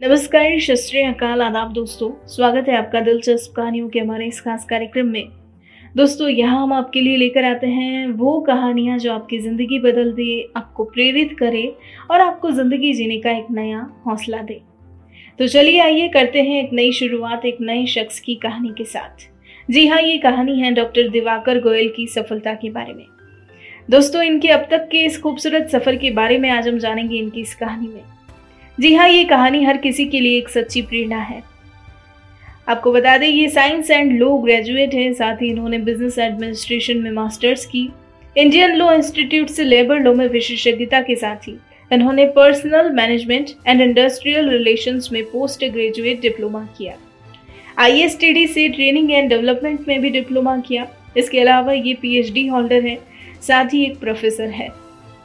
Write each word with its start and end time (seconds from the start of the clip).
नमस्कार 0.00 0.58
शस्त्री 0.60 1.00
अकाल, 1.02 1.42
आदाब 1.42 1.72
दोस्तों। 1.72 2.08
स्वागत 2.26 2.68
है 2.68 2.76
आपका 2.76 3.00
दिलचस्प 3.00 3.52
कहानियों 3.56 3.88
के 3.88 3.98
हमारे 4.00 4.26
इस 4.26 4.40
खास 4.40 4.64
कार्यक्रम 4.64 5.06
में। 5.06 5.28
दोस्तों, 5.96 6.28
यहाँ 6.28 6.62
हम 6.62 6.72
आपके 6.72 7.00
लिए 7.00 7.16
लेकर 7.16 7.44
आते 7.44 7.66
हैं 7.66 8.06
वो 8.08 8.38
कहानियाँ 8.40 8.96
जो 8.98 9.12
आपकी 9.12 9.38
ज़िंदगी 9.38 9.78
बदल 9.78 10.12
दे, 10.12 10.52
आपको 10.56 10.84
प्रेरित 10.84 11.36
करे 11.38 11.64
और 12.10 12.20
आपको 12.20 12.50
ज़िंदगी 12.50 12.92
जीने 12.92 13.18
का 13.18 13.30
एक 13.30 13.50
नया 13.50 13.80
हौसला 14.06 14.38
दे। 14.38 14.60
तो 15.38 15.46
चलिए 15.46 15.80
आइए, 15.80 16.06
करते 16.08 16.42
हैं 16.42 16.62
एक 16.62 16.72
नई 16.72 16.92
शुरुआत, 16.92 17.44
एक 17.44 17.58
नए 17.60 17.84
शख्स 17.86 18.20
की 18.20 18.34
कहानी 18.34 18.72
के 18.78 18.84
साथ। 18.86 19.26
जी 19.68 19.86
हाँ 19.86 20.00
ये 20.02 20.16
कहानी 20.18 20.58
है 20.60 20.70
डॉक्टर 20.74 21.08
दिवाकर 21.08 21.60
गोयल 21.60 21.92
की 21.96 22.06
सफलता 22.06 22.54
के 22.54 22.70
बारे 22.70 22.94
में। 22.94 23.04
दोस्तों, 23.88 24.22
इनके 24.22 24.48
अब 24.48 24.66
तक 24.70 24.88
के 24.88 25.04
इस 25.04 25.20
खूबसूरत 25.22 25.68
सफ़र 25.68 25.96
के 25.96 26.10
बारे 26.12 26.38
में 26.38 26.48
आज 26.50 26.68
हम 26.68 26.78
जानेंगे 26.78 27.16
इनकी 27.16 27.40
इस 27.40 27.54
कहानी 27.54 27.88
में। 27.88 28.02
जी 28.80 28.92
हाँ 28.94 29.08
ये 29.08 29.24
कहानी 29.24 29.62
हर 29.64 29.76
किसी 29.76 30.04
के 30.04 30.20
लिए 30.20 30.36
एक 30.38 30.48
सच्ची 30.48 30.80
प्रेरणा 30.82 31.16
है। 31.16 31.42
आपको 32.68 32.92
बता 32.92 33.16
दें, 33.18 33.26
ये 33.28 33.48
साइंस 33.48 33.90
एंड 33.90 34.12
लॉ 34.20 34.36
ग्रेजुएट 34.38 34.94
है, 34.94 35.12
साथ 35.12 35.42
ही 35.42 35.48
इन्होंने 35.48 35.78
बिज़नेस 35.78 36.18
एडमिनिस्ट्रेशन 36.18 36.98
में 36.98 37.10
मास्टर्स 37.10 37.66
की। 37.66 37.88
इंडियन 38.36 38.74
लॉ 38.76 38.92
इंस्टीट्यूट 38.92 39.48
से 39.48 39.64
लेबर 39.64 40.00
लॉ 40.00 40.14
में 40.14 40.26
विशेषज्ञता 40.28 41.00
के 41.00 41.16
साथ 41.16 41.48
ही 41.48 41.56
इन्होंने 41.90 42.26
personnel 42.26 42.90
management 42.94 43.50
and 43.66 43.80
industrial 43.80 44.48
relations 44.48 45.08
में 45.12 45.22
पोस्ट 45.24 45.64
ग्रेजुएट 45.66 46.20
डिप्लोमा 46.20 46.66
किया। 46.78 46.96
आई 47.78 48.08
से 48.08 48.68
ट्रेनिंग 48.68 49.12
एंड 49.12 49.28
डेवलपमेंट 49.28 49.88
में 49.88 50.00
भी 50.00 50.10
डिप्लोमा 50.10 50.58
किया। 50.58 50.86
इसके 51.16 51.40
अलावा 51.40 51.72
ये 51.72 51.94
पीएचडी 51.94 52.46
होल्डर 52.46 52.86
है, 52.86 52.98
साथ 53.42 53.74
ही 53.74 53.84
एक 53.84 53.98
प्रोफेसर 54.00 54.48
है। 54.50 54.68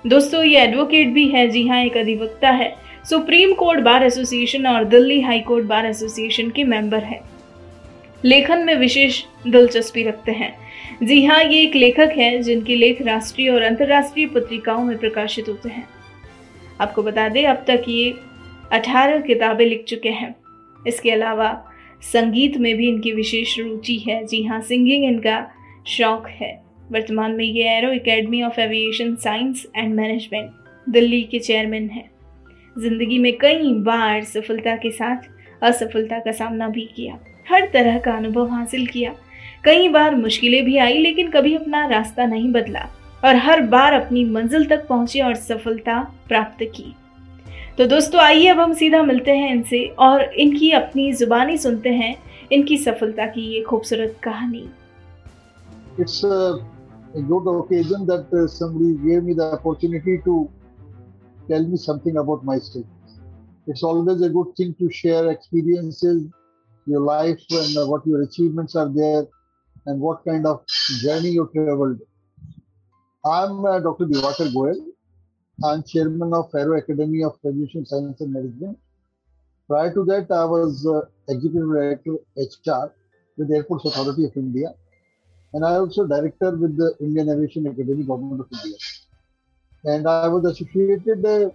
दोस्तों, 0.06 0.44
ये 0.44 0.62
एडवोकेट 0.62 1.08
भी 1.08 1.28
है। 1.28 1.48
जी 1.50 1.68
हाँ 1.68 1.84
एक 1.86 1.98
अधिवक्ता 1.98 2.50
है। 2.52 2.76
सुप्रीम 3.10 3.54
कोर्ट 3.54 3.80
बार 3.80 4.04
एसोसिएशन 4.04 4.68
और 4.68 4.84
Delhi 4.84 5.22
high 5.22 5.40
court 5.40 5.66
bar 5.66 5.86
association 5.86 6.50
के 6.50 6.64
मेंबर 6.64 7.04
हैं। 7.04 7.20
लेखन 8.26 8.60
में 8.60 8.76
विशेष 8.76 9.24
दिलचस्पी 9.48 10.04
रखते 10.04 10.32
हैं। 10.32 10.58
जी 11.04 11.26
हाँ 11.26 11.44
ये 11.44 11.62
एक 11.62 11.76
लेखक 11.76 12.14
है 12.18 12.42
जिनके 12.42 12.76
लेख 12.76 13.02
राष्ट्रीय 13.02 13.50
और 13.50 13.62
अंतर्राष्ट्रीय 13.62 14.28
पत्रिकाओं 14.28 14.84
में 14.84 14.98
प्रकाशित 14.98 15.50
होते 15.50 15.70
हैं। 15.70 15.88
आपको 16.82 17.04
बता 17.04 17.30
दें, 17.30 17.46
अब 17.46 17.66
तक 17.68 17.84
ये 17.88 18.14
18 18.72 19.20
किताबें 19.20 19.66
लिख 19.66 19.84
चुके 19.84 20.10
हैं। 20.10 20.36
इसके 20.88 21.12
अलावा 21.12 21.72
संगीत 22.02 22.58
में 22.58 22.78
भी 22.78 22.88
इनकी 22.88 23.12
विशेष 23.12 23.60
रुचि 23.60 23.98
है। 23.98 24.26
जी 24.26 24.44
हाँ 24.44 24.62
सिंगिंग 24.62 25.06
इनका 25.06 25.52
शौक 25.88 26.28
है। 26.28 26.64
वर्तमान 26.92 27.32
में 27.32 27.46
ये 27.46 27.64
aero 27.64 27.92
academy 27.92 28.44
of 28.44 28.60
aviation 28.60 29.16
science 29.16 29.68
and 29.76 29.96
management 29.96 30.52
Delhi 30.90 31.24
के 31.24 31.40
चेयरमैन 31.40 31.90
हैं। 31.90 32.15
ज़िंदगी 32.76 33.18
में 33.20 33.38
कई 33.38 33.74
बार 33.84 34.24
सफलता 34.24 34.76
के 34.76 34.92
साथ 34.92 35.64
असफलता 35.64 36.20
का 36.20 36.32
सामना 36.32 36.68
भी 36.70 36.86
किया। 36.96 37.18
हर 37.50 37.70
तरह 37.74 38.00
का 38.00 38.16
अनुभव 38.18 38.50
हासिल 38.50 38.86
किया। 38.88 39.14
कई 39.66 39.88
बार 39.90 40.16
मुश्किलें 40.16 40.64
भी 40.66 40.78
आई 40.78 40.98
लेकिन 40.98 41.30
कभी 41.32 41.56
अपना 41.56 41.86
रास्ता 41.88 42.26
नहीं 42.26 42.52
बदला 42.52 42.88
और 43.24 43.36
हर 43.36 43.62
बार 43.68 43.94
अपनी 43.94 44.24
मंजिल 44.30 44.66
तक 44.70 44.86
पहुँचे 44.88 45.22
और 45.22 45.36
सफलता 45.36 46.00
प्राप्त 46.28 46.64
की। 46.76 46.96
तो 47.78 47.86
दोस्तों 47.86 48.22
आइए 48.22 48.48
अब 48.48 48.60
हम 48.60 48.74
सीधा 48.74 49.02
मिलते 49.04 49.32
हैं 49.32 49.52
इनसे 49.52 49.84
और 50.00 50.24
इनकी 50.24 50.72
अपनी 50.72 51.12
जुबानी 51.14 51.58
सुनते 51.58 51.90
हैं 51.90 52.16
इनकी 52.52 52.78
सफलता 52.78 53.26
की 53.28 53.48
ये 53.54 53.62
खूबसूरत 53.62 54.20
कहानी। 54.24 54.68
It's 55.98 56.24
a, 56.24 56.60
a 57.16 57.22
good 57.22 57.48
occasion 57.52 58.06
that 58.06 58.28
uh, 58.34 58.48
somebody 58.48 58.94
gave 59.08 59.24
me 59.24 59.34
the 59.34 59.52
opportunity 59.54 60.18
to 60.26 60.50
tell 61.50 61.64
me 61.64 61.78
something 61.78 62.18
about 62.18 62.44
my 62.44 62.56
myself. 62.56 62.86
It's 63.68 63.84
always 63.84 64.22
a 64.22 64.30
good 64.30 64.56
thing 64.56 64.76
to 64.80 64.92
share 64.92 65.32
experiences, 65.32 66.24
your 66.86 67.02
life, 67.02 67.42
and 67.50 67.78
uh, 67.78 67.88
what 67.88 68.06
your 68.06 68.22
achievements 68.22 68.76
are 68.76 68.90
there, 68.90 69.24
and 69.88 70.00
what 70.00 70.24
kind 70.26 70.46
of 70.46 70.66
journey 71.02 71.30
you 71.30 71.50
traveled. 71.54 72.00
I'm 73.26 73.66
uh, 73.66 73.80
Dr. 73.80 74.06
Divakar 74.06 74.54
Goel. 74.54 74.86
I'm 75.64 75.84
chairman 75.84 76.34
of 76.34 76.54
Aero 76.54 76.78
Academy 76.78 77.24
of 77.24 77.38
Aviation 77.46 77.86
Science 77.86 78.22
and 78.22 78.34
Management. 78.34 78.78
Prior 79.68 79.94
to 79.94 80.04
that, 80.06 80.30
I 80.30 80.46
was 80.46 80.86
uh, 80.86 81.02
executive 81.28 81.70
director 81.70 82.18
HR 82.38 82.94
with 83.38 83.50
the 83.50 83.56
Airports 83.56 83.86
Authority 83.86 84.26
of 84.26 84.36
India, 84.36 84.74
and 85.54 85.66
I 85.66 85.76
also 85.76 86.06
director 86.06 86.56
with 86.56 86.78
the 86.78 86.96
Indian 87.00 87.30
Aviation 87.30 87.66
Academy, 87.68 88.04
Government 88.04 88.42
of 88.42 88.48
India. 88.52 88.78
And 89.86 90.08
I 90.08 90.28
was 90.28 90.46
associated 90.46 91.26
uh, 91.26 91.50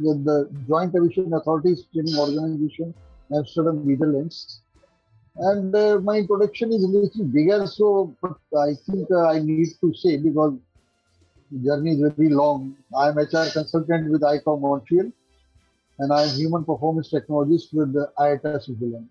with 0.00 0.24
the 0.24 0.50
Joint 0.66 0.94
Aviation 0.94 1.32
Authorities 1.34 1.84
Training 1.92 2.16
Organization, 2.16 2.94
Amsterdam, 3.34 3.86
Netherlands. 3.86 4.62
And 5.36 5.74
uh, 5.74 5.98
my 6.00 6.16
introduction 6.18 6.72
is 6.72 6.82
a 6.82 6.88
little 6.88 7.24
bigger, 7.24 7.66
so 7.66 8.16
but 8.20 8.38
I 8.58 8.74
think 8.86 9.08
uh, 9.10 9.28
I 9.28 9.38
need 9.38 9.68
to 9.80 9.94
say 9.94 10.16
because 10.16 10.54
the 11.52 11.58
journey 11.58 11.92
is 11.92 12.12
very 12.16 12.30
long. 12.30 12.76
I'm 12.96 13.18
HR 13.18 13.46
consultant 13.52 14.10
with 14.10 14.22
ICAO 14.22 14.60
Montreal, 14.60 15.12
and 15.98 16.12
I'm 16.12 16.28
human 16.30 16.64
performance 16.64 17.12
technologist 17.12 17.72
with 17.72 17.92
the 17.92 18.10
IATA 18.18 18.62
Switzerland. 18.62 19.08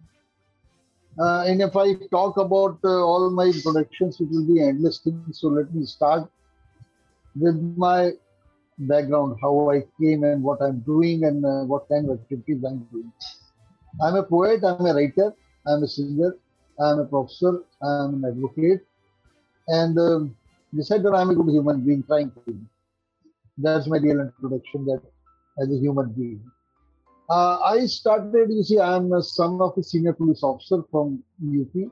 Uh, 1.20 1.46
and 1.48 1.62
if 1.62 1.76
I 1.76 1.94
talk 2.12 2.38
about 2.38 2.80
uh, 2.84 2.90
all 2.90 3.30
my 3.30 3.46
introductions, 3.46 4.20
it 4.20 4.30
will 4.30 4.46
be 4.46 4.62
endless 4.62 5.00
things. 5.00 5.40
So 5.40 5.48
let 5.48 5.74
me 5.74 5.86
start 5.86 6.30
with 7.36 7.56
my 7.78 8.12
background, 8.78 9.38
how 9.42 9.70
I 9.72 9.84
came 10.00 10.24
and 10.24 10.44
what 10.44 10.62
I'm 10.62 10.80
doing 10.80 11.24
and 11.24 11.46
uh, 11.46 11.64
what 11.64 11.88
kind 11.90 12.10
of 12.10 12.20
activities 12.20 12.64
I'm 12.64 12.80
doing. 12.92 13.12
I'm 14.02 14.16
a 14.16 14.24
poet, 14.24 14.64
I'm 14.64 14.86
a 14.86 14.94
writer, 14.94 15.34
I'm 15.66 15.84
a 15.84 15.88
singer, 15.88 16.36
I'm 16.80 17.00
a 17.00 17.06
professor, 17.06 17.64
I'm 17.82 18.24
an 18.24 18.26
advocate, 18.26 18.86
and 19.68 19.98
um, 19.98 20.36
beside 20.76 21.04
that, 21.04 21.14
I'm 21.14 21.32
a 21.32 21.36
good 21.36 21.50
human 21.50 21.82
being 21.82 22.04
trying 22.04 22.32
to 22.32 22.40
be. 22.46 22.58
That's 23.58 23.88
my 23.88 23.98
real 23.98 24.20
introduction 24.20 24.86
that 24.86 25.02
as 25.60 25.72
a 25.72 25.78
human 25.80 26.12
being. 26.12 26.42
Uh, 27.30 27.60
I 27.60 27.86
started, 27.88 28.50
you 28.50 28.64
see, 28.64 28.80
I'm 28.80 29.12
a 29.12 29.22
son 29.22 29.60
of 29.60 29.78
a 29.78 29.84
senior 29.84 30.14
police 30.14 30.44
officer 30.44 30.84
from 30.92 31.24
UP. 31.44 31.92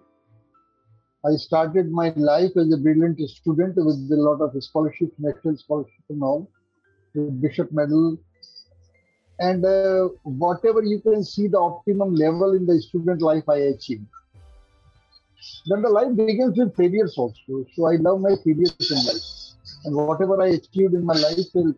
I 1.25 1.35
started 1.37 1.91
my 1.91 2.13
life 2.15 2.51
as 2.55 2.71
a 2.71 2.77
brilliant 2.77 3.19
student 3.27 3.75
with 3.75 4.09
a 4.11 4.15
lot 4.15 4.41
of 4.41 4.63
scholarships, 4.63 5.15
national 5.17 5.57
scholarship 5.57 6.03
and 6.09 6.21
all, 6.21 6.47
Bishop 7.15 7.71
Medal. 7.71 8.17
And 9.39 9.65
uh, 9.65 10.09
whatever 10.23 10.83
you 10.83 11.01
can 11.01 11.23
see 11.23 11.47
the 11.47 11.59
optimum 11.59 12.15
level 12.15 12.53
in 12.53 12.65
the 12.65 12.81
student 12.81 13.21
life 13.21 13.49
I 13.49 13.57
achieved. 13.73 14.05
Then 15.67 15.81
the 15.81 15.89
life 15.89 16.15
begins 16.15 16.57
with 16.57 16.75
failures 16.75 17.17
also. 17.17 17.65
So 17.75 17.85
I 17.85 17.95
love 17.97 18.21
my 18.21 18.35
failures 18.43 18.75
in 18.89 18.97
life. 18.97 19.75
And 19.85 19.95
whatever 19.95 20.41
I 20.41 20.47
achieved 20.47 20.93
in 20.93 21.05
my 21.05 21.15
life, 21.15 21.53
a 21.55 21.73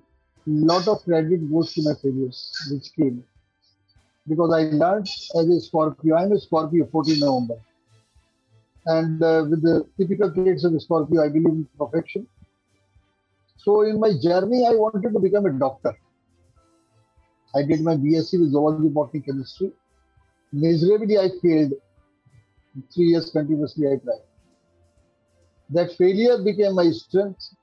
lot 0.45 0.87
of 0.87 1.03
credit 1.03 1.51
goes 1.51 1.73
to 1.73 1.81
my 1.83 1.93
failures, 2.01 2.67
which 2.71 2.93
came 2.95 3.23
because 4.27 4.53
I 4.53 4.63
learned 4.75 5.07
as 5.07 5.47
a 5.47 5.59
Scorpio. 5.61 6.15
I'm 6.15 6.31
a 6.31 6.39
Scorpio, 6.39 6.87
14 6.91 7.19
November. 7.19 7.55
And 8.85 9.21
uh, 9.21 9.45
with 9.49 9.61
the 9.61 9.85
typical 9.97 10.31
traits 10.33 10.63
of 10.63 10.73
a 10.73 10.79
Scorpio, 10.79 11.23
I 11.23 11.29
believe 11.29 11.47
in 11.47 11.67
perfection. 11.77 12.27
So 13.57 13.81
in 13.81 13.99
my 13.99 14.11
journey, 14.21 14.65
I 14.65 14.75
wanted 14.75 15.13
to 15.13 15.19
become 15.19 15.45
a 15.45 15.51
doctor. 15.51 15.93
I 17.55 17.63
did 17.63 17.81
my 17.81 17.95
BSc 17.95 18.39
with 18.39 18.51
zoology, 18.51 18.89
botany, 18.89 19.21
chemistry. 19.21 19.71
Miserably, 20.51 21.17
I 21.17 21.29
failed. 21.41 21.73
Three 22.93 23.07
years 23.07 23.31
continuously, 23.31 23.87
I 23.87 23.97
tried. 23.97 24.25
That 25.69 25.91
failure 25.97 26.37
became 26.43 26.75
my 26.75 26.91
strength. 26.91 27.55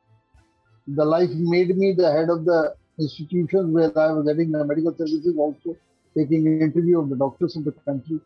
The 0.88 1.04
life 1.04 1.31
made 1.33 1.77
me 1.77 1.93
the 1.93 2.10
head 2.10 2.28
of 2.28 2.44
the 2.44 2.75
institutions 2.99 3.72
where 3.72 3.97
I 3.99 4.12
was 4.12 4.27
getting 4.27 4.53
the 4.53 4.65
medical 4.65 4.94
services 4.97 5.34
also 5.38 5.77
taking 6.16 6.47
an 6.47 6.60
interview 6.60 7.00
of 7.00 7.09
the 7.09 7.16
doctors 7.16 7.56
of 7.56 7.65
the 7.65 7.72
country 7.72 8.21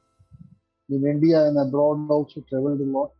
in 0.91 1.07
India 1.07 1.47
and 1.47 1.59
abroad 1.59 2.11
also 2.11 2.41
traveled 2.49 2.81
a 2.81 2.85
lot. 2.85 3.13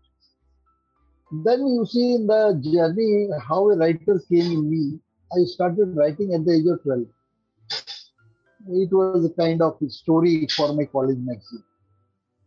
Then 1.31 1.67
you 1.67 1.85
see 1.85 2.15
in 2.15 2.27
the 2.27 2.59
journey 2.63 3.29
how 3.47 3.69
a 3.71 3.77
writer 3.77 4.21
came 4.31 4.51
in 4.53 4.71
me. 4.71 4.99
I 5.31 5.45
started 5.45 5.95
writing 5.95 6.33
at 6.33 6.45
the 6.47 6.53
age 6.53 6.67
of 6.67 6.83
12. 6.83 7.07
It 8.71 8.93
was 8.93 9.27
a 9.27 9.31
kind 9.31 9.61
of 9.61 9.77
story 9.89 10.49
for 10.57 10.73
my 10.73 10.87
college 10.87 11.19
magazine. 11.19 11.63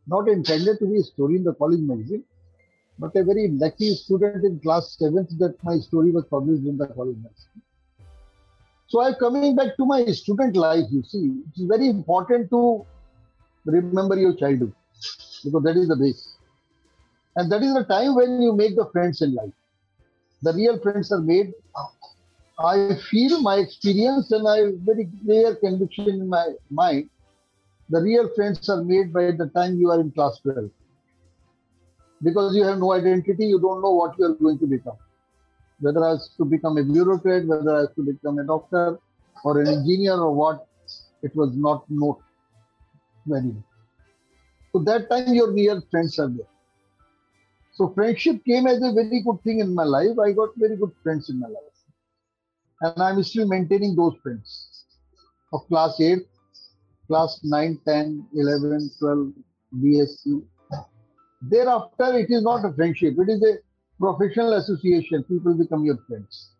Not 0.07 0.27
intended 0.27 0.79
to 0.79 0.87
be 0.87 0.97
a 0.97 1.03
story 1.03 1.35
in 1.35 1.43
the 1.43 1.53
college 1.53 1.81
magazine, 1.81 2.23
but 2.97 3.15
a 3.15 3.23
very 3.23 3.49
lucky 3.49 3.93
student 3.93 4.43
in 4.43 4.59
class 4.59 4.97
7th 4.99 5.37
that 5.37 5.63
my 5.63 5.77
story 5.77 6.11
was 6.11 6.25
published 6.25 6.65
in 6.65 6.77
the 6.77 6.87
college 6.87 7.17
magazine. 7.17 7.61
So 8.87 9.01
I'm 9.01 9.13
coming 9.15 9.55
back 9.55 9.77
to 9.77 9.85
my 9.85 10.05
student 10.05 10.55
life, 10.55 10.85
you 10.91 11.03
see, 11.03 11.43
it's 11.47 11.61
very 11.61 11.87
important 11.87 12.49
to 12.49 12.85
remember 13.63 14.17
your 14.17 14.35
childhood 14.35 14.73
because 15.43 15.63
that 15.63 15.77
is 15.77 15.87
the 15.87 15.95
base. 15.95 16.35
And 17.35 17.51
that 17.51 17.63
is 17.63 17.73
the 17.73 17.85
time 17.85 18.15
when 18.15 18.41
you 18.41 18.53
make 18.53 18.75
the 18.75 18.89
friends 18.91 19.21
in 19.21 19.33
life. 19.33 19.53
The 20.41 20.53
real 20.53 20.79
friends 20.79 21.11
are 21.11 21.21
made. 21.21 21.53
I 22.59 22.95
feel 23.09 23.41
my 23.41 23.57
experience 23.57 24.31
and 24.31 24.47
I 24.47 24.57
have 24.59 24.73
very 24.85 25.09
clear 25.23 25.55
conviction 25.55 26.07
in 26.09 26.27
my 26.29 26.53
mind 26.69 27.09
The 27.89 28.01
real 28.01 28.29
friends 28.35 28.67
are 28.69 28.83
made 28.83 29.13
by 29.13 29.31
the 29.31 29.49
time 29.55 29.77
you 29.77 29.89
are 29.91 29.99
in 29.99 30.11
class 30.11 30.39
12. 30.43 30.69
Because 32.23 32.55
you 32.55 32.63
have 32.63 32.79
no 32.79 32.93
identity, 32.93 33.45
you 33.45 33.59
don't 33.59 33.81
know 33.81 33.91
what 33.91 34.17
you 34.17 34.25
are 34.25 34.35
going 34.35 34.59
to 34.59 34.67
become. 34.67 34.97
Whether 35.79 36.03
I 36.05 36.09
have 36.11 36.19
to 36.37 36.45
become 36.45 36.77
a 36.77 36.83
bureaucrat, 36.83 37.45
whether 37.47 37.75
I 37.75 37.79
have 37.81 37.95
to 37.95 38.03
become 38.03 38.39
a 38.39 38.45
doctor 38.45 38.99
or 39.43 39.59
an 39.61 39.67
engineer 39.67 40.15
or 40.15 40.33
what, 40.33 40.65
it 41.23 41.35
was 41.35 41.51
not 41.55 41.85
known 41.89 42.15
very. 43.25 43.55
So 44.73 44.83
that 44.83 45.09
time 45.09 45.33
your 45.33 45.51
real 45.51 45.81
friends 45.91 46.19
are 46.19 46.29
there. 46.29 46.50
So 47.73 47.89
friendship 47.95 48.43
came 48.45 48.67
as 48.67 48.77
a 48.83 48.91
very 48.91 49.21
good 49.21 49.41
thing 49.43 49.59
in 49.59 49.73
my 49.73 49.83
life. 49.83 50.19
I 50.19 50.31
got 50.33 50.49
very 50.57 50.75
good 50.75 50.91
friends 51.03 51.29
in 51.29 51.39
my 51.39 51.47
life. 51.47 51.77
And 52.81 53.01
I'm 53.01 53.23
still 53.23 53.47
maintaining 53.47 53.95
those 53.95 54.15
friends 54.21 54.85
of 55.53 55.67
class 55.67 55.99
8, 55.99 56.19
class 57.07 57.39
9, 57.43 57.79
10, 57.87 58.27
11, 58.33 58.91
12, 58.99 59.33
BSc. 59.79 60.43
Thereafter, 61.41 62.17
it 62.17 62.29
is 62.29 62.43
not 62.43 62.65
a 62.65 62.73
friendship. 62.73 63.15
It 63.17 63.29
is 63.29 63.43
a 63.43 63.57
professional 63.99 64.53
association. 64.53 65.23
People 65.23 65.53
become 65.53 65.85
your 65.85 65.97
friends. 66.07 66.51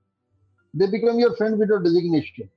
They 0.74 0.88
become 0.88 1.20
your 1.20 1.36
friend 1.36 1.60
with 1.60 1.70
your 1.70 1.84
designation. 1.84 2.50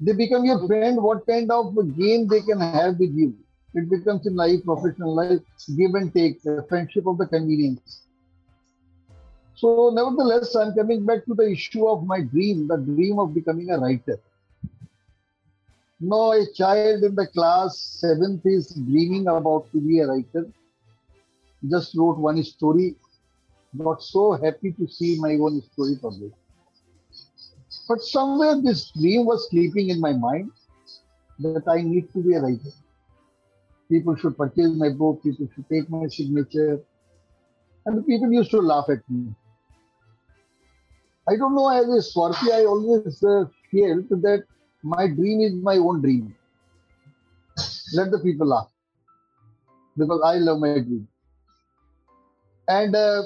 They 0.00 0.12
become 0.12 0.44
your 0.44 0.66
friend 0.66 1.02
what 1.02 1.26
kind 1.26 1.50
of 1.50 1.74
game 1.96 2.26
they 2.28 2.40
can 2.42 2.60
have 2.60 2.98
with 2.98 3.12
you. 3.14 3.36
It 3.74 3.88
becomes 3.88 4.26
in 4.26 4.36
life, 4.36 4.64
professional 4.64 5.14
life, 5.14 5.40
give 5.76 5.94
and 5.94 6.12
take, 6.12 6.42
the 6.42 6.64
friendship 6.68 7.06
of 7.06 7.18
the 7.18 7.26
convenience. 7.26 8.02
So, 9.54 9.90
nevertheless, 9.92 10.54
I'm 10.54 10.74
coming 10.74 11.04
back 11.06 11.24
to 11.26 11.34
the 11.34 11.50
issue 11.50 11.86
of 11.86 12.04
my 12.06 12.20
dream, 12.22 12.68
the 12.68 12.78
dream 12.78 13.18
of 13.18 13.34
becoming 13.34 13.70
a 13.70 13.78
writer. 13.78 14.18
Now, 16.00 16.32
a 16.32 16.44
child 16.52 17.04
in 17.04 17.14
the 17.14 17.26
class 17.28 17.78
seventh 18.00 18.44
is 18.44 18.74
dreaming 18.74 19.28
about 19.28 19.70
to 19.72 19.80
be 19.80 20.00
a 20.00 20.06
writer. 20.06 20.46
Just 21.70 21.94
wrote 21.96 22.18
one 22.18 22.42
story. 22.42 22.96
Got 23.78 24.02
so 24.02 24.32
happy 24.32 24.72
to 24.72 24.86
see 24.88 25.18
my 25.18 25.34
own 25.34 25.62
story 25.62 25.96
published. 26.00 26.36
But 27.88 28.02
somewhere 28.02 28.60
this 28.60 28.90
dream 28.90 29.26
was 29.26 29.48
sleeping 29.50 29.90
in 29.90 30.00
my 30.00 30.12
mind 30.12 30.50
that 31.38 31.62
I 31.68 31.82
need 31.82 32.12
to 32.12 32.22
be 32.22 32.34
a 32.34 32.40
writer. 32.40 32.72
People 33.90 34.16
should 34.16 34.36
purchase 34.36 34.72
my 34.76 34.88
book, 34.90 35.22
people 35.22 35.48
should 35.54 35.68
take 35.68 35.90
my 35.90 36.06
signature. 36.08 36.80
And 37.86 37.98
the 37.98 38.02
people 38.02 38.32
used 38.32 38.50
to 38.52 38.60
laugh 38.60 38.86
at 38.88 39.00
me. 39.08 39.34
I 41.28 41.36
don't 41.36 41.54
know, 41.54 41.68
as 41.68 41.86
a 41.86 42.10
Swarthi, 42.12 42.50
I 42.52 42.64
always 42.64 43.22
uh, 43.22 43.44
felt 43.70 44.08
that 44.22 44.44
my 44.82 45.06
dream 45.06 45.40
is 45.40 45.54
my 45.54 45.76
own 45.76 46.00
dream. 46.02 46.34
Let 47.94 48.10
the 48.10 48.18
people 48.18 48.48
laugh 48.48 48.68
because 49.96 50.20
I 50.24 50.36
love 50.36 50.60
my 50.60 50.74
dream. 50.74 51.06
And 52.68 52.94
uh, 52.96 53.22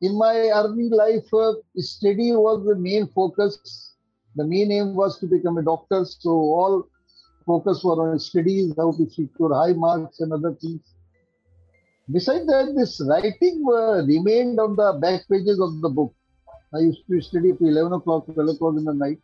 in 0.00 0.18
my 0.18 0.34
early 0.54 0.88
life, 0.88 1.32
uh, 1.32 1.54
study 1.76 2.32
was 2.32 2.64
the 2.66 2.74
main 2.76 3.06
focus. 3.08 3.94
The 4.36 4.44
main 4.44 4.70
aim 4.72 4.94
was 4.94 5.18
to 5.20 5.26
become 5.26 5.58
a 5.58 5.62
doctor. 5.62 6.04
So 6.04 6.30
all 6.30 6.88
focus 7.48 7.82
were 7.82 7.98
on 8.04 8.18
studies, 8.18 8.74
how 8.76 8.92
to 8.92 9.08
secure 9.08 9.52
high 9.60 9.76
marks 9.84 10.20
and 10.20 10.32
other 10.38 10.52
things. 10.62 10.82
Besides 12.16 12.46
that, 12.46 12.74
this 12.76 13.00
writing 13.08 13.64
uh, 13.70 14.04
remained 14.12 14.60
on 14.60 14.76
the 14.76 14.90
back 15.04 15.22
pages 15.30 15.60
of 15.66 15.80
the 15.80 15.90
book. 15.98 16.14
I 16.74 16.80
used 16.80 17.02
to 17.08 17.20
study 17.20 17.52
till 17.56 17.68
11 17.68 17.92
o'clock, 17.94 18.26
12 18.26 18.48
o'clock 18.54 18.74
in 18.76 18.84
the 18.84 18.94
night. 18.94 19.20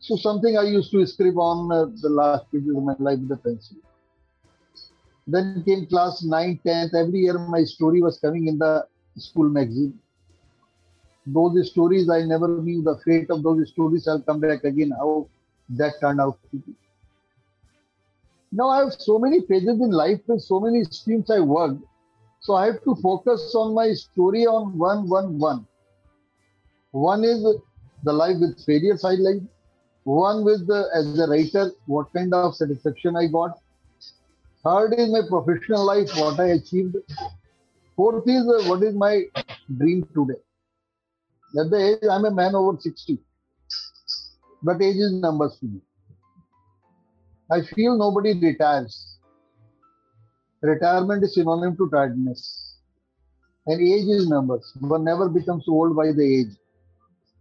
So 0.00 0.16
something 0.16 0.56
I 0.56 0.62
used 0.62 0.90
to 0.92 1.04
scribble 1.06 1.42
on 1.42 1.72
uh, 1.72 1.86
the 2.02 2.08
last 2.08 2.50
pages 2.52 2.76
of 2.76 2.82
my 2.82 2.94
life 2.98 3.18
with 3.20 3.38
a 3.38 3.40
pencil. 3.46 3.76
Then 5.26 5.62
came 5.66 5.86
class 5.86 6.22
9, 6.22 6.60
10th. 6.64 6.94
Every 6.94 7.20
year 7.20 7.38
my 7.38 7.64
story 7.64 8.00
was 8.00 8.18
coming 8.18 8.46
in 8.48 8.58
the 8.58 8.86
school 9.16 9.48
magazine. 9.48 9.98
Those 11.26 11.70
stories, 11.70 12.08
I 12.08 12.22
never 12.22 12.48
knew 12.48 12.82
the 12.82 12.96
fate 13.04 13.30
of 13.30 13.42
those 13.42 13.68
stories. 13.68 14.08
I'll 14.08 14.22
come 14.22 14.40
back 14.40 14.64
again, 14.64 14.92
how 14.98 15.28
that 15.70 16.00
turned 16.00 16.20
out 16.20 16.38
to 16.50 16.56
be. 16.56 16.74
Now 18.50 18.68
I 18.68 18.78
have 18.78 18.94
so 18.94 19.18
many 19.18 19.40
phases 19.46 19.80
in 19.80 19.90
life 19.90 20.20
with 20.26 20.42
so 20.42 20.60
many 20.60 20.84
streams 20.84 21.30
I 21.30 21.40
worked. 21.40 21.82
So 22.40 22.54
I 22.54 22.66
have 22.66 22.82
to 22.84 22.94
focus 22.96 23.54
on 23.54 23.74
my 23.74 23.92
story 23.92 24.46
on 24.46 24.78
one, 24.78 25.08
one, 25.08 25.38
one. 25.38 25.66
One 26.92 27.24
is 27.24 27.44
the 28.04 28.12
life 28.12 28.36
with 28.40 28.64
failures 28.64 29.04
I 29.04 29.14
like. 29.14 29.42
One 30.04 30.44
with 30.44 30.66
the, 30.66 30.88
as 30.94 31.18
a 31.18 31.26
writer, 31.26 31.72
what 31.86 32.12
kind 32.14 32.32
of 32.32 32.54
satisfaction 32.54 33.16
I 33.16 33.26
got. 33.26 33.58
Third 34.64 34.94
is 34.94 35.10
my 35.10 35.22
professional 35.28 35.84
life, 35.84 36.08
what 36.16 36.40
I 36.40 36.48
achieved. 36.52 36.96
Fourth 37.94 38.26
is 38.26 38.46
uh, 38.46 38.68
what 38.68 38.82
is 38.82 38.94
my 38.94 39.24
dream 39.76 40.08
today. 40.14 40.40
At 41.60 41.70
the 41.70 41.76
age, 41.76 42.08
I'm 42.10 42.24
a 42.24 42.30
man 42.30 42.54
over 42.54 42.78
60. 42.80 43.18
But 44.62 44.80
age 44.80 44.96
is 44.96 45.12
numbers 45.12 45.58
to 45.60 45.66
me. 45.66 45.80
I 47.50 47.62
feel 47.62 47.96
nobody 47.96 48.38
retires. 48.38 49.18
Retirement 50.60 51.24
is 51.24 51.34
synonym 51.34 51.76
to 51.76 51.88
tiredness. 51.88 52.76
And 53.66 53.80
age 53.80 54.08
is 54.08 54.28
numbers. 54.28 54.72
One 54.80 55.04
never 55.04 55.28
becomes 55.28 55.64
old 55.68 55.96
by 55.96 56.12
the 56.12 56.40
age. 56.40 56.54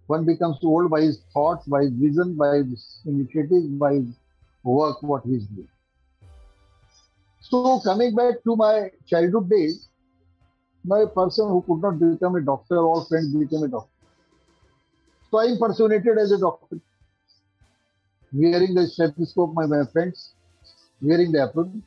One 0.07 0.25
becomes 0.25 0.59
old 0.63 0.89
by 0.89 1.01
his 1.01 1.21
thoughts, 1.33 1.65
by 1.67 1.83
his 1.83 1.91
vision, 1.91 2.35
by 2.35 2.57
his 2.57 3.01
initiatives, 3.05 3.67
by 3.67 3.95
his 3.95 4.05
work, 4.63 5.03
what 5.03 5.23
he's 5.25 5.45
doing. 5.47 5.67
So 7.41 7.79
coming 7.81 8.15
back 8.15 8.43
to 8.43 8.55
my 8.55 8.91
childhood 9.07 9.49
days, 9.49 9.89
my 10.85 11.05
person 11.13 11.49
who 11.49 11.61
could 11.67 11.81
not 11.81 11.99
become 11.99 12.35
a 12.35 12.41
doctor, 12.41 12.77
all 12.77 13.05
friends 13.05 13.33
became 13.33 13.63
a 13.63 13.67
doctor. 13.67 13.91
So 15.31 15.39
I 15.39 15.45
impersonated 15.47 16.17
as 16.17 16.31
a 16.31 16.37
doctor, 16.37 16.79
wearing 18.31 18.73
the 18.73 18.87
stethoscope, 18.87 19.53
my, 19.53 19.67
friends, 19.91 20.33
wearing 21.01 21.31
the 21.31 21.47
apron, 21.49 21.83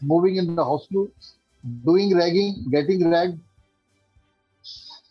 moving 0.00 0.36
in 0.36 0.54
the 0.54 0.64
hospital, 0.64 1.08
doing 1.84 2.16
ragging, 2.16 2.66
getting 2.70 3.10
ragged, 3.10 3.40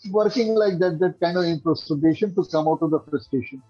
working 0.10 0.56
like 0.56 0.80
that, 0.80 1.00
that 1.00 1.20
kind 1.20 1.38
of 1.38 1.46
impersonation 1.46 2.34
to 2.36 2.44
come 2.52 2.68
out 2.68 2.82
of 2.82 2.92
the 2.92 3.00
frustration. 3.10 3.62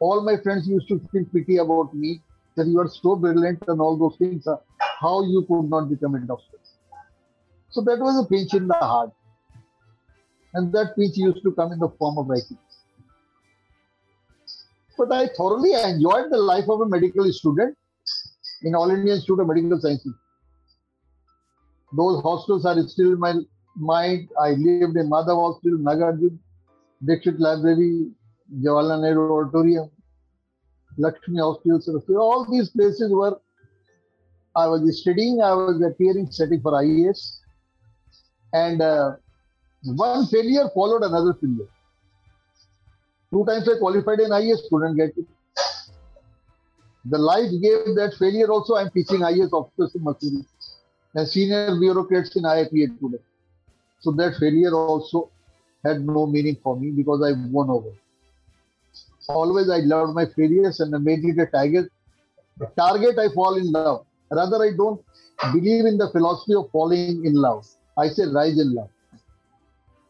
All 0.00 0.22
my 0.22 0.36
friends 0.42 0.68
used 0.68 0.88
to 0.88 1.00
feel 1.12 1.24
pity 1.32 1.58
about 1.58 1.94
me 1.94 2.20
that 2.56 2.66
you 2.66 2.78
are 2.80 2.88
so 2.88 3.16
brilliant 3.16 3.62
and 3.68 3.80
all 3.80 3.96
those 3.96 4.16
things. 4.18 4.46
Uh, 4.46 4.56
how 5.00 5.22
you 5.22 5.44
could 5.48 5.68
not 5.68 5.88
become 5.88 6.14
a 6.14 6.20
doctor? 6.20 6.58
So 7.70 7.80
that 7.82 7.98
was 7.98 8.24
a 8.24 8.28
pinch 8.28 8.54
in 8.54 8.68
the 8.68 8.74
heart. 8.74 9.10
And 10.54 10.72
that 10.72 10.94
pinch 10.96 11.16
used 11.16 11.42
to 11.42 11.52
come 11.52 11.72
in 11.72 11.80
the 11.80 11.88
form 11.98 12.18
of 12.18 12.28
writing. 12.28 12.58
But 14.96 15.12
I 15.12 15.28
thoroughly 15.36 15.72
enjoyed 15.72 16.30
the 16.30 16.38
life 16.38 16.68
of 16.68 16.80
a 16.80 16.86
medical 16.86 17.30
student 17.32 17.76
in 18.62 18.74
All 18.74 18.90
India 18.90 19.14
Institute 19.14 19.40
of 19.40 19.48
Medical 19.48 19.80
Sciences. 19.80 20.14
Those 21.92 22.22
hostels 22.22 22.64
are 22.64 22.80
still 22.88 23.12
in 23.12 23.20
my 23.20 23.34
mind. 23.76 24.28
I 24.40 24.50
lived 24.50 24.96
in 24.96 25.08
Madhav 25.08 25.36
Hospital, 25.36 25.78
Nagarjun, 25.78 26.38
Dixit 27.04 27.38
Library, 27.38 28.10
Jawaharlal 28.62 29.02
Nehru 29.02 29.32
Auditorium, 29.32 29.90
Lakshmi 30.96 31.38
Hospital, 31.38 31.80
Saraswati. 31.80 32.16
All 32.16 32.50
these 32.50 32.70
places 32.70 33.12
were 33.12 33.38
I 34.56 34.68
was 34.68 35.00
studying, 35.00 35.40
I 35.42 35.52
was 35.52 35.82
appearing, 35.82 36.30
studying 36.30 36.62
for 36.62 36.72
IAS. 36.72 37.38
And 38.52 38.80
uh, 38.80 39.16
one 39.82 40.26
failure 40.26 40.68
followed 40.72 41.02
another 41.02 41.34
failure. 41.34 41.68
Two 43.32 43.44
times 43.44 43.68
I 43.68 43.78
qualified 43.78 44.20
in 44.20 44.30
IAS, 44.30 44.68
couldn't 44.70 44.96
get 44.96 45.16
it. 45.16 45.26
The 47.06 47.18
life 47.18 47.50
gave 47.60 47.94
that 47.96 48.14
failure 48.18 48.50
also. 48.50 48.76
I'm 48.76 48.90
teaching 48.90 49.20
IAS 49.20 49.52
officers 49.52 49.94
in 49.94 50.02
Mussoorie 50.02 50.46
and 51.14 51.28
senior 51.28 51.78
bureaucrats 51.78 52.34
in 52.36 52.44
IIPA 52.44 52.98
today. 52.98 53.22
So 54.00 54.10
that 54.12 54.36
failure 54.38 54.74
also 54.74 55.30
had 55.84 56.06
no 56.06 56.26
meaning 56.26 56.56
for 56.62 56.78
me 56.78 56.90
because 56.90 57.22
I 57.22 57.32
won 57.50 57.70
over. 57.70 57.90
Always 59.28 59.68
I 59.68 59.78
loved 59.78 60.14
my 60.14 60.26
failures 60.26 60.80
and 60.80 60.94
I 60.94 60.98
made 60.98 61.24
it 61.24 61.38
a 61.38 61.46
target. 61.46 61.90
Target 62.76 63.18
I 63.18 63.28
fall 63.34 63.56
in 63.56 63.70
love. 63.70 64.06
Rather, 64.30 64.62
I 64.62 64.70
don't 64.76 65.00
believe 65.52 65.84
in 65.84 65.98
the 65.98 66.10
philosophy 66.10 66.54
of 66.54 66.70
falling 66.70 67.24
in 67.24 67.34
love. 67.34 67.66
I 67.98 68.08
say 68.08 68.24
rise 68.26 68.58
in 68.58 68.74
love. 68.74 68.90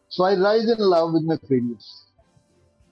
So 0.09 0.23
I 0.23 0.35
rise 0.35 0.69
in 0.69 0.79
love 0.79 1.13
with 1.13 1.23
my 1.23 1.37
failures 1.49 2.04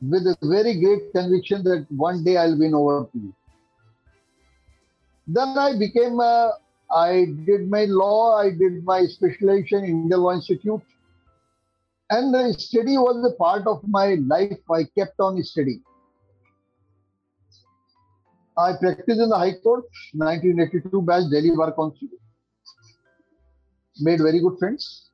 with 0.09 0.27
a 0.27 0.35
very 0.41 0.79
great 0.81 1.13
conviction 1.13 1.63
that 1.63 1.85
one 1.89 2.23
day 2.23 2.35
I'll 2.37 2.57
win 2.57 2.73
over 2.73 3.07
you. 3.13 3.33
Then 5.27 5.57
I 5.57 5.77
became, 5.77 6.19
I 6.19 7.25
did 7.45 7.69
my 7.69 7.85
law, 7.85 8.37
I 8.37 8.49
did 8.49 8.83
my 8.83 9.05
specialization 9.05 9.85
in 9.85 10.09
the 10.09 10.17
Law 10.17 10.33
Institute. 10.33 10.81
And 12.09 12.33
the 12.33 12.53
study 12.53 12.97
was 12.97 13.25
a 13.31 13.35
part 13.37 13.65
of 13.65 13.81
my 13.87 14.15
life. 14.27 14.59
I 14.69 14.83
kept 14.97 15.19
on 15.19 15.41
studying. 15.41 15.81
I 18.57 18.73
practiced 18.79 19.19
in 19.19 19.29
the 19.29 19.37
High 19.37 19.53
Court, 19.63 19.85
1982 20.13 21.01
batch, 21.01 21.31
Delhi 21.31 21.55
Bar 21.55 21.71
Council. 21.71 22.09
Made 23.99 24.19
very 24.19 24.41
good 24.41 24.59
friends. 24.59 25.09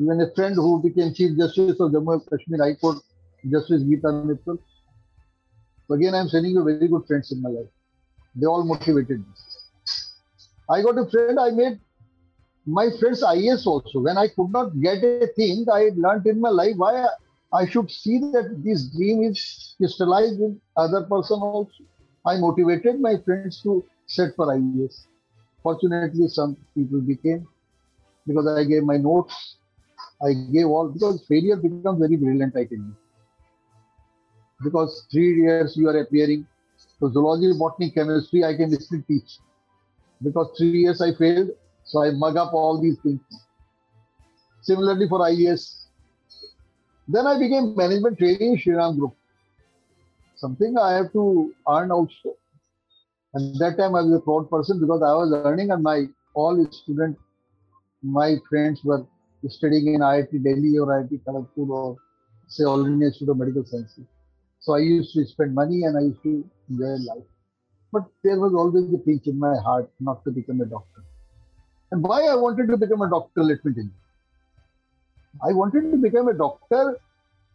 Even 0.00 0.20
a 0.20 0.34
friend 0.34 0.54
who 0.56 0.82
became 0.82 1.14
Chief 1.14 1.36
Justice 1.38 1.78
of 1.78 1.92
Jammu 1.92 2.14
and 2.14 2.22
Kashmir 2.28 2.64
High 2.64 2.74
Court, 2.74 2.98
Justice 3.50 3.82
Geeta 3.82 4.10
Mittal. 4.24 4.58
So 5.86 5.94
again, 5.94 6.14
I'm 6.14 6.28
sending 6.28 6.52
you 6.52 6.64
very 6.64 6.88
good 6.88 7.06
friends 7.06 7.30
in 7.32 7.40
my 7.42 7.50
life. 7.50 7.68
They 8.34 8.46
all 8.46 8.64
motivated 8.64 9.20
me. 9.20 9.34
I 10.68 10.82
got 10.82 10.98
a 10.98 11.08
friend, 11.08 11.38
I 11.38 11.50
made 11.50 11.80
my 12.66 12.90
friends 12.98 13.22
IS 13.22 13.66
also. 13.66 14.00
When 14.00 14.18
I 14.18 14.26
could 14.28 14.50
not 14.50 14.78
get 14.80 15.04
a 15.04 15.28
thing, 15.28 15.66
I 15.72 15.90
learned 15.94 16.26
in 16.26 16.40
my 16.40 16.48
life 16.50 16.74
why 16.76 17.06
I 17.52 17.66
should 17.66 17.90
see 17.90 18.18
that 18.18 18.60
this 18.64 18.90
dream 18.96 19.22
is 19.22 19.74
crystallized 19.78 20.40
in 20.40 20.60
other 20.76 21.02
person 21.04 21.38
also. 21.40 21.84
I 22.26 22.38
motivated 22.38 23.00
my 23.00 23.14
friends 23.24 23.62
to 23.62 23.84
set 24.06 24.34
for 24.34 24.46
IAS. 24.46 25.06
Fortunately, 25.62 26.26
some 26.28 26.56
people 26.74 27.00
became 27.00 27.46
because 28.26 28.48
I 28.48 28.64
gave 28.64 28.82
my 28.82 28.96
notes. 28.96 29.56
I 30.20 30.32
gave 30.52 30.66
all 30.66 30.88
because 30.88 31.24
failure 31.28 31.56
becomes 31.56 32.00
very 32.00 32.16
brilliant, 32.16 32.56
I 32.56 32.64
tell 32.64 32.78
you. 32.78 32.96
Because 34.62 35.06
three 35.10 35.42
years 35.42 35.76
you 35.76 35.88
are 35.88 35.98
appearing. 35.98 36.46
So 36.98 37.10
zoology, 37.10 37.52
botany, 37.58 37.90
chemistry, 37.90 38.44
I 38.44 38.56
can 38.56 38.78
still 38.80 39.02
teach. 39.06 39.38
Because 40.22 40.48
three 40.56 40.82
years 40.82 41.02
I 41.02 41.12
failed, 41.14 41.50
so 41.84 42.02
I 42.02 42.10
mug 42.12 42.36
up 42.36 42.52
all 42.54 42.80
these 42.80 42.98
things. 43.00 43.20
Similarly 44.62 45.08
for 45.08 45.20
IAS. 45.20 45.86
Then 47.08 47.26
I 47.26 47.38
became 47.38 47.76
management 47.76 48.18
training 48.18 48.54
in 48.54 48.58
Shriram 48.58 48.98
Group. 48.98 49.14
Something 50.36 50.76
I 50.78 50.94
have 50.94 51.12
to 51.12 51.54
earn 51.68 51.90
also. 51.90 52.36
And 53.34 53.54
that 53.58 53.76
time 53.76 53.94
I 53.94 54.02
was 54.02 54.14
a 54.14 54.20
proud 54.20 54.50
person 54.50 54.80
because 54.80 55.02
I 55.02 55.14
was 55.14 55.32
earning 55.32 55.70
and 55.70 55.82
my 55.82 56.06
all 56.34 56.66
student, 56.70 57.16
my 58.02 58.36
friends 58.48 58.82
were 58.84 59.06
studying 59.48 59.94
in 59.94 60.00
IIT 60.00 60.42
Delhi 60.42 60.78
or 60.78 60.86
IIT 60.86 61.20
Kharagpur 61.24 61.68
or 61.68 61.96
say 62.48 62.64
All 62.64 62.84
India 62.84 63.08
Institute 63.08 63.28
of 63.28 63.38
Medical 63.38 63.64
Sciences. 63.64 64.04
So 64.66 64.74
I 64.74 64.78
used 64.80 65.14
to 65.14 65.24
spend 65.24 65.54
money 65.54 65.84
and 65.84 65.96
I 65.96 66.00
used 66.00 66.22
to 66.24 66.44
enjoy 66.68 66.96
life. 67.08 67.22
But 67.92 68.06
there 68.24 68.40
was 68.40 68.52
always 68.52 68.92
a 68.92 68.98
pinch 68.98 69.28
in 69.28 69.38
my 69.38 69.56
heart 69.62 69.88
not 70.00 70.24
to 70.24 70.32
become 70.32 70.60
a 70.60 70.64
doctor. 70.64 71.04
And 71.92 72.02
why 72.02 72.22
I 72.24 72.34
wanted 72.34 72.66
to 72.70 72.76
become 72.76 73.00
a 73.02 73.08
doctor, 73.08 73.44
let 73.44 73.64
me 73.64 73.74
tell 73.74 73.84
you. 73.84 73.90
I 75.40 75.52
wanted 75.52 75.92
to 75.92 75.96
become 75.98 76.26
a 76.26 76.34
doctor 76.34 76.98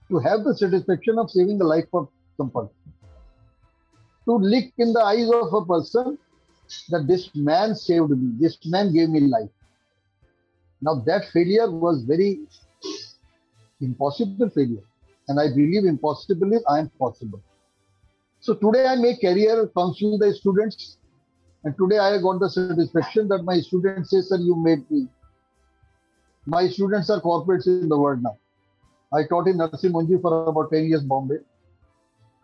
to 0.09 0.19
have 0.19 0.45
the 0.45 0.55
satisfaction 0.55 1.19
of 1.19 1.29
saving 1.29 1.57
the 1.57 1.65
life 1.65 1.89
of 1.91 2.07
some 2.37 2.49
person. 2.49 2.69
To 4.23 4.37
look 4.37 4.71
in 4.77 4.93
the 4.93 5.01
eyes 5.01 5.29
of 5.29 5.53
a 5.53 5.65
person 5.65 6.17
that 6.91 7.07
this 7.07 7.29
man 7.35 7.75
saved 7.75 8.11
me, 8.11 8.37
this 8.39 8.57
man 8.65 8.93
gave 8.93 9.09
me 9.09 9.19
life. 9.19 9.49
Now 10.81 11.03
that 11.07 11.25
failure 11.33 11.69
was 11.69 12.03
very 12.03 12.39
impossible 13.81 14.49
failure. 14.51 14.85
And 15.31 15.39
I 15.39 15.47
believe 15.47 15.85
impossible 15.85 16.51
is 16.51 16.63
I 16.69 16.79
am 16.79 16.89
possible. 16.99 17.41
So 18.41 18.53
today 18.53 18.85
I 18.85 18.95
make 18.95 19.21
career 19.21 19.69
counsel 19.77 20.17
the 20.17 20.33
students. 20.33 20.97
And 21.63 21.73
today 21.77 21.99
I 21.99 22.17
got 22.21 22.39
the 22.41 22.49
satisfaction 22.49 23.29
that 23.29 23.43
my 23.43 23.59
students 23.61 24.09
say, 24.09 24.19
sir, 24.19 24.37
you 24.37 24.55
made 24.55 24.89
me. 24.91 25.07
My 26.45 26.67
students 26.67 27.09
are 27.09 27.21
corporates 27.21 27.67
in 27.67 27.87
the 27.87 27.97
world 27.97 28.21
now. 28.23 28.37
I 29.13 29.23
taught 29.29 29.47
in 29.47 29.57
Narsee 29.57 29.91
Monjee 29.95 30.21
for 30.21 30.49
about 30.49 30.71
10 30.71 30.85
years 30.89 31.03
Bombay. 31.03 31.37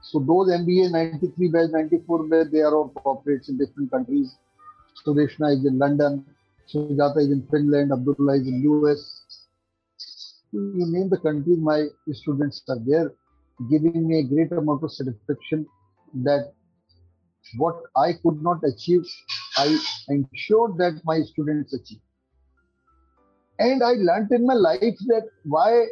So 0.01 0.20
those 0.20 0.48
MBA 0.48 0.91
93 0.91 1.50
batch, 1.50 1.72
94 1.72 2.24
batch, 2.27 2.48
they 2.53 2.62
are 2.62 2.74
all 2.74 2.89
corporates 2.89 3.50
in 3.50 3.58
different 3.58 3.91
countries. 3.91 4.38
Sureshna 5.03 5.58
is 5.58 5.65
in 5.65 5.77
London, 5.77 6.25
Sujata 6.72 7.17
is 7.17 7.32
in 7.32 7.46
Finland, 7.51 7.91
Abdullah 7.91 8.38
is 8.38 8.48
in 8.48 8.62
US. 8.62 9.17
You 10.51 10.86
name 10.88 11.10
the 11.10 11.18
country, 11.18 11.56
my 11.58 11.88
students 12.12 12.63
are 12.70 12.80
there, 12.86 13.12
giving 13.70 14.08
me 14.08 14.20
a 14.20 14.24
great 14.24 14.51
amount 14.51 14.84
of 14.84 14.92
satisfaction 14.92 15.66
that 16.24 16.54
what 17.58 17.82
I 17.96 18.13
could 18.13 18.42
not 18.42 18.63
achieve, 18.63 19.04
I 19.58 19.77
ensured 20.10 20.77
that 20.77 21.01
my 21.04 21.22
students 21.22 21.74
achieve. 21.74 22.00
And 23.60 23.84
I 23.84 23.94
learned 23.94 24.32
in 24.32 24.46
my 24.46 24.54
life 24.54 24.98
that 25.08 25.27
why 25.44 25.88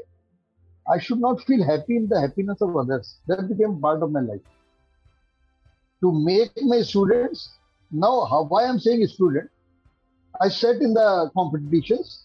I 0.88 1.00
should 1.00 1.20
not 1.20 1.42
feel 1.46 1.64
happy 1.64 1.98
in 1.98 2.08
the 2.08 2.22
happiness 2.22 2.62
of 2.62 2.76
others. 2.78 3.18
That 3.28 3.50
became 3.50 3.82
part 3.82 4.04
of 4.04 4.12
my 4.12 4.22
life. 4.22 4.42
To 6.02 6.12
make 6.12 6.52
my 6.62 6.82
students, 6.82 7.50
now 7.92 8.26
how, 8.26 8.44
why 8.44 8.66
I'm 8.66 8.80
saying 8.80 9.06
student, 9.08 9.50
I 10.40 10.50
sat 10.50 10.76
in 10.76 10.94
the 10.94 11.32
competitions 11.36 12.22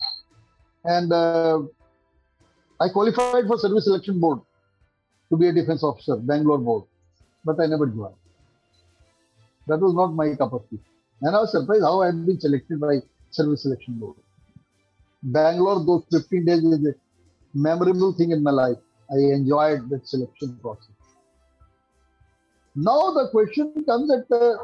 and 0.84 1.12
uh, 1.12 1.62
I 2.80 2.88
qualified 2.88 3.46
for 3.46 3.58
service 3.58 3.84
selection 3.84 4.18
board 4.18 4.40
to 5.28 5.36
be 5.36 5.48
a 5.48 5.52
defense 5.52 5.84
officer, 5.84 6.16
Bangalore 6.16 6.58
board, 6.58 6.84
but 7.44 7.60
I 7.60 7.66
never 7.66 7.86
joined. 7.86 8.14
That 9.66 9.80
was 9.80 9.94
not 9.94 10.14
my 10.14 10.34
cup 10.34 10.54
of 10.54 10.68
tea. 10.70 10.80
And 11.20 11.36
I 11.36 11.40
was 11.40 11.52
surprised 11.52 11.82
how 11.82 12.00
I 12.00 12.06
had 12.06 12.24
been 12.24 12.40
selected 12.40 12.80
by 12.80 13.00
service 13.30 13.62
selection 13.62 13.98
board. 13.98 14.16
Bangalore, 15.22 15.84
those 15.84 16.04
15 16.10 16.44
days 16.46 16.64
is 16.64 16.86
a 16.86 16.94
memorable 17.52 18.14
thing 18.14 18.30
in 18.30 18.42
my 18.42 18.50
life. 18.50 18.78
I 19.10 19.16
enjoyed 19.34 19.90
that 19.90 20.08
selection 20.08 20.58
process. 20.62 20.88
Now 22.74 23.10
the 23.10 23.28
question 23.30 23.84
comes 23.84 24.08
that 24.08 24.26
uh, 24.34 24.56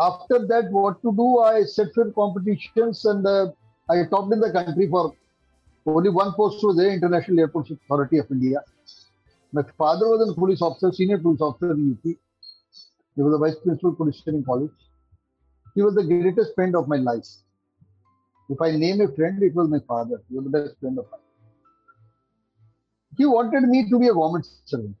after 0.00 0.46
that, 0.48 0.70
what 0.72 1.00
to 1.02 1.12
do? 1.12 1.38
I 1.38 1.62
set 1.62 1.94
for 1.94 2.10
competitions 2.10 3.04
and 3.04 3.24
uh, 3.24 3.52
I 3.88 4.04
topped 4.10 4.32
in 4.32 4.40
the 4.40 4.52
country 4.52 4.88
for 4.88 5.14
only 5.86 6.10
one 6.10 6.32
post 6.34 6.64
was 6.64 6.76
there, 6.76 6.90
International 6.90 7.40
Airports 7.40 7.70
Authority 7.70 8.18
of 8.18 8.30
India. 8.30 8.60
My 9.52 9.62
father 9.78 10.08
was 10.08 10.30
a 10.30 10.34
police 10.34 10.60
officer, 10.62 10.92
senior 10.92 11.18
police 11.18 11.40
officer 11.40 11.72
in 11.72 11.92
UP. 11.92 12.16
He 13.14 13.22
was 13.22 13.32
the 13.32 13.38
vice 13.38 13.56
principal 13.64 13.94
police 13.94 14.20
training 14.22 14.44
college. 14.44 14.70
He 15.74 15.82
was 15.82 15.94
the 15.94 16.04
greatest 16.04 16.54
friend 16.54 16.74
of 16.76 16.88
my 16.88 16.96
life. 16.96 17.26
If 18.48 18.60
I 18.60 18.72
name 18.72 19.00
a 19.00 19.08
friend, 19.14 19.42
it 19.42 19.54
was 19.54 19.68
my 19.68 19.80
father. 19.86 20.22
He 20.28 20.36
was 20.36 20.44
the 20.44 20.50
best 20.50 20.78
friend 20.80 20.98
of 20.98 21.06
mine. 21.10 21.20
He 23.16 23.24
wanted 23.26 23.62
me 23.68 23.88
to 23.88 23.98
be 23.98 24.08
a 24.08 24.14
government 24.14 24.46
servant. 24.64 24.94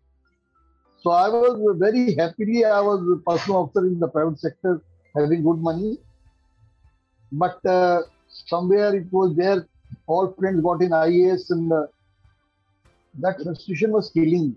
So 0.98 1.10
I 1.10 1.28
was 1.28 1.76
very 1.78 2.14
happily, 2.16 2.64
I 2.64 2.80
was 2.80 3.00
a 3.02 3.30
personal 3.30 3.62
officer 3.62 3.86
in 3.86 3.98
the 3.98 4.08
private 4.08 4.38
sector, 4.40 4.82
having 5.14 5.42
good 5.42 5.58
money. 5.58 5.98
But 7.30 7.64
uh, 7.66 8.02
somewhere 8.28 8.94
it 8.94 9.06
was 9.12 9.36
there, 9.36 9.66
all 10.06 10.32
friends 10.38 10.62
got 10.62 10.82
in 10.82 10.90
IAS 10.90 11.50
and 11.50 11.72
uh, 11.72 11.86
that 13.18 13.40
frustration 13.42 13.92
was 13.92 14.10
killing. 14.10 14.56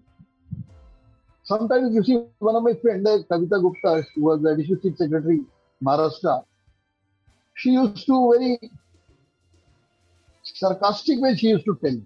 Sometimes 1.43 1.95
you 1.95 2.03
see 2.03 2.23
one 2.39 2.55
of 2.55 2.63
my 2.63 2.73
friends, 2.75 3.07
uh, 3.07 3.19
Kavita 3.29 3.61
Gupta, 3.61 4.05
who 4.13 4.23
was 4.23 4.41
the 4.41 4.49
Additional 4.49 4.79
Chief 4.79 4.97
Secretary, 4.97 5.41
Maharashtra, 5.83 6.43
she 7.55 7.71
used 7.71 8.05
to 8.05 8.33
very 8.37 8.71
sarcastic 10.43 11.19
way 11.19 11.35
she 11.35 11.47
used 11.47 11.65
to 11.65 11.77
tell. 11.83 11.99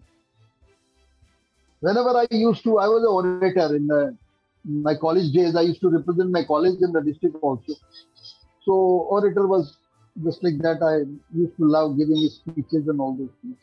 Whenever 1.82 2.18
I 2.18 2.27
used 2.32 2.63
to, 2.63 2.80
I 2.80 2.88
was 2.88 3.03
an 3.03 3.10
orator 3.10 3.75
in 3.75 3.88
the, 3.88 4.18
my 4.63 4.96
college 4.96 5.34
days. 5.34 5.56
I 5.56 5.62
used 5.62 5.82
to 5.82 5.89
represent 5.89 6.32
my 6.32 6.44
college 6.44 6.82
in 6.82 6.92
the 6.94 7.01
district 7.01 7.36
also. 7.42 7.74
So 8.63 8.72
orator 8.72 9.46
was 9.48 9.75
just 10.22 10.43
like 10.43 10.58
that. 10.60 10.82
I 10.82 11.10
used 11.36 11.58
to 11.58 11.65
love 11.65 11.98
giving 11.98 12.17
speeches 12.29 12.88
and 12.88 13.00
all 13.00 13.15
those 13.15 13.34
things. 13.41 13.58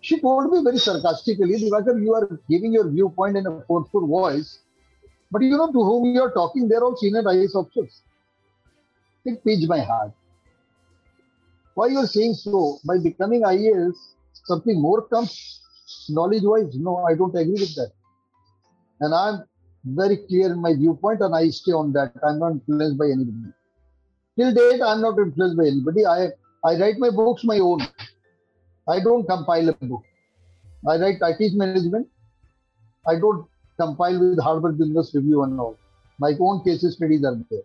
She 0.00 0.20
told 0.20 0.50
me 0.52 0.62
very 0.62 0.78
sarcastically, 0.78 1.58
Divakar, 1.58 2.00
you 2.00 2.14
are 2.14 2.38
giving 2.48 2.72
your 2.72 2.88
viewpoint 2.88 3.36
in 3.36 3.46
a 3.46 3.60
forceful 3.62 4.06
voice, 4.06 4.60
but 5.30 5.42
you 5.42 5.56
know 5.56 5.66
to 5.66 5.82
whom 5.82 6.14
you 6.14 6.22
are 6.22 6.30
talking, 6.30 6.68
they're 6.68 6.84
all 6.84 6.96
senior 6.96 7.22
IAS 7.22 7.54
officers. 7.54 8.02
It 9.24 9.42
pinched 9.42 9.68
my 9.68 9.80
heart. 9.80 10.12
Why 11.74 11.88
you 11.88 11.98
are 11.98 12.06
saying 12.06 12.34
so? 12.34 12.78
By 12.84 12.98
becoming 12.98 13.42
IAS, 13.42 13.94
something 14.44 14.80
more 14.80 15.02
comes 15.08 15.60
knowledge 16.08 16.42
wise. 16.44 16.74
No, 16.76 16.98
I 16.98 17.14
don't 17.14 17.34
agree 17.34 17.52
with 17.52 17.74
that. 17.74 17.90
And 19.00 19.14
I'm 19.14 19.44
very 19.84 20.18
clear 20.28 20.52
in 20.52 20.60
my 20.60 20.74
viewpoint 20.74 21.20
and 21.20 21.34
I 21.34 21.48
stay 21.48 21.72
on 21.72 21.92
that. 21.92 22.12
I'm 22.22 22.38
not 22.38 22.52
influenced 22.52 22.98
by 22.98 23.06
anybody. 23.06 23.52
Till 24.38 24.52
date, 24.54 24.80
I'm 24.82 25.00
not 25.00 25.18
influenced 25.18 25.56
by 25.56 25.66
anybody. 25.66 26.06
I, 26.06 26.28
I 26.64 26.78
write 26.78 26.98
my 26.98 27.10
books 27.10 27.44
my 27.44 27.58
own. 27.58 27.80
I 28.88 29.00
don't 29.00 29.26
compile 29.26 29.68
a 29.68 29.72
book. 29.72 30.02
I 30.88 30.96
write, 30.96 31.22
I 31.22 31.36
teach 31.36 31.54
management. 31.54 32.08
I 33.06 33.18
don't 33.18 33.46
compile 33.80 34.18
with 34.20 34.38
Harvard 34.40 34.78
Business 34.78 35.12
Review 35.14 35.42
and 35.44 35.58
all. 35.58 35.78
My 36.18 36.32
own 36.40 36.64
case 36.64 36.80
studies 36.94 37.24
are 37.24 37.36
there. 37.50 37.60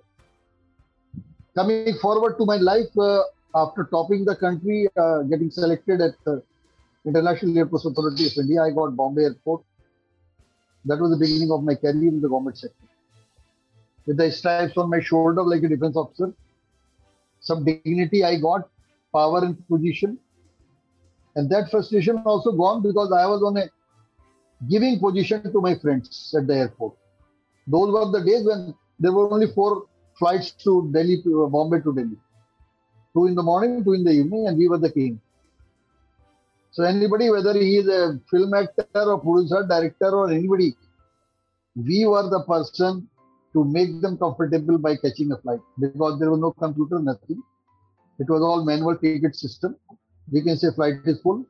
Coming 1.55 1.95
forward 2.01 2.37
to 2.37 2.45
my 2.45 2.57
life, 2.57 2.97
uh, 2.97 3.23
after 3.55 3.83
topping 3.91 4.25
the 4.25 4.35
country, 4.35 4.87
uh, 4.97 5.23
getting 5.23 5.51
selected 5.51 6.01
at 6.01 6.15
International 7.05 7.57
Airports 7.57 7.85
Authority 7.85 8.27
of 8.27 8.33
India, 8.37 8.61
I 8.63 8.71
got 8.71 8.95
Bombay 8.95 9.23
Airport. 9.23 9.63
That 10.85 10.99
was 10.99 11.11
the 11.11 11.17
beginning 11.17 11.51
of 11.51 11.63
my 11.63 11.75
career 11.75 12.09
in 12.09 12.21
the 12.21 12.29
government 12.29 12.57
sector. 12.57 12.87
with 14.07 14.17
the 14.17 14.31
stripes 14.31 14.77
on 14.77 14.89
my 14.89 14.99
shoulder 14.99 15.43
like 15.43 15.63
a 15.63 15.67
defense 15.67 15.95
officer. 15.95 16.33
Some 17.41 17.65
dignity 17.65 18.23
I 18.23 18.39
got, 18.39 18.69
power 19.13 19.43
and 19.43 19.67
position. 19.67 20.17
And 21.35 21.49
that 21.49 21.69
frustration 21.69 22.21
also 22.25 22.51
gone 22.51 22.81
because 22.81 23.11
I 23.11 23.25
was 23.25 23.41
on 23.43 23.57
a 23.57 23.69
giving 24.69 24.99
position 24.99 25.51
to 25.51 25.61
my 25.61 25.75
friends 25.75 26.33
at 26.37 26.47
the 26.47 26.55
airport. 26.55 26.93
Those 27.67 27.91
were 27.91 28.11
the 28.11 28.25
days 28.25 28.45
when 28.45 28.73
there 28.99 29.11
were 29.11 29.31
only 29.31 29.47
four 29.53 29.87
flights 30.17 30.51
to 30.63 30.89
Delhi, 30.93 31.21
to 31.23 31.47
Bombay 31.49 31.81
to 31.81 31.93
Delhi. 31.93 32.17
Two 33.13 33.27
in 33.27 33.35
the 33.35 33.43
morning, 33.43 33.83
two 33.83 33.93
in 33.93 34.03
the 34.03 34.11
evening, 34.11 34.47
and 34.47 34.57
we 34.57 34.69
were 34.69 34.77
the 34.77 34.91
king. 34.91 35.19
So 36.71 36.83
anybody, 36.83 37.29
whether 37.29 37.53
he 37.53 37.77
is 37.77 37.87
a 37.87 38.19
film 38.29 38.53
actor 38.53 38.85
or 38.95 39.19
producer, 39.19 39.65
director 39.67 40.09
or 40.09 40.31
anybody, 40.31 40.75
we 41.75 42.05
were 42.05 42.29
the 42.29 42.43
person 42.43 43.09
to 43.53 43.63
make 43.65 44.01
them 44.01 44.17
comfortable 44.17 44.77
by 44.77 44.95
catching 44.95 45.31
a 45.31 45.37
flight 45.37 45.59
because 45.79 46.19
there 46.19 46.31
was 46.31 46.39
no 46.39 46.51
computer, 46.51 46.99
nothing. 46.99 47.41
It 48.19 48.29
was 48.29 48.41
all 48.41 48.63
manual 48.63 48.97
ticket 48.97 49.35
system. 49.35 49.75
We 50.31 50.41
can 50.43 50.57
say 50.57 50.67
flight 50.75 50.95
is 51.05 51.19
full, 51.21 51.45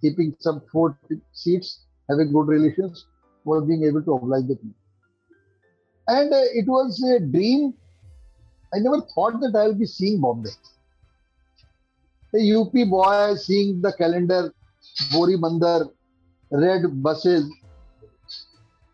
keeping 0.00 0.34
some 0.38 0.62
four 0.70 0.98
seats, 1.32 1.84
having 2.10 2.32
good 2.32 2.48
relations, 2.48 3.06
was 3.44 3.64
being 3.66 3.84
able 3.84 4.02
to 4.02 4.12
oblige 4.12 4.48
the 4.48 4.56
people. 4.56 4.76
And 6.08 6.32
uh, 6.32 6.42
it 6.52 6.66
was 6.66 7.02
a 7.02 7.20
dream. 7.20 7.74
I 8.74 8.78
never 8.78 9.00
thought 9.14 9.40
that 9.40 9.54
I 9.56 9.68
will 9.68 9.74
be 9.74 9.86
seeing 9.86 10.20
Bombay. 10.20 10.50
A 12.34 12.54
UP 12.54 12.72
boy 12.90 13.34
seeing 13.36 13.80
the 13.80 13.92
calendar, 13.92 14.52
Bori 15.12 15.36
Bunder, 15.36 15.86
red 16.50 17.02
buses. 17.02 17.50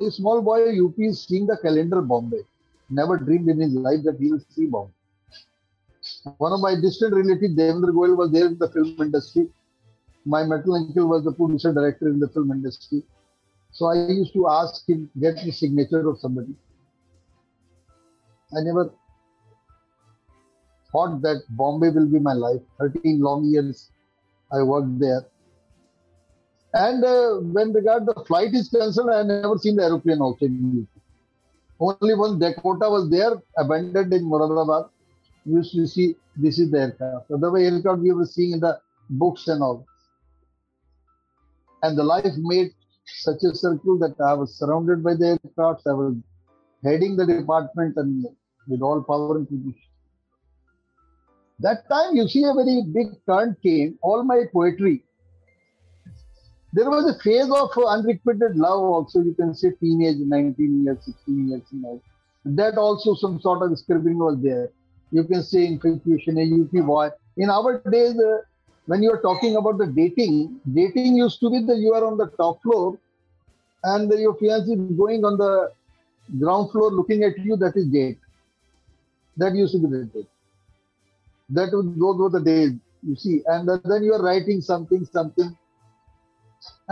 A 0.00 0.10
small 0.10 0.42
boy 0.42 0.78
UP 0.78 0.94
is 0.98 1.24
seeing 1.24 1.46
the 1.46 1.56
calendar 1.56 2.02
Bombay. 2.02 2.42
Never 2.92 3.16
dreamed 3.16 3.48
in 3.48 3.58
his 3.58 3.72
life 3.72 4.00
that 4.04 4.18
he 4.20 4.30
will 4.30 4.40
see 4.50 4.66
Bombay. 4.66 4.92
One 6.36 6.52
of 6.52 6.60
my 6.60 6.74
distant 6.74 7.14
relatives, 7.14 7.54
Devendra 7.56 7.92
Goyal, 7.98 8.16
was 8.16 8.30
there 8.30 8.46
in 8.46 8.58
the 8.58 8.68
film 8.68 8.96
industry. 9.00 9.48
My 10.26 10.42
maternal 10.44 10.76
uncle 10.76 11.08
was 11.08 11.24
the 11.24 11.32
producer 11.32 11.72
director 11.72 12.08
in 12.08 12.20
the 12.20 12.28
film 12.28 12.50
industry. 12.52 13.02
So 13.70 13.86
I 13.86 13.94
used 14.08 14.34
to 14.34 14.46
ask 14.48 14.86
him, 14.86 15.08
get 15.18 15.36
the 15.36 15.50
signature 15.50 16.06
of 16.06 16.18
somebody. 16.18 16.54
I 18.54 18.60
never 18.60 18.92
thought 20.90 21.22
that 21.22 21.44
Bombay 21.48 21.90
will 21.90 22.06
be 22.06 22.18
my 22.18 22.34
life. 22.34 22.60
13 22.78 23.20
long 23.20 23.44
years 23.46 23.90
I 24.52 24.62
worked 24.62 24.98
there. 24.98 25.24
And 26.74 27.02
uh, 27.04 27.36
when 27.56 27.72
regard 27.72 28.04
the 28.04 28.22
flight 28.26 28.52
is 28.52 28.68
concerned, 28.68 29.10
I 29.10 29.22
never 29.22 29.56
seen 29.56 29.76
the 29.76 29.84
aeroplane 29.84 30.20
also 30.20 30.44
in 30.44 30.86
UP. 30.86 31.01
Only 31.80 32.14
one 32.14 32.38
Dakota 32.38 32.88
was 32.88 33.10
there, 33.10 33.34
abandoned 33.56 34.12
in 34.12 34.24
Moradabad. 34.24 34.90
We 35.44 35.54
used 35.54 35.72
to 35.74 35.86
see 35.86 36.16
this 36.36 36.58
is 36.58 36.70
the 36.70 36.80
aircraft. 36.80 37.30
Otherwise, 37.30 37.72
aircraft 37.72 38.00
we 38.00 38.12
were 38.12 38.26
seeing 38.26 38.52
in 38.52 38.60
the 38.60 38.78
books 39.10 39.48
and 39.48 39.62
all. 39.62 39.86
And 41.82 41.98
the 41.98 42.04
life 42.04 42.34
made 42.36 42.70
such 43.04 43.42
a 43.42 43.54
circle 43.54 43.98
that 43.98 44.14
I 44.24 44.34
was 44.34 44.56
surrounded 44.56 45.02
by 45.02 45.14
the 45.14 45.38
aircrafts. 45.38 45.86
I 45.86 45.92
was 45.92 46.14
heading 46.84 47.16
the 47.16 47.26
department 47.26 47.96
and 47.96 48.26
with 48.68 48.82
all 48.82 49.02
power 49.02 49.36
and 49.36 49.48
position. 49.48 49.74
That 51.58 51.88
time, 51.88 52.16
you 52.16 52.28
see, 52.28 52.44
a 52.44 52.54
very 52.54 52.82
big 52.92 53.08
turn 53.28 53.56
came. 53.62 53.98
All 54.02 54.22
my 54.24 54.44
poetry. 54.52 55.04
There 56.72 56.88
was 56.88 57.04
a 57.10 57.18
phase 57.22 57.50
of 57.50 57.70
unrequited 57.86 58.56
love, 58.56 58.80
also. 58.80 59.20
You 59.20 59.34
can 59.34 59.54
say 59.54 59.72
teenage, 59.80 60.16
19 60.18 60.84
years, 60.84 60.98
16 61.04 61.48
years, 61.48 61.62
you 61.70 61.82
know. 61.82 62.02
That 62.44 62.78
also 62.78 63.14
some 63.14 63.40
sort 63.40 63.70
of 63.70 63.78
scribbling 63.78 64.18
was 64.18 64.38
there. 64.42 64.70
You 65.10 65.24
can 65.24 65.42
say 65.42 65.66
infatuation, 65.66 66.38
a 66.38 66.44
UP 66.62 66.86
boy. 66.86 67.10
In 67.36 67.50
our 67.50 67.82
days, 67.90 68.18
uh, 68.18 68.38
when 68.86 69.02
you 69.02 69.12
are 69.12 69.20
talking 69.20 69.56
about 69.56 69.78
the 69.78 69.86
dating, 69.86 70.60
dating 70.72 71.16
used 71.16 71.40
to 71.40 71.50
be 71.50 71.62
that 71.62 71.76
you 71.76 71.92
are 71.92 72.04
on 72.04 72.16
the 72.16 72.28
top 72.38 72.62
floor 72.62 72.98
and 73.84 74.10
your 74.18 74.34
fiancé 74.34 74.72
is 74.72 74.96
going 74.96 75.24
on 75.24 75.36
the 75.36 75.70
ground 76.38 76.70
floor 76.70 76.90
looking 76.90 77.22
at 77.22 77.38
you, 77.38 77.56
that 77.56 77.76
is 77.76 77.86
date. 77.86 78.18
That 79.36 79.54
used 79.54 79.72
to 79.72 79.78
be 79.78 79.88
the 79.88 80.04
date. 80.04 80.28
That 81.50 81.70
would 81.72 81.98
go 81.98 82.16
through 82.16 82.30
the 82.30 82.40
days, 82.40 82.72
you 83.06 83.16
see. 83.16 83.42
And 83.46 83.68
then 83.68 84.02
you 84.02 84.14
are 84.14 84.22
writing 84.22 84.60
something, 84.60 85.04
something. 85.04 85.56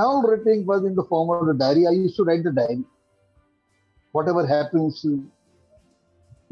All 0.01 0.23
writing 0.23 0.67
was 0.67 0.85
in 0.85 0.95
the 0.95 1.05
form 1.05 1.31
of 1.31 1.49
a 1.55 1.59
diary. 1.59 1.87
I 1.87 1.91
used 1.91 2.17
to 2.17 2.25
write 2.25 2.45
the 2.45 2.53
diary. 2.53 2.85
Whatever 4.13 4.47
happens, 4.47 5.05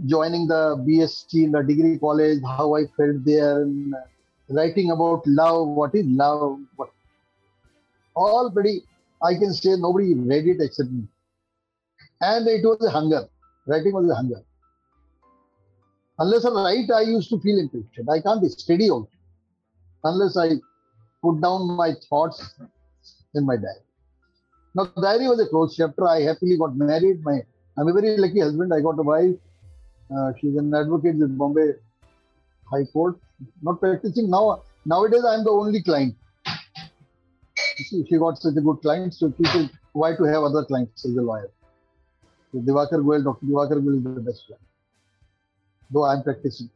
joining 0.07 0.47
the 0.47 0.77
BSc 0.87 1.35
in 1.35 1.53
the 1.53 1.63
degree 1.63 1.99
college, 1.99 2.41
how 2.45 2.75
I 2.77 2.83
felt 2.97 3.25
there, 3.25 3.63
and 3.63 3.95
writing 4.49 4.91
about 4.91 5.27
love, 5.27 5.69
what 5.69 5.95
is 5.95 6.07
love, 6.07 6.61
what 6.77 6.91
all 8.15 8.51
pretty, 8.51 8.83
I 9.23 9.35
can 9.35 9.53
say 9.55 9.77
nobody 9.77 10.15
read 10.15 10.47
it 10.47 10.61
except 10.61 10.91
me. 10.91 11.05
And 12.21 12.47
it 12.49 12.65
was 12.65 12.85
a 12.85 12.91
hunger. 12.91 13.29
Writing 13.67 13.93
was 13.93 14.11
a 14.11 14.15
hunger. 14.15 14.43
Unless 16.19 16.45
I 16.45 16.51
write, 16.51 16.91
I 16.91 17.03
used 17.03 17.31
to 17.31 17.39
feel 17.41 17.59
impatient. 17.59 18.09
I 18.11 18.21
can't 18.21 18.43
be 18.43 18.49
steady 18.49 18.91
also. 18.91 19.11
Unless 20.03 20.37
I 20.37 20.49
put 21.23 21.41
down 21.41 21.69
my 21.77 21.93
thoughts 22.09 22.55
in 23.35 23.47
my 23.47 23.57
diary. 23.57 23.85
Now, 24.75 24.87
diary 25.01 25.29
was 25.29 25.41
a 25.41 25.47
closed 25.49 25.77
chapter. 25.77 26.07
I 26.07 26.23
happily 26.23 26.57
got 26.57 26.77
married. 26.77 27.23
My 27.23 27.41
I'm 27.77 27.89
a 27.89 27.93
very 27.93 28.17
lucky 28.17 28.41
husband. 28.41 28.73
I 28.75 28.81
got 28.81 28.99
a 28.99 29.03
wife. 29.03 29.37
Uh, 30.15 30.33
she's 30.41 30.57
an 30.57 30.75
advocate 30.75 31.17
with 31.17 31.37
Bombay 31.37 31.73
High 32.71 32.85
Court. 32.93 33.17
Not 33.63 33.81
practicing 33.81 34.31
now. 34.31 34.63
Nowadays, 34.85 35.25
I'm 35.25 35.45
the 35.45 35.51
only 35.51 35.83
client. 35.83 36.17
See, 37.77 38.05
she 38.09 38.19
got 38.19 38.39
such 38.39 38.57
a 38.57 38.61
good 38.61 38.81
client, 38.83 39.15
so 39.15 39.33
she 39.37 39.45
said, 39.45 39.71
"Why 39.93 40.17
to 40.17 40.25
have 40.25 40.43
other 40.43 40.65
clients 40.65 41.05
as 41.05 41.17
a 41.17 41.23
lawyer?" 41.23 41.51
So 42.53 42.59
Divakar 42.59 43.01
Goyal, 43.09 43.25
Dr. 43.25 43.47
Divakar 43.47 43.81
Goyal 43.85 43.99
is 43.99 44.05
the 44.05 44.21
best 44.21 44.47
client. 44.47 44.65
Though 45.91 46.05
I'm 46.05 46.23
practicing. 46.23 46.71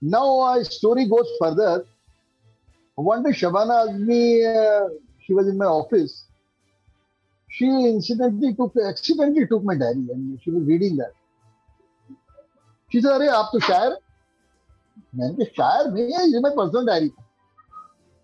Now, 0.00 0.40
our 0.40 0.64
story 0.64 1.06
goes 1.08 1.30
further. 1.38 1.86
One 2.94 3.22
day, 3.22 3.30
Shabana 3.30 3.88
asked 3.88 4.00
me. 4.00 4.44
Uh, 4.44 4.88
she 5.26 5.34
was 5.34 5.48
in 5.48 5.58
my 5.58 5.66
office. 5.66 6.24
She 7.48 7.66
incidentally 7.66 8.54
took, 8.54 8.74
accidentally 8.76 9.46
took 9.46 9.62
my 9.64 9.76
diary, 9.76 10.08
and 10.12 10.40
she 10.42 10.50
was 10.50 10.64
reading 10.64 10.96
that. 10.96 11.12
She 12.90 13.00
said, 13.00 13.12
"अरे 13.12 13.28
आप 13.28 13.50
तो 13.52 13.60
शायर 13.60 13.96
मैंने 15.16 15.44
कहा 15.44 15.44
शायर 15.56 15.92
नहीं 15.92 16.12
है 16.12 16.26
ये 16.32 16.40
my 16.40 16.50
personal 16.56 16.86
diary 16.86 17.12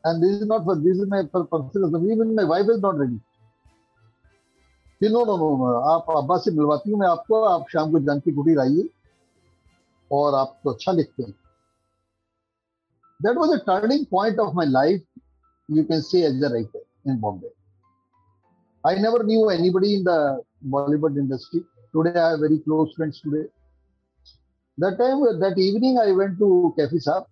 and 0.04 0.22
this 0.22 0.40
is 0.40 0.46
not 0.46 0.64
for 0.64 0.76
this 0.76 0.98
is 0.98 1.08
my 1.08 1.22
for 1.32 1.44
personal 1.46 2.10
even 2.12 2.34
my 2.34 2.44
wife 2.44 2.70
is 2.74 2.80
not 2.80 2.98
ready 2.98 3.18
कि 5.02 5.08
नो 5.08 5.24
नो 5.24 5.36
नो 5.36 5.72
आप 5.90 6.06
अब्बा 6.16 6.36
से 6.44 6.50
मिलवाती 6.50 6.90
हूँ 6.90 6.98
मैं 7.00 7.06
आपको 7.08 7.42
आप 7.50 7.66
शाम 7.72 7.92
को 7.92 8.00
जानकी 8.08 8.32
कुटीर 8.38 8.58
आइए 8.60 8.88
और 10.12 10.34
आप 10.34 10.58
तो 10.64 10.70
अच्छा 10.70 10.92
लिखते 10.92 11.22
हैं 11.22 11.34
that 13.20 13.40
was 13.42 13.54
a 13.54 13.58
turning 13.64 14.04
point 14.06 14.38
of 14.44 14.54
my 14.60 14.64
life 14.64 15.02
you 15.68 15.84
can 15.90 16.02
say 16.02 16.22
as 16.30 16.42
a 16.48 16.52
writer 16.54 16.82
in 17.06 17.18
bombay 17.24 17.52
i 18.90 18.94
never 19.06 19.22
knew 19.30 19.48
anybody 19.48 19.94
in 19.96 20.04
the 20.04 20.18
bollywood 20.74 21.16
industry 21.24 21.62
today 21.94 22.18
i 22.20 22.30
have 22.30 22.40
very 22.46 22.58
close 22.66 22.94
friends 22.94 23.20
today 23.20 23.46
that 24.78 24.96
time 25.02 25.20
that 25.44 25.58
evening 25.58 25.98
i 25.98 26.10
went 26.12 26.38
to 26.38 26.74
Kaifi 26.76 27.00
Saab. 27.06 27.26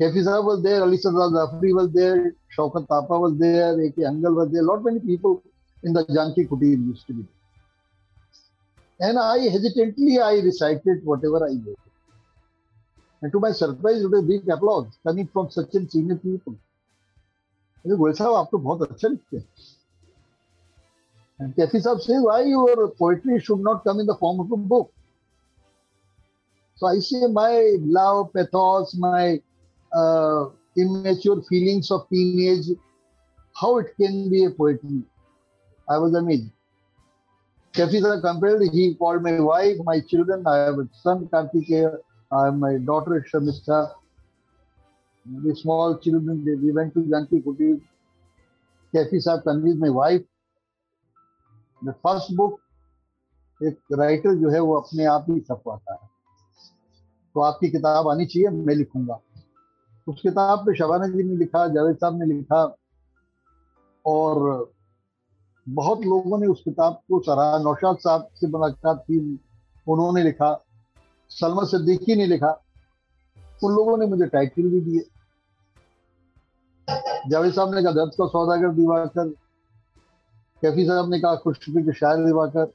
Saab 0.00 0.44
was 0.44 0.62
there, 0.62 0.82
Ali 0.82 0.96
Sardar 0.96 1.30
Jafri 1.30 1.72
was 1.72 1.92
there, 1.92 2.34
Shaukat 2.56 2.88
Tapa 2.88 3.18
was 3.18 3.38
there, 3.38 3.80
A.K. 3.80 4.02
Hangal 4.02 4.34
was 4.34 4.50
there, 4.50 4.62
a 4.62 4.64
lot 4.64 4.82
many 4.82 4.98
people 4.98 5.42
in 5.84 5.92
the 5.92 6.04
Janki 6.12 6.46
Kutir 6.46 6.84
used 6.84 7.06
to 7.06 7.12
be 7.12 7.22
there. 7.22 9.08
And 9.08 9.18
I 9.18 9.38
hesitantly, 9.50 10.20
I 10.20 10.34
recited 10.34 11.04
whatever 11.04 11.44
I 11.44 11.54
wrote. 11.64 11.78
And 13.22 13.32
to 13.32 13.40
my 13.40 13.52
surprise, 13.52 14.02
it 14.02 14.10
was 14.10 14.24
big 14.24 14.48
applause 14.48 14.98
coming 15.06 15.28
from 15.32 15.50
such 15.50 15.74
a 15.74 15.88
senior 15.88 16.16
people. 16.16 16.56
And 17.84 17.98
Kaifi 21.54 21.82
Saab 21.84 22.00
says, 22.00 22.22
why 22.22 22.42
your 22.44 22.90
poetry 22.92 23.40
should 23.40 23.60
not 23.60 23.84
come 23.84 24.00
in 24.00 24.06
the 24.06 24.16
form 24.16 24.40
of 24.40 24.50
a 24.52 24.56
book? 24.56 24.92
So 26.76 26.86
I 26.86 26.98
say 26.98 27.26
my 27.26 27.76
love, 27.80 28.32
pathos, 28.32 28.96
my 28.96 29.40
uh, 29.92 30.46
immature 30.76 31.42
feelings 31.42 31.90
of 31.90 32.08
teenage, 32.08 32.66
how 33.54 33.78
it 33.78 33.94
can 34.00 34.30
be 34.30 34.44
a 34.44 34.50
poetry. 34.50 35.02
I 35.88 35.98
was 35.98 36.14
amazed. 36.14 36.50
Kaifi 37.74 38.00
Saab 38.00 38.22
compared, 38.22 38.62
he 38.72 38.94
called 38.94 39.22
my 39.22 39.40
wife, 39.40 39.76
my 39.84 40.00
children, 40.00 40.46
I 40.46 40.56
have 40.58 40.78
a 40.78 40.88
son, 40.92 41.26
Kartikeya, 41.26 41.98
I 42.32 42.46
have 42.46 42.56
my 42.56 42.78
daughter, 42.78 43.26
Sharmista. 43.30 43.92
The 45.26 45.54
small 45.54 45.98
children, 45.98 46.44
they, 46.44 46.54
we 46.54 46.70
went 46.70 46.92
to 46.94 47.02
Janki 47.02 47.40
Kutir. 47.40 47.80
Kafisa 48.94 49.42
convinced 49.42 49.80
my 49.80 49.88
wife. 49.88 50.22
The 51.82 51.94
first 52.06 52.36
book 52.36 52.60
एक 53.62 53.78
writer 53.92 54.34
जो 54.34 54.50
है 54.50 54.60
वो 54.60 54.74
अपने 54.74 55.04
आप 55.04 55.26
ही 55.30 55.40
छपवाता 55.40 55.92
है। 55.92 56.08
तो 57.34 57.40
आपकी 57.40 57.70
किताब 57.70 58.08
आनी 58.08 58.26
चाहिए 58.26 58.48
मैं 58.48 58.74
लिखूँगा। 58.74 59.20
उस 60.08 60.20
किताब 60.20 60.58
पे 60.58 60.76
शबाना 60.76 61.06
जी 61.08 61.22
ने 61.22 61.36
लिखा 61.36 61.68
जावेद 61.68 61.96
साहब 61.96 62.18
ने 62.18 62.26
लिखा 62.26 62.76
और 64.06 64.72
बहुत 65.68 66.00
लोगों 66.00 66.38
ने 66.38 66.46
उस 66.46 66.62
किताब 66.64 66.92
को 66.92 67.20
सराहा। 67.20 67.58
नौशाद 67.58 67.96
साहब 67.96 68.28
से 68.34 68.46
मुलाकात 68.46 69.04
की 69.10 69.18
उन्होंने 69.88 70.22
लिखा। 70.22 70.64
सलमा 71.28 71.64
सिद्दीकी 71.64 72.16
ने 72.16 72.26
लिखा। 72.26 72.64
उन 73.64 73.72
लोगों 73.72 73.98
ने 73.98 74.06
मुझे 74.06 74.26
टाइटल 74.26 74.62
भी 74.62 74.80
दिए। 74.80 75.10
जावेद 76.88 77.52
साहब 77.52 77.74
ने 77.74 77.82
कहा, 77.82 77.92
दर्द 77.92 78.12
का 78.18 78.26
सौदागर 78.26 78.68
दिवाकर। 78.74 79.28
कैफी 80.62 80.86
साहब 80.86 81.10
ने 81.10 81.20
कहा 81.20 81.34
खुशी 81.34 81.82
का 81.82 81.92
शायर 81.92 82.24
दिवाकर। 82.24 82.72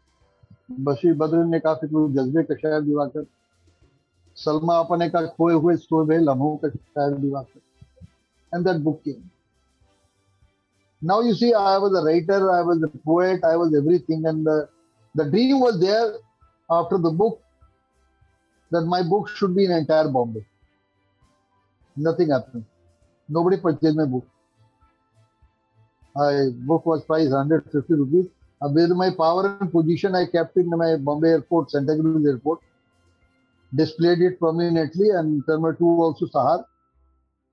बशीर 0.79 1.13
बद्र 1.13 1.43
ने 1.45 1.59
कहा, 1.59 1.73
फिर 1.73 1.89
जज्बे 1.89 2.43
का 2.43 2.55
शायर 2.55 2.81
दिवाकर। 2.81 3.25
सलमा 4.37 4.75
आप 4.75 4.91
ने 4.99 5.09
कहा, 5.09 5.25
खोए 5.25 5.53
हुए 5.53 5.75
सोबे 5.75 6.17
लम्हों 6.17 6.55
का 6.57 6.69
शायर 6.69 7.17
Diwakar. 7.17 7.59
And 8.53 8.65
that 8.67 8.77
book 8.83 9.01
king 9.01 9.29
now 11.01 11.21
you 11.21 11.33
see 11.33 11.51
I 11.51 11.77
was 11.79 11.93
a 11.95 12.05
writer 12.05 12.47
I 12.49 12.63
was 12.63 12.83
a 12.83 12.87
poet 13.05 13.45
I 13.45 13.55
was 13.55 13.75
everything 13.75 14.25
and 14.25 14.47
the 15.15 15.27
dream 15.29 15.61
was 15.61 15.75
there 15.75 16.19
after 16.69 16.97
the 16.97 17.13
book 17.17 17.37
that 18.71 18.83
my 18.83 19.03
book 19.03 19.29
should 19.29 19.53
be 19.55 19.63
in 19.65 19.71
entire 19.71 20.07
Bombay 20.07 20.45
nothing 21.97 22.31
happened 22.31 22.63
nobody 23.29 23.57
purchased 23.57 23.95
my 23.95 24.05
book 24.05 24.25
my 26.15 26.49
book 26.69 26.85
was 26.85 27.03
priced 27.05 27.31
150 27.31 27.93
rupees. 27.93 28.25
With 28.61 28.91
my 28.91 29.09
power 29.11 29.57
and 29.61 29.71
position, 29.71 30.15
I 30.15 30.25
kept 30.25 30.57
in 30.57 30.69
my 30.69 30.97
Bombay 30.97 31.29
airport, 31.29 31.71
Santa 31.71 31.95
Cruz 31.97 32.25
airport, 32.25 32.59
displayed 33.73 34.19
it 34.19 34.39
prominently, 34.39 35.09
and 35.11 35.43
Terminal 35.47 35.75
2 35.75 35.85
also 35.85 36.25
Sahar. 36.25 36.65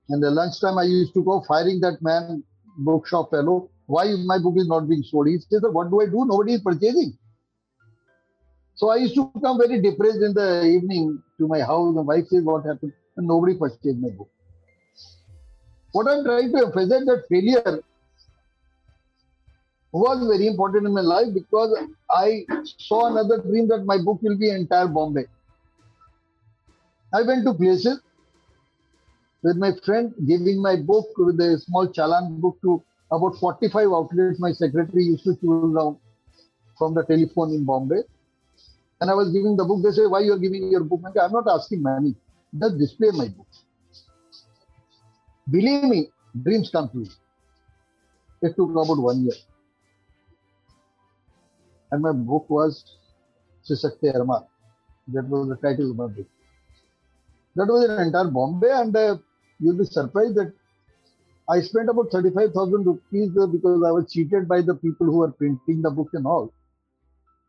And 0.09 0.21
the 0.21 0.31
lunchtime, 0.31 0.77
I 0.77 0.83
used 0.83 1.13
to 1.13 1.23
go 1.23 1.43
firing 1.47 1.79
that 1.81 2.01
man, 2.01 2.43
bookshop 2.79 3.31
fellow. 3.31 3.69
Why 3.85 4.13
my 4.25 4.37
book 4.39 4.55
is 4.57 4.67
not 4.67 4.89
being 4.89 5.03
sold? 5.03 5.27
He 5.27 5.37
said, 5.39 5.61
What 5.71 5.89
do 5.89 6.01
I 6.01 6.07
do? 6.07 6.25
Nobody 6.25 6.55
is 6.55 6.61
purchasing. 6.61 7.17
So 8.75 8.89
I 8.89 8.97
used 8.97 9.15
to 9.15 9.31
come 9.41 9.57
very 9.57 9.81
depressed 9.81 10.21
in 10.21 10.33
the 10.33 10.63
evening 10.65 11.23
to 11.37 11.47
my 11.47 11.61
house. 11.61 11.95
My 11.95 12.01
wife 12.01 12.27
says, 12.27 12.43
What 12.43 12.65
happened? 12.65 12.91
And 13.15 13.27
nobody 13.27 13.55
purchased 13.57 13.99
my 13.99 14.09
book. 14.09 14.29
What 15.91 16.07
I'm 16.07 16.23
trying 16.23 16.51
to 16.51 16.65
emphasize 16.65 17.05
that 17.05 17.23
failure 17.29 17.83
was 19.91 20.27
very 20.27 20.47
important 20.47 20.85
in 20.85 20.93
my 20.93 21.01
life 21.01 21.33
because 21.33 21.77
I 22.09 22.45
saw 22.77 23.07
another 23.11 23.41
dream 23.41 23.67
that 23.69 23.85
my 23.85 23.97
book 23.97 24.21
will 24.21 24.37
be 24.37 24.49
entire 24.49 24.87
Bombay. 24.87 25.25
I 27.13 27.21
went 27.23 27.45
to 27.45 27.53
places 27.53 28.01
with 29.43 29.57
my 29.57 29.71
friend, 29.85 30.13
giving 30.27 30.61
my 30.61 30.75
book 30.75 31.07
with 31.17 31.39
a 31.39 31.57
small 31.59 31.87
chalan 31.87 32.41
book 32.41 32.57
to 32.63 32.83
about 33.11 33.37
45 33.37 33.87
outlets 33.87 34.39
my 34.39 34.51
secretary 34.51 35.05
used 35.05 35.23
to 35.23 35.35
choose 35.37 35.75
down 35.75 35.97
from 36.77 36.93
the 36.93 37.03
telephone 37.03 37.53
in 37.53 37.63
Bombay. 37.63 38.01
And 38.99 39.09
I 39.09 39.13
was 39.13 39.31
giving 39.31 39.55
the 39.55 39.63
book. 39.63 39.83
They 39.83 39.91
say, 39.91 40.05
why 40.05 40.21
you 40.21 40.33
are 40.33 40.39
giving 40.39 40.69
your 40.69 40.83
book? 40.83 41.01
I'm 41.21 41.31
not 41.31 41.47
asking 41.47 41.81
money. 41.81 42.15
Just 42.59 42.77
display 42.77 43.09
my 43.13 43.29
book. 43.29 43.47
Believe 45.49 45.83
me, 45.83 46.09
dreams 46.43 46.69
come 46.71 46.89
true. 46.89 47.07
It 48.41 48.55
took 48.55 48.71
about 48.71 48.97
one 48.97 49.23
year 49.23 49.35
and 51.91 52.01
my 52.01 52.11
book 52.11 52.49
was 52.49 52.83
Sisakte 53.69 54.13
Arma. 54.13 54.45
That 55.13 55.27
was 55.29 55.49
the 55.49 55.55
title 55.55 55.91
of 55.91 55.97
my 55.97 56.07
book. 56.07 56.27
That 57.55 57.67
was 57.67 57.85
in 57.89 57.99
entire 57.99 58.29
Bombay, 58.29 58.69
and 58.71 58.95
uh, 58.95 59.17
you'll 59.59 59.77
be 59.77 59.85
surprised 59.85 60.35
that 60.35 60.53
I 61.49 61.61
spent 61.61 61.89
about 61.89 62.11
35,000 62.11 62.85
rupees 62.85 63.31
uh, 63.39 63.47
because 63.47 63.83
I 63.85 63.91
was 63.91 64.11
cheated 64.11 64.47
by 64.47 64.61
the 64.61 64.75
people 64.75 65.07
who 65.07 65.17
were 65.19 65.31
printing 65.31 65.81
the 65.81 65.89
book 65.89 66.09
and 66.13 66.25
all. 66.27 66.53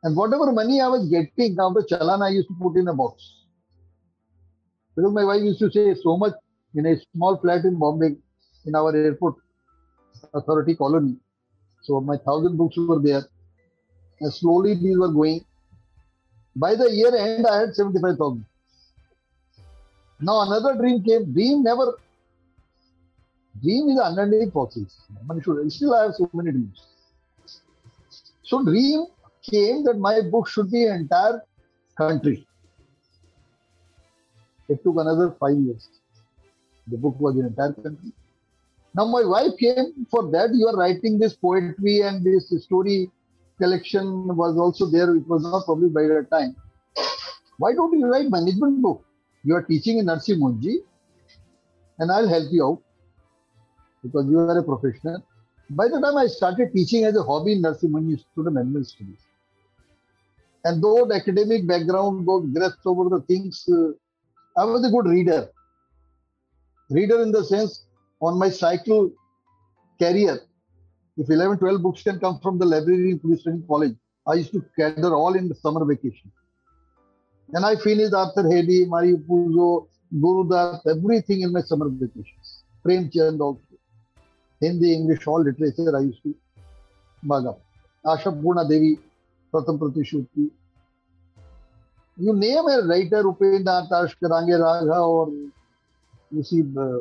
And 0.04 0.16
whatever 0.16 0.52
money 0.52 0.80
I 0.80 0.88
was 0.88 1.08
getting 1.08 1.56
out 1.60 1.76
of 1.76 1.86
Chalan, 1.86 2.22
I 2.24 2.30
used 2.30 2.48
to 2.48 2.54
put 2.62 2.76
in 2.76 2.88
a 2.88 2.94
box. 2.94 3.22
Because 4.94 5.12
my 5.12 5.24
wife 5.24 5.42
used 5.42 5.58
to 5.60 5.70
say 5.70 5.94
so 6.00 6.16
much 6.16 6.34
in 6.74 6.86
a 6.86 6.96
small 7.12 7.38
flat 7.38 7.64
in 7.64 7.78
Bombay, 7.78 8.16
in 8.66 8.74
our 8.74 8.94
airport 8.94 9.36
authority 10.34 10.74
colony. 10.74 11.16
So 11.82 12.00
my 12.00 12.16
thousand 12.18 12.56
books 12.56 12.76
were 12.76 13.00
there. 13.00 13.22
And 14.20 14.32
slowly 14.32 14.74
these 14.74 14.98
were 14.98 15.12
going. 15.12 15.44
By 16.56 16.74
the 16.74 16.90
year 16.90 17.14
end, 17.14 17.46
I 17.46 17.60
had 17.60 17.74
75,000. 17.74 18.44
Now 20.20 20.42
another 20.42 20.76
dream 20.76 21.02
came. 21.02 21.32
Dream 21.32 21.62
never. 21.62 21.98
Dream 23.62 23.88
is 23.90 23.98
an 23.98 24.18
underneath 24.18 24.52
process. 24.52 24.96
Still, 25.68 25.94
I 25.94 26.02
have 26.04 26.14
so 26.14 26.28
many 26.32 26.50
dreams. 26.50 26.82
So 28.42 28.64
dream 28.64 29.06
came 29.42 29.84
that 29.84 29.98
my 29.98 30.20
book 30.22 30.48
should 30.48 30.70
be 30.70 30.86
entire 30.86 31.42
country. 31.96 32.46
It 34.68 34.82
took 34.82 34.96
another 34.96 35.34
five 35.38 35.56
years. 35.56 35.88
The 36.90 36.96
book 36.96 37.16
was 37.18 37.36
in 37.36 37.46
entire. 37.46 37.74
Now 38.94 39.06
my 39.06 39.24
wife 39.24 39.52
came 39.58 40.06
for 40.10 40.30
that. 40.30 40.50
You 40.54 40.68
are 40.68 40.76
writing 40.76 41.18
this 41.18 41.34
poetry 41.34 42.00
and 42.00 42.24
this 42.24 42.52
story 42.64 43.10
collection 43.58 44.36
was 44.36 44.56
also 44.56 44.86
there. 44.86 45.14
It 45.14 45.26
was 45.26 45.42
not 45.42 45.66
published 45.66 45.94
by 45.94 46.02
that 46.02 46.28
time. 46.30 46.56
Why 47.58 47.74
don't 47.74 47.98
you 47.98 48.06
write 48.06 48.30
management 48.30 48.80
book? 48.80 49.04
You 49.44 49.54
are 49.56 49.62
teaching 49.62 49.98
in 49.98 50.06
Narsee 50.06 50.36
Monjee, 50.38 50.78
and 51.98 52.10
I'll 52.10 52.28
help 52.28 52.48
you 52.50 52.64
out 52.64 52.82
because 54.02 54.26
you 54.30 54.38
are 54.38 54.58
a 54.58 54.62
professional. 54.62 55.22
By 55.70 55.88
the 55.88 56.00
time 56.00 56.16
I 56.16 56.26
started 56.26 56.72
teaching 56.72 57.04
as 57.04 57.16
a 57.16 57.22
hobby 57.22 57.52
in 57.52 57.62
Narsee 57.62 57.90
Monjee 57.90 58.24
student 58.32 58.54
management 58.54 58.86
studies, 58.86 59.18
and 60.64 60.82
though 60.82 61.04
the 61.06 61.16
academic 61.16 61.66
background 61.66 62.26
was 62.26 62.46
grasped 62.52 62.86
over 62.86 63.08
the 63.08 63.20
things, 63.22 63.68
uh, 63.68 63.90
I 64.60 64.64
was 64.64 64.84
a 64.86 64.90
good 64.90 65.06
reader. 65.06 65.48
Reader 66.90 67.22
in 67.22 67.32
the 67.32 67.44
sense, 67.44 67.84
on 68.20 68.38
my 68.38 68.50
cycle 68.50 69.10
career, 70.00 70.40
if 71.16 71.28
11, 71.28 71.58
12 71.58 71.82
books 71.82 72.02
can 72.02 72.18
come 72.18 72.38
from 72.40 72.58
the 72.58 72.64
library 72.64 73.10
in 73.10 73.18
police 73.18 73.42
training 73.42 73.64
college, 73.68 73.94
I 74.26 74.34
used 74.34 74.52
to 74.52 74.64
gather 74.76 75.14
all 75.14 75.34
in 75.34 75.48
the 75.48 75.54
summer 75.54 75.84
vacation. 75.84 76.30
And 77.52 77.64
I 77.64 77.76
finished 77.76 78.14
Arthur 78.14 78.48
Hailey, 78.48 78.84
Mario 78.86 79.16
Puzo, 79.16 79.88
Guru 80.20 80.48
Dutt, 80.48 80.82
everything 80.86 81.42
in 81.42 81.52
my 81.52 81.62
summer 81.62 81.88
vacations. 81.88 82.64
Premchand 82.84 83.40
also. 83.40 83.60
Hindi, 84.60 84.92
English, 84.92 85.26
all 85.26 85.42
literature 85.42 85.96
I 85.96 86.00
used 86.00 86.22
to 86.22 86.34
mug 87.22 87.46
up. 87.46 87.60
Asha 88.04 88.30
Purna 88.42 88.68
Devi, 88.68 88.98
Pratham 89.52 89.78
Pratishuti. 89.78 90.50
You 92.16 92.34
name 92.34 92.66
a 92.66 92.86
writer, 92.86 93.22
Upendra, 93.24 93.88
Tash 93.88 94.16
Karange 94.22 94.58
Ragha, 94.58 95.00
or 95.00 95.32
you 96.30 96.42
see, 96.44 96.62
uh, 96.78 96.98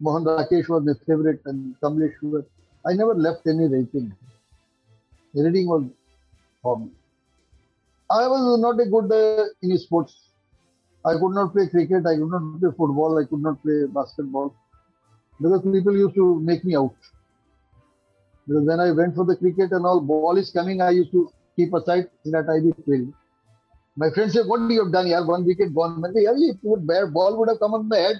Mohan 0.00 0.24
Rakesh 0.24 0.68
was 0.68 0.78
my 0.78 0.86
favorite, 1.00 1.40
and 1.40 1.74
Kamleshwar. 1.82 2.44
I 2.86 2.94
never 2.94 3.14
left 3.14 3.46
any 3.46 3.66
writing. 3.68 4.12
Reading 5.34 5.66
was 5.68 5.84
hobby. 6.64 6.90
I 8.10 8.26
was 8.28 8.60
not 8.60 8.80
a 8.80 8.86
good 8.88 9.12
uh, 9.12 9.44
in 9.62 9.76
sports. 9.78 10.30
I 11.04 11.14
could 11.14 11.34
not 11.34 11.52
play 11.52 11.68
cricket. 11.68 12.06
I 12.06 12.16
could 12.16 12.30
not 12.30 12.58
play 12.60 12.70
football. 12.76 13.18
I 13.18 13.24
could 13.26 13.42
not 13.42 13.62
play 13.62 13.86
basketball 13.86 14.54
because 15.40 15.62
people 15.62 15.94
used 15.96 16.14
to 16.14 16.40
make 16.40 16.64
me 16.64 16.74
out. 16.76 16.94
Because 18.46 18.64
when 18.66 18.80
I 18.80 18.92
went 18.92 19.14
for 19.14 19.24
the 19.24 19.36
cricket 19.36 19.72
and 19.72 19.86
all, 19.86 20.00
ball 20.00 20.36
is 20.36 20.50
coming, 20.50 20.80
I 20.80 20.90
used 20.90 21.12
to 21.12 21.30
keep 21.56 21.72
aside 21.74 22.08
that 22.26 22.48
I 22.48 22.60
be 22.60 22.72
filled. 22.84 23.12
My 23.96 24.10
friend 24.10 24.30
said, 24.32 24.46
"What 24.46 24.60
do 24.60 24.68
you 24.74 24.84
have 24.84 24.92
done? 24.92 25.06
Yeah, 25.06 25.24
one 25.24 25.44
wicket 25.44 25.74
gone." 25.74 25.94
I 26.04 26.08
said, 26.12 26.22
"Yeah, 26.28 26.32
if 26.36 27.12
ball 27.12 27.36
would 27.38 27.48
have 27.48 27.58
come 27.58 27.74
on 27.74 27.88
my 27.88 27.96
head." 27.96 28.18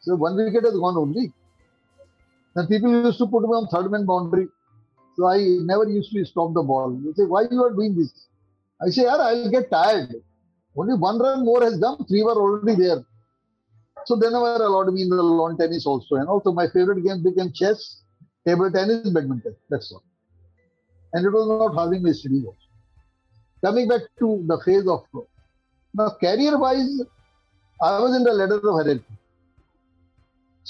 So 0.00 0.16
one 0.16 0.36
wicket 0.36 0.64
has 0.64 0.74
gone 0.74 0.96
only. 0.96 1.32
And 2.56 2.68
people 2.68 2.90
used 3.04 3.18
to 3.18 3.26
put 3.26 3.42
me 3.42 3.48
on 3.48 3.68
third 3.68 3.90
man 3.90 4.06
boundary. 4.06 4.48
So 5.16 5.26
I 5.26 5.38
never 5.60 5.88
used 5.88 6.12
to 6.12 6.24
stop 6.24 6.54
the 6.54 6.62
ball. 6.62 6.90
They 7.04 7.12
say, 7.12 7.26
why 7.26 7.42
you 7.50 7.62
are 7.62 7.72
doing 7.72 7.96
this? 7.96 8.26
I 8.82 8.90
say, 8.90 9.02
yeah, 9.02 9.16
I'll 9.16 9.50
get 9.50 9.70
tired. 9.70 10.14
Only 10.76 10.94
one 10.94 11.18
run 11.18 11.44
more 11.44 11.62
has 11.62 11.78
come, 11.78 12.04
three 12.08 12.22
were 12.22 12.32
already 12.32 12.80
there. 12.80 13.04
So 14.06 14.16
they 14.16 14.30
never 14.30 14.54
allowed 14.54 14.92
me 14.92 15.02
in 15.02 15.10
the 15.10 15.16
lawn 15.22 15.58
tennis 15.58 15.84
also. 15.84 16.14
And 16.16 16.28
also 16.28 16.52
my 16.52 16.66
favorite 16.68 17.04
game 17.04 17.22
became 17.22 17.52
chess, 17.52 18.02
table 18.46 18.70
tennis, 18.70 19.10
badminton. 19.10 19.54
That's 19.68 19.92
all. 19.92 20.02
And 21.12 21.26
it 21.26 21.30
was 21.30 21.46
not 21.48 21.78
having 21.78 22.02
my 22.02 22.12
studies 22.12 22.44
also. 22.44 22.56
Coming 23.62 23.88
back 23.88 24.02
to 24.20 24.42
the 24.46 24.58
phase 24.64 24.86
of 24.88 25.04
now 25.92 26.10
career-wise, 26.20 27.02
I 27.82 27.98
was 28.00 28.16
in 28.16 28.22
the 28.22 28.32
ladder 28.32 28.56
of 28.56 28.62
hierarchy, 28.62 29.04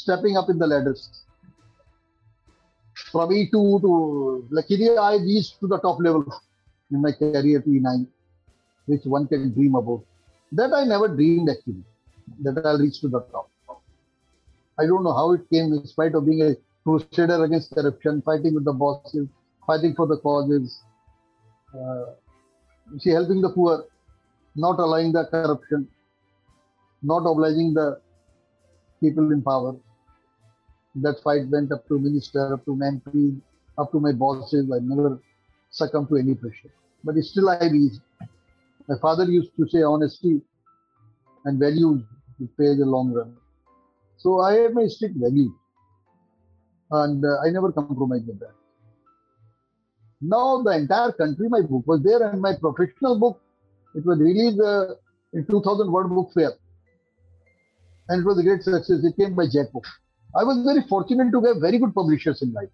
stepping 0.02 0.36
up 0.36 0.48
in 0.48 0.58
the 0.58 0.66
ladders 0.66 1.08
from 3.10 3.30
E2 3.30 3.80
to 3.82 4.46
like 4.50 4.70
luckily 4.70 4.96
I 4.96 5.14
reached 5.16 5.60
to 5.60 5.66
the 5.66 5.78
top 5.78 6.00
level. 6.00 6.24
in 6.92 7.00
my 7.02 7.12
career 7.12 7.60
to 7.60 7.68
E9, 7.68 8.06
which 8.86 9.04
one 9.04 9.26
can 9.26 9.52
dream 9.52 9.74
about. 9.74 10.02
That 10.52 10.72
I 10.72 10.84
never 10.84 11.08
dreamed 11.08 11.48
actually, 11.48 11.84
that 12.42 12.64
I'll 12.64 12.78
reach 12.78 13.00
to 13.02 13.08
the 13.08 13.20
top. 13.20 13.48
I 14.78 14.86
don't 14.86 15.04
know 15.04 15.12
how 15.12 15.32
it 15.32 15.48
came 15.52 15.72
in 15.72 15.86
spite 15.86 16.14
of 16.14 16.26
being 16.26 16.42
a 16.42 16.56
crusader 16.84 17.44
against 17.44 17.74
corruption, 17.74 18.22
fighting 18.22 18.54
with 18.54 18.64
the 18.64 18.72
bosses, 18.72 19.28
fighting 19.66 19.94
for 19.94 20.06
the 20.06 20.18
causes, 20.18 20.82
uh, 21.78 22.06
see, 22.98 23.10
helping 23.10 23.40
the 23.40 23.50
poor, 23.50 23.84
not 24.56 24.80
allowing 24.80 25.12
the 25.12 25.24
corruption, 25.26 25.86
not 27.02 27.24
obliging 27.30 27.74
the 27.74 28.00
people 29.00 29.30
in 29.32 29.42
power. 29.42 29.76
That 30.96 31.20
fight 31.22 31.48
went 31.48 31.72
up 31.72 31.86
to 31.88 31.98
minister, 31.98 32.54
up 32.54 32.64
to 32.64 32.72
MP, 32.72 33.40
up 33.78 33.92
to 33.92 34.00
my 34.00 34.12
bosses. 34.12 34.70
I 34.72 34.78
never 34.80 35.20
succumbed 35.70 36.08
to 36.08 36.16
any 36.16 36.34
pressure. 36.34 36.70
But 37.04 37.16
still 37.18 37.48
I 37.48 37.68
reached. 37.68 38.00
My 38.88 38.96
father 39.00 39.24
used 39.24 39.54
to 39.56 39.68
say 39.68 39.82
honesty 39.82 40.42
and 41.44 41.58
values 41.58 42.02
it 42.40 42.56
pays 42.56 42.78
the 42.78 42.86
long 42.86 43.12
run. 43.12 43.36
So 44.16 44.40
I 44.40 44.54
have 44.54 44.72
my 44.72 44.86
strict 44.86 45.16
values. 45.16 45.52
And 46.90 47.24
uh, 47.24 47.40
I 47.46 47.50
never 47.50 47.70
compromise 47.70 48.22
with 48.26 48.40
that. 48.40 48.54
Now 50.20 50.62
the 50.62 50.72
entire 50.72 51.12
country, 51.12 51.48
my 51.48 51.62
book 51.62 51.86
was 51.86 52.02
there, 52.02 52.22
and 52.28 52.42
my 52.42 52.54
professional 52.60 53.18
book, 53.18 53.40
it 53.94 54.04
was 54.04 54.18
released 54.18 54.60
uh, 54.60 54.94
in 55.32 55.46
2000 55.46 55.90
World 55.90 56.10
Book 56.10 56.30
Fair, 56.34 56.52
and 58.08 58.20
it 58.22 58.26
was 58.26 58.38
a 58.38 58.42
great 58.42 58.62
success. 58.62 59.02
It 59.02 59.16
came 59.16 59.34
by 59.34 59.44
Jaico. 59.44 59.80
I 60.34 60.44
was 60.44 60.62
very 60.64 60.82
fortunate 60.88 61.32
to 61.32 61.42
get 61.42 61.56
very 61.60 61.78
good 61.78 61.94
publishers 61.94 62.42
in 62.42 62.52
life. 62.52 62.68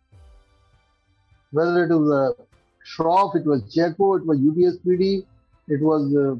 Whether 1.52 1.84
it 1.84 1.88
was 1.88 2.10
uh, 2.10 2.42
Shroff, 2.84 3.34
it 3.34 3.46
was 3.46 3.62
Jaico, 3.74 4.18
it 4.18 4.26
was 4.26 4.38
UBSPD, 4.38 5.24
it 5.68 5.80
was 5.80 6.14
uh, 6.14 6.36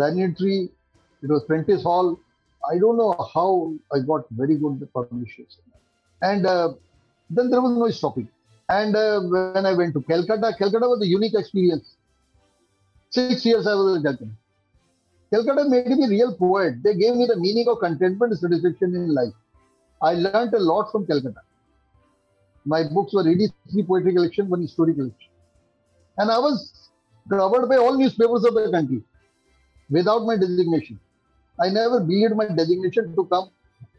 it 0.00 1.28
was 1.28 1.44
Prentice 1.44 1.82
Hall. 1.82 2.18
I 2.70 2.78
don't 2.78 2.96
know 2.96 3.14
how 3.34 3.74
I 3.92 4.00
got 4.00 4.26
very 4.30 4.56
good 4.56 4.88
publishers. 4.92 5.58
And 6.22 6.46
uh, 6.46 6.74
then 7.30 7.50
there 7.50 7.60
was 7.60 7.76
no 7.76 7.88
stopping. 7.90 8.28
And 8.68 8.94
uh, 8.94 9.20
when 9.20 9.64
I 9.64 9.72
went 9.74 9.94
to 9.94 10.02
Calcutta, 10.02 10.54
Calcutta 10.58 10.86
was 10.88 11.02
a 11.02 11.06
unique 11.06 11.34
experience. 11.34 11.96
Six 13.10 13.44
years 13.46 13.66
I 13.66 13.74
was 13.74 13.96
in 13.96 14.02
Calcutta. 14.02 14.30
Calcutta 15.32 15.68
made 15.68 15.86
me 15.86 16.04
a 16.04 16.08
real 16.08 16.34
poet. 16.34 16.82
They 16.82 16.94
gave 16.94 17.14
me 17.14 17.26
the 17.26 17.36
meaning 17.36 17.66
of 17.68 17.78
contentment 17.80 18.32
and 18.32 18.38
satisfaction 18.38 18.94
in 18.94 19.14
life. 19.14 19.32
I 20.02 20.14
learned 20.14 20.54
a 20.54 20.58
lot 20.58 20.90
from 20.92 21.06
Calcutta. 21.06 21.40
My 22.64 22.82
books 22.84 23.14
were 23.14 23.28
83 23.28 23.82
poetry 23.84 24.14
collection, 24.14 24.48
one 24.48 24.66
story 24.68 24.94
collection. 24.94 25.30
And 26.18 26.30
I 26.30 26.38
was 26.38 26.90
covered 27.30 27.68
by 27.68 27.76
all 27.76 27.96
newspapers 27.96 28.44
of 28.44 28.54
the 28.54 28.70
country 28.70 29.02
without 29.90 30.24
my 30.24 30.36
designation. 30.36 30.98
I 31.60 31.70
never 31.70 32.00
believed 32.00 32.36
my 32.36 32.48
designation 32.48 33.14
to 33.16 33.24
come 33.26 33.50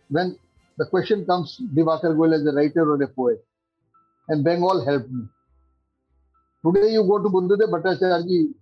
when 0.09 0.37
the 0.77 0.85
question 0.85 1.25
comes, 1.25 1.59
Diwakar 1.75 2.15
Goyal 2.15 2.35
as 2.35 2.45
a 2.45 2.55
writer 2.55 2.89
or 2.89 3.01
a 3.01 3.07
poet 3.07 3.43
and 4.29 4.43
Bengal 4.43 4.85
helped 4.85 5.09
me. 5.09 5.23
Today 6.65 6.91
you 6.93 7.03
go 7.03 7.21
to 7.21 7.29
Buddhadeb 7.29 7.71
Bhattacharya. 7.71 8.53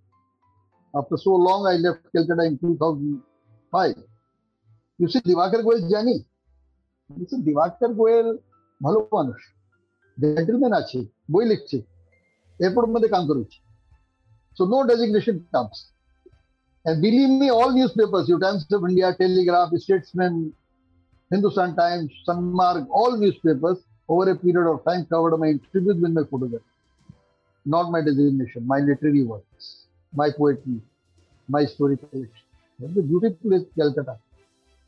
After 0.95 1.17
so 1.17 1.35
long, 1.35 1.67
I 1.67 1.75
left 1.75 1.99
Calcutta 2.15 2.43
in 2.43 2.57
2005. 2.57 3.95
You 4.97 5.09
see 5.09 5.19
Diwakar 5.19 5.63
Goyal 5.63 5.89
journey. 5.89 6.25
You 7.10 7.26
see 7.28 7.42
Diwakar 7.48 7.90
Goyal 7.96 8.38
ভালো 8.80 8.98
মানুষ 9.18 9.40
gentleman 10.18 10.74
আছে 10.80 10.98
বই 11.32 11.44
লিখছে 11.50 11.78
এরপর 12.60 12.84
মধ্যে 12.92 13.08
কাম 13.14 13.22
করছে 13.30 13.58
so 14.56 14.62
no 14.72 14.78
designation 14.90 15.36
comes 15.54 15.78
and 16.86 16.96
believe 17.04 17.32
me 17.42 17.48
all 17.58 17.70
newspapers 17.78 18.24
you 18.30 18.38
times 18.44 18.62
of 18.76 18.82
india 18.90 19.08
telegraph 19.22 19.70
statesman 19.84 20.34
hindustan 21.32 21.70
times 21.82 22.10
sanmarg 22.26 22.82
all 22.98 23.12
newspapers 23.22 23.78
over 24.12 24.30
a 24.30 24.36
period 24.36 24.66
of 24.72 24.84
time 24.84 25.02
covered 25.06 25.36
my 25.38 25.48
interviews 25.48 25.96
with 26.02 26.12
my 26.12 26.24
photograph. 26.30 26.62
Not 27.64 27.90
my 27.90 28.00
designation, 28.00 28.66
my 28.66 28.78
literary 28.80 29.22
works, 29.22 29.86
my 30.12 30.28
poetry, 30.30 30.80
my 31.48 31.64
story 31.64 31.96
collection. 31.96 32.46
That's 32.78 32.94
the 32.94 33.02
beautiful 33.02 33.52
is 33.52 33.64
Calcutta. 33.78 34.18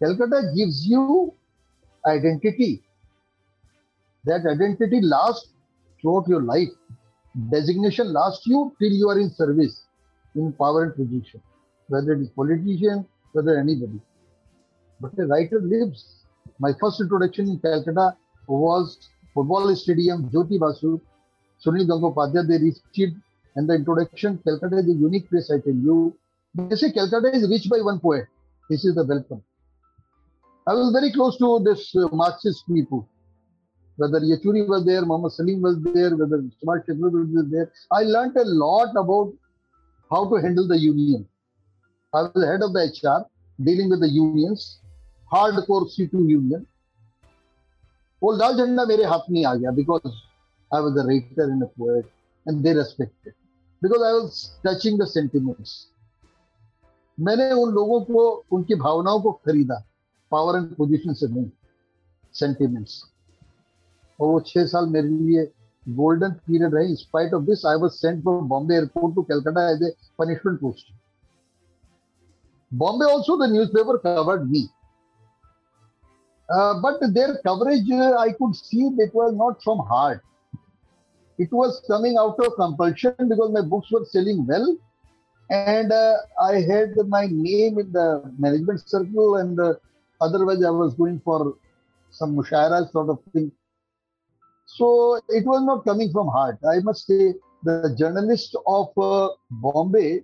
Calcutta 0.00 0.52
gives 0.56 0.86
you 0.86 1.32
identity. 2.05 2.81
That 4.25 4.45
identity 4.45 5.01
lasts 5.01 5.49
throughout 6.01 6.27
your 6.27 6.41
life. 6.41 6.69
Designation 7.51 8.11
lasts 8.11 8.45
you 8.45 8.73
till 8.79 8.91
you 8.91 9.09
are 9.09 9.19
in 9.19 9.29
service, 9.29 9.83
in 10.35 10.51
power 10.53 10.83
and 10.83 10.95
position, 10.95 11.41
whether 11.87 12.13
it 12.13 12.21
is 12.21 12.29
politician, 12.29 13.05
whether 13.33 13.57
anybody. 13.57 14.01
But 14.99 15.15
the 15.15 15.27
writer 15.27 15.61
lives. 15.61 16.25
My 16.59 16.71
first 16.79 16.99
introduction 16.99 17.47
in 17.47 17.59
Calcutta 17.59 18.17
was 18.47 18.97
football 19.33 19.73
stadium, 19.75 20.29
Jyoti 20.29 20.59
Basu, 20.59 20.99
Sunil 21.65 21.87
Gangopadhyay, 21.87 22.47
they 22.47 22.57
received 22.57 23.15
and 23.55 23.69
the 23.69 23.75
introduction, 23.75 24.39
Calcutta 24.45 24.77
is 24.77 24.85
a 24.85 24.93
unique 24.93 25.29
place, 25.29 25.51
I 25.51 25.59
tell 25.59 25.73
you. 25.73 26.15
They 26.55 26.75
say 26.75 26.91
Calcutta 26.91 27.35
is 27.35 27.49
reached 27.49 27.69
by 27.69 27.81
one 27.81 27.99
poet. 27.99 28.25
This 28.69 28.85
is 28.85 28.95
the 28.95 29.03
welcome. 29.03 29.43
I 30.69 30.73
was 30.73 30.91
very 30.91 31.11
close 31.11 31.35
to 31.39 31.59
this 31.65 31.95
uh, 31.95 32.07
Marxist 32.11 32.63
people. 32.67 33.09
Whether 33.97 34.19
Yechury 34.19 34.67
was 34.67 34.85
there, 34.85 35.03
Muhammad 35.03 35.31
Salim 35.31 35.63
was 35.63 35.81
there, 35.81 36.15
whether 36.15 36.43
Smart 36.61 36.85
Chakravarti 36.85 37.33
was 37.33 37.47
there. 37.49 37.71
I 37.91 38.03
learned 38.03 38.37
a 38.37 38.45
lot 38.45 38.91
about 38.91 39.33
how 40.11 40.29
to 40.29 40.35
handle 40.35 40.67
the 40.67 40.77
union. 40.77 41.27
I 42.13 42.21
was 42.21 42.45
head 42.45 42.61
of 42.61 42.73
the 42.73 42.83
HR, 42.85 43.25
dealing 43.63 43.89
with 43.89 44.01
the 44.01 44.09
unions, 44.09 44.79
hardcore 45.33 45.89
CITU 45.95 46.29
union. 46.29 46.67
All 48.21 48.37
लाल 48.37 48.57
झंडा 48.57 48.85
मेरे 48.85 49.03
हाथ 49.09 49.29
में 49.31 49.43
आ 49.45 49.53
गया 49.55 49.71
because 49.81 50.07
I 50.75 50.81
was 50.81 50.97
a 50.97 51.07
writer 51.07 51.51
and 51.51 51.63
a 51.63 51.67
poet 51.79 52.05
and 52.47 52.61
they 52.63 52.73
respected 52.73 53.33
because 53.83 54.01
I 54.07 54.13
was 54.13 54.41
touching 54.65 55.01
the 55.01 55.65
मैंने 57.27 57.51
उन 57.61 57.71
लोगों 57.75 58.01
को 58.09 58.25
उनकी 58.57 58.75
भावनाओं 58.81 59.21
को 59.21 59.31
खरीदा 59.45 59.85
पावर 60.31 60.57
एंड 60.57 60.75
पोजिशन 60.75 61.13
से 61.13 61.27
नहीं 61.27 61.49
सेंटीमेंट्स 62.35 63.03
और 64.19 64.27
वो 64.27 64.39
छह 64.47 64.65
साल 64.67 64.85
मेरे 64.89 65.09
लिए 65.09 65.45
गोल्डन 65.85 66.31
पीरियड 66.47 66.75
रही। 66.75 66.95
Spite 66.95 67.33
of 67.33 67.43
this 67.43 67.65
I 67.65 67.75
was 67.81 67.91
sent 67.91 68.21
from 68.23 68.47
Bombay 68.49 68.75
airport 68.75 69.15
to 69.15 69.21
Calcutta 69.29 69.69
as 69.69 69.83
a 69.83 69.93
punishment 70.19 70.59
post 70.59 70.93
Bombay 72.71 73.11
also 73.11 73.37
the 73.37 73.51
newspaper 73.51 73.97
covered 73.97 74.43
me 74.49 74.67
but 76.83 77.03
their 77.05 77.33
coverage 77.45 77.91
I 78.19 78.31
could 78.31 78.53
see 78.55 78.85
it 79.03 79.11
was 79.15 79.33
not 79.35 79.61
from 79.63 79.81
heart 79.89 80.21
it 81.39 81.53
was 81.53 81.81
coming 81.87 82.17
out 82.19 82.45
of 82.45 82.53
compulsion 82.53 83.29
because 83.29 83.51
my 83.51 83.61
books 83.69 83.89
were 83.93 84.03
selling 84.13 84.47
well 84.49 84.77
and 85.49 85.93
I 85.93 86.61
had 86.63 86.99
my 87.09 87.27
name 87.27 87.79
in 87.79 87.91
the 87.91 88.35
management 88.39 88.79
circle 88.79 89.39
and 89.39 89.61
otherwise, 90.21 90.63
I 90.63 90.71
was 90.71 90.93
going 90.95 91.19
for 91.23 91.55
some 92.11 92.35
mushaira 92.35 92.89
sort 92.91 93.09
of 93.09 93.19
thing. 93.31 93.51
So 94.65 95.19
it 95.29 95.45
was 95.45 95.63
not 95.63 95.85
coming 95.85 96.11
from 96.11 96.27
heart. 96.27 96.57
I 96.69 96.79
must 96.81 97.07
say, 97.07 97.33
the 97.63 97.93
journalists 97.97 98.55
of 98.67 98.87
uh, 98.97 99.29
Bombay, 99.51 100.23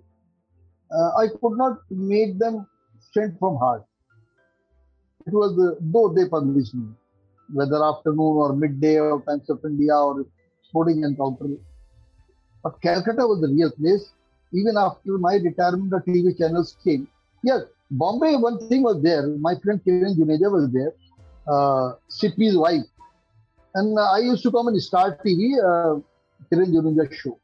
I 1.18 1.28
could 1.28 1.58
not 1.58 1.80
make 1.90 2.38
them 2.40 2.68
sent 3.14 3.38
from 3.40 3.58
heart 3.58 3.84
it 5.28 5.34
was 5.34 5.54
uh, 5.60 5.76
though 5.82 6.10
they 6.14 6.28
published 6.28 6.74
me, 6.76 6.88
whether 7.54 7.84
afternoon 7.84 8.36
or 8.44 8.54
midday 8.56 8.98
or 9.00 9.22
Times 9.24 9.50
of 9.50 9.60
India 9.66 9.96
or 9.96 10.26
Sporting 10.64 11.04
Encounter. 11.04 11.48
But 12.64 12.82
Calcutta 12.82 13.26
was 13.28 13.42
the 13.42 13.48
real 13.48 13.72
place. 13.72 14.12
Even 14.54 14.78
after 14.78 15.18
my 15.18 15.36
retirement, 15.36 15.90
the 15.92 16.00
TV 16.08 16.38
channels 16.38 16.76
came. 16.84 17.08
Yes, 17.44 17.64
Bombay, 17.92 18.36
one 18.36 18.68
thing 18.68 18.84
was 18.84 19.02
there. 19.02 19.28
My 19.28 19.56
friend 19.64 19.80
Kiran 19.86 20.18
Juneja 20.18 20.52
was 20.52 20.72
there, 20.72 20.94
uh, 21.48 21.94
Sippy's 22.10 22.58
wife. 22.58 22.84
And 23.76 23.98
uh, 23.98 24.12
I 24.12 24.20
used 24.20 24.44
to 24.44 24.52
come 24.52 24.68
and 24.68 24.82
Star 24.82 25.18
TV, 25.24 25.58
uh, 25.60 26.00
Kiran 26.52 26.74
Juneja's 26.74 27.16
show. 27.16 27.40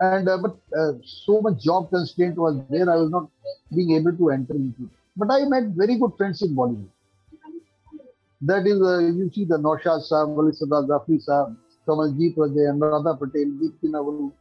And 0.00 0.28
uh, 0.28 0.38
but 0.38 0.56
uh, 0.76 0.92
so 1.04 1.40
much 1.40 1.62
job 1.62 1.90
constraint 1.90 2.36
was 2.36 2.60
there, 2.68 2.90
I 2.90 2.96
was 2.96 3.10
not 3.10 3.28
being 3.74 3.92
able 3.92 4.16
to 4.16 4.30
enter 4.30 4.54
into 4.54 4.84
it. 4.84 4.90
But 5.16 5.30
I 5.30 5.44
met 5.44 5.68
very 5.74 5.96
good 5.96 6.12
friends 6.16 6.42
in 6.42 6.54
Bollywood. 6.54 6.88
That 8.42 8.66
is, 8.66 8.80
uh, 8.82 8.98
you 8.98 9.30
see 9.32 9.44
the 9.44 9.56
Naushad 9.56 10.02
Saab, 10.10 10.28
Wali 10.28 10.52
Sardar 10.52 10.82
Jafri 10.82 11.24
Saab, 11.26 11.56
Kamaljeet 11.86 12.36
was 12.36 12.54
there, 12.54 12.72
Anuradha 12.72 13.18
Patel, 13.18 13.46
Deepti 13.60 13.84
Naval, 13.84 14.32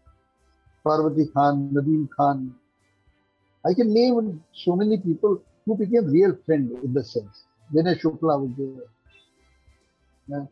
Parvati 0.84 1.32
Khan, 1.34 1.70
Nadeem 1.74 2.10
Khan. 2.18 2.54
I 3.66 3.74
can 3.74 3.94
name 3.94 4.44
so 4.54 4.76
many 4.76 4.98
people 4.98 5.42
who 5.66 5.78
became 5.78 6.06
real 6.12 6.38
friends 6.46 6.72
in 6.84 6.94
the 6.94 7.04
sense. 7.04 7.46
Vinay 7.74 8.00
Shukla 8.00 8.40
was 8.42 8.52
there. 8.58 8.84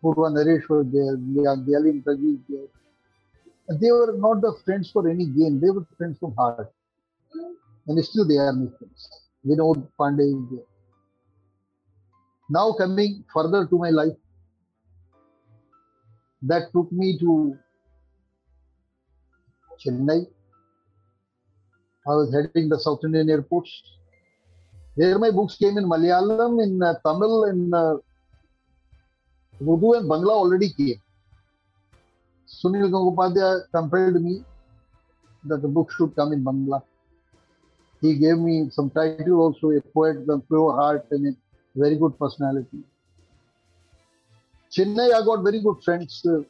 Purva 0.04 0.30
Naresh 0.32 0.68
was 0.70 0.86
there, 0.92 1.18
Dyalim 1.18 2.04
Taji 2.04 2.32
was 2.32 2.40
there. 2.50 3.78
they 3.80 3.92
were 3.92 4.16
not 4.18 4.42
the 4.42 4.54
friends 4.66 4.92
for 4.92 5.08
any 5.10 5.26
gain. 5.26 5.60
They 5.60 5.70
were 5.70 5.86
friends 5.98 6.20
from 6.20 6.36
heart. 6.36 6.72
And 7.88 8.04
still 8.06 8.28
they 8.28 8.38
are 8.38 8.54
my 8.54 8.68
friends. 8.78 9.10
Vinod 9.46 9.88
Pandey 10.00 10.44
is 10.44 10.50
there. 10.52 10.66
Now 12.50 12.74
coming 12.74 13.24
further 13.34 13.66
to 13.66 13.78
my 13.78 13.90
life, 13.90 14.18
that 16.44 16.72
took 16.74 16.92
me 16.92 17.18
to 17.20 17.58
Chennai. 19.84 20.28
I 22.12 22.16
was 22.20 22.34
heading 22.34 22.68
the 22.68 22.80
South 22.86 23.02
Indian 23.06 23.30
airports. 23.30 23.72
There 24.98 25.18
my 25.18 25.32
books 25.32 25.56
came 25.56 25.78
in 25.78 25.86
Malayalam, 25.86 26.62
in 26.64 26.84
uh, 26.84 26.96
Tamil, 27.06 27.46
in 27.46 27.74
uh, 27.74 27.96
Urdu 29.62 29.94
and 29.98 30.10
Bangla 30.12 30.34
already 30.44 30.70
came. 30.74 31.02
Sunil 32.60 32.90
Gangopadhyay 32.94 33.52
compelled 33.74 34.22
me 34.22 34.44
that 35.46 35.62
the 35.62 35.68
book 35.68 35.92
should 35.98 36.14
come 36.16 36.34
in 36.34 36.44
Bangla. 36.44 36.82
He 38.02 38.16
gave 38.18 38.40
me 38.40 38.70
some 38.72 38.90
title 38.90 39.40
also, 39.40 39.70
a 39.72 39.82
poet, 39.82 40.26
the 40.28 40.40
pure 40.50 40.74
heart 40.74 41.06
and 41.12 41.28
a 41.28 41.34
very 41.76 41.96
good 41.96 42.18
personality. 42.20 42.80
Chennai, 44.76 45.14
I 45.14 45.24
got 45.24 45.44
very 45.44 45.62
good 45.62 45.78
friends. 45.86 46.26
Uh, 46.26 46.42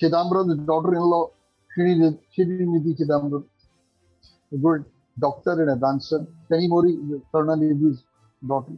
Chidambaram's 0.00 0.58
daughter-in-law, 0.66 1.30
Srinidhi 1.76 2.18
Chidambaram, 2.36 3.44
a 4.52 4.56
good 4.56 4.84
doctor 5.18 5.52
and 5.62 5.70
a 5.70 5.76
dancer. 5.76 6.26
Kanimozhi, 6.50 7.22
Karunanidhi's 7.32 8.04
daughter. 8.46 8.72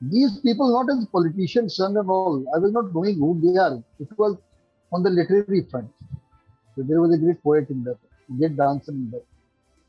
These 0.00 0.40
people, 0.40 0.72
not 0.72 0.90
as 0.96 1.06
politicians, 1.06 1.76
son 1.76 1.96
and 1.96 2.08
all, 2.08 2.44
I 2.54 2.58
was 2.58 2.72
not 2.72 2.94
knowing 2.94 3.16
who 3.16 3.38
they 3.42 3.58
are. 3.58 3.82
It 3.98 4.08
was 4.16 4.38
on 4.92 5.02
the 5.02 5.10
literary 5.10 5.66
front. 5.70 5.90
So 6.74 6.82
there 6.82 7.00
was 7.00 7.14
a 7.14 7.18
great 7.18 7.42
poet 7.42 7.68
in 7.68 7.84
that, 7.84 7.98
a 8.30 8.32
great 8.38 8.56
dancer 8.56 8.92
in 8.92 9.10
that. 9.10 9.24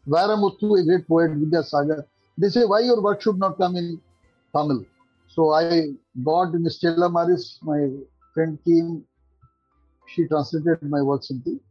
Vairamuthu, 0.07 0.81
a 0.81 0.83
great 0.83 1.07
poet, 1.07 1.31
Vidyasagar. 1.31 2.03
They 2.37 2.49
say, 2.49 2.65
why 2.65 2.81
your 2.81 3.01
work 3.01 3.21
should 3.21 3.37
not 3.37 3.57
come 3.57 3.77
in 3.77 4.01
Tamil? 4.53 4.85
So 5.27 5.51
I 5.51 5.91
got 6.25 6.53
in 6.55 6.69
Stella 6.69 7.09
Maris, 7.09 7.59
my 7.61 7.87
friend 8.33 8.59
came, 8.65 9.05
she 10.07 10.27
translated 10.27 10.83
my 10.83 11.01
works 11.01 11.29
into 11.29 11.61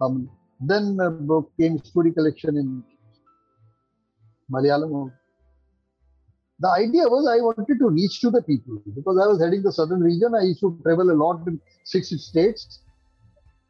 Tamil. 0.00 0.28
Then 0.60 0.98
uh, 1.00 1.06
a 1.06 1.10
book 1.10 1.52
came 1.58 1.78
story 1.78 2.12
collection 2.12 2.56
in 2.56 2.84
Malayalam. 4.50 5.12
The 6.58 6.68
idea 6.68 7.02
was 7.08 7.28
I 7.28 7.42
wanted 7.42 7.78
to 7.78 7.88
reach 7.90 8.20
to 8.22 8.30
the 8.30 8.42
people 8.42 8.80
because 8.94 9.18
I 9.22 9.26
was 9.26 9.42
heading 9.42 9.62
the 9.62 9.72
southern 9.72 10.00
region. 10.00 10.34
I 10.34 10.44
used 10.44 10.60
to 10.60 10.78
travel 10.82 11.10
a 11.10 11.18
lot 11.24 11.46
in 11.46 11.60
six 11.84 12.08
states. 12.08 12.80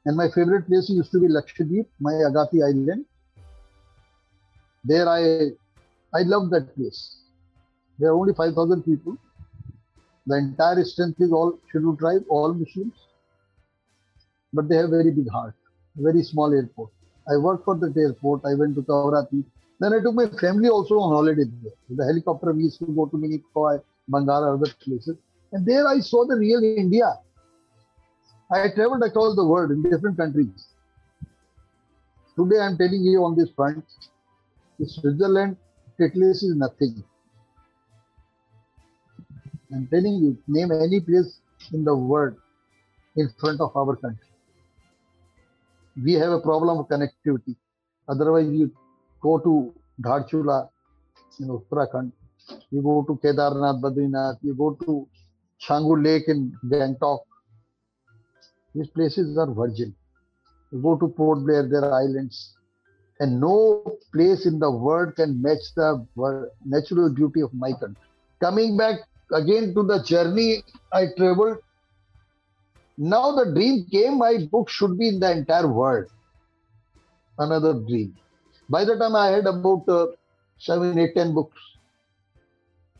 And 0.05 0.17
my 0.17 0.29
favorite 0.29 0.69
place 0.69 0.89
used 0.89 1.11
to 1.11 1.21
be 1.21 1.27
Lakshadweep, 1.27 1.87
my 1.99 2.13
Agathi 2.13 2.65
island. 2.65 3.05
There 4.85 5.09
I 5.09 5.51
I 6.15 6.23
loved 6.23 6.53
that 6.53 6.77
place. 6.77 7.19
There 7.99 8.11
are 8.11 8.15
only 8.15 8.35
5,000 8.35 8.83
people. 8.83 9.17
The 10.27 10.37
entire 10.37 10.85
strength 10.85 11.21
is 11.21 11.33
all 11.33 11.59
scheduled 11.69 11.99
tribe, 11.99 12.25
all 12.29 12.55
Muslims. 12.55 12.95
But 14.53 14.69
they 14.69 14.77
have 14.77 14.91
very 14.91 15.11
big 15.11 15.29
heart, 15.31 15.55
very 15.97 16.23
small 16.23 16.53
airport. 16.53 16.91
I 17.29 17.37
worked 17.37 17.65
for 17.65 17.77
that 17.77 17.97
airport. 17.97 18.43
I 18.45 18.55
went 18.55 18.75
to 18.77 18.83
Kavaratti. 18.83 19.45
Then 19.81 19.93
I 19.93 20.01
took 20.03 20.15
my 20.15 20.27
family 20.41 20.69
also 20.69 20.99
on 20.99 21.13
holiday 21.13 21.45
there. 21.63 21.73
The 21.91 22.05
helicopter, 22.05 22.53
we 22.53 22.65
used 22.65 22.79
to 22.79 22.87
go 22.87 23.07
to 23.07 23.17
Minicoy, 23.17 23.83
Bangara, 24.11 24.55
other 24.55 24.73
places. 24.83 25.17
And 25.53 25.67
there 25.67 25.87
I 25.87 26.01
saw 26.01 26.25
the 26.27 26.37
real 26.37 26.63
India. 26.63 27.19
I 28.51 28.69
traveled 28.75 29.03
across 29.03 29.35
the 29.37 29.45
world 29.45 29.71
in 29.73 29.83
different 29.83 30.17
countries. 30.17 30.69
Today 32.37 32.61
I'm 32.61 32.79
telling 32.79 33.03
you 33.03 33.25
on 33.25 33.37
this 33.37 33.51
front, 33.51 33.85
Switzerland, 34.85 35.57
Titlis 35.99 36.45
is 36.45 36.55
nothing. 36.55 37.03
I'm 39.73 39.89
telling 39.89 40.15
you, 40.15 40.39
name 40.47 40.71
any 40.71 41.01
place 41.01 41.41
in 41.73 41.85
the 41.85 41.97
world 41.97 42.37
in 43.17 43.29
front 43.41 43.61
of 43.61 43.77
our 43.77 43.97
country. 43.97 44.29
We 46.03 46.13
have 46.15 46.33
a 46.33 46.41
problem 46.41 46.79
of 46.79 46.89
connectivity. 46.89 47.57
Otherwise, 48.09 48.49
you 48.51 48.71
go 49.21 49.39
to 49.39 49.75
Dharchula 50.01 50.69
in 51.41 51.49
Uttarakhand, 51.49 52.13
you 52.71 52.83
go 52.83 53.03
to 53.09 53.17
Kedarnath, 53.17 53.81
Badrinath, 53.81 54.37
you 54.43 54.55
go 54.55 54.75
to 54.85 55.09
Changu 55.61 56.03
Lake 56.03 56.29
in 56.29 56.53
Gangtok. 56.67 57.21
These 58.75 58.89
places 58.89 59.39
are 59.39 59.51
virgin. 59.51 59.95
You 60.71 60.83
go 60.83 60.97
to 60.97 61.09
Port 61.09 61.45
Blair, 61.45 61.67
there 61.69 61.85
are 61.85 62.03
islands. 62.03 62.55
And 63.19 63.41
no 63.41 63.83
place 64.13 64.45
in 64.45 64.59
the 64.59 64.71
world 64.71 65.17
can 65.17 65.41
match 65.41 65.75
the 65.75 66.07
natural 66.65 67.13
beauty 67.13 67.41
of 67.41 67.55
my 67.55 67.73
country. 67.73 67.97
Coming 68.41 68.77
back 68.77 69.01
again 69.33 69.75
to 69.75 69.83
the 69.83 70.03
journey 70.03 70.63
I 70.93 71.07
traveled. 71.17 71.59
Now 72.99 73.33
the 73.33 73.53
dream 73.53 73.87
came, 73.91 74.19
my 74.19 74.39
book 74.51 74.69
should 74.69 74.99
be 74.99 75.09
in 75.09 75.21
the 75.21 75.31
entire 75.31 75.69
world. 75.69 76.07
Another 77.39 77.75
dream. 77.75 78.17
By 78.69 78.85
the 78.85 78.97
time 78.97 79.15
I 79.15 79.29
had 79.29 79.47
about 79.47 79.89
uh, 79.89 80.07
seven, 80.59 80.99
eight, 80.99 81.15
ten 81.15 81.35
books, 81.35 81.61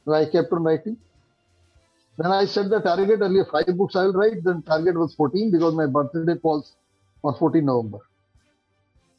I 0.07 0.27
kept 0.27 0.53
on 0.53 0.63
writing. 0.63 0.97
Then 2.19 2.31
I 2.31 2.47
set 2.47 2.71
the 2.71 2.81
target 2.81 3.21
earlier 3.21 3.45
five 3.45 3.77
books 3.77 3.97
I 3.97 4.05
will 4.05 4.13
write. 4.13 4.45
Then 4.45 4.63
target 4.63 4.97
was 4.97 5.15
14 5.15 5.51
because 5.51 5.75
my 5.75 5.87
birthday 5.87 6.39
falls 6.41 6.75
on 7.25 7.35
14 7.39 7.65
November. 7.65 7.99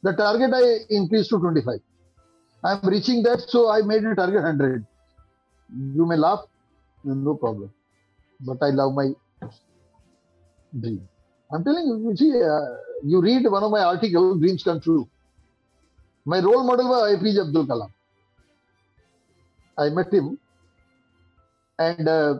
The 0.02 0.12
target 0.14 0.50
I 0.54 0.78
increased 0.90 1.30
to 1.30 1.38
25. 1.38 1.80
I'm 2.64 2.80
reaching 2.88 3.22
that, 3.24 3.40
so 3.48 3.68
I 3.70 3.82
made 3.82 4.04
a 4.04 4.14
target 4.14 4.42
100. 4.42 4.86
You 5.94 6.06
may 6.06 6.16
laugh, 6.16 6.40
no 7.04 7.34
problem. 7.34 7.70
But 8.40 8.58
I 8.62 8.70
love 8.70 8.94
my 8.94 9.10
dream. 10.78 11.08
I'm 11.52 11.64
telling 11.64 11.86
you, 11.86 12.10
you 12.10 12.16
see, 12.16 12.30
uh, 12.42 12.76
you 13.04 13.20
read 13.22 13.50
one 13.50 13.62
of 13.62 13.70
my 13.70 13.80
articles, 13.80 14.38
Dreams 14.40 14.62
Come 14.62 14.80
True. 14.80 15.08
My 16.26 16.40
role 16.40 16.64
model 16.64 16.88
was 16.88 17.16
APJ 17.16 17.46
Abdul 17.46 17.66
Kalam. 17.66 17.90
I 19.78 19.88
met 19.90 20.12
him, 20.12 20.38
and 21.78 22.08
uh, 22.08 22.34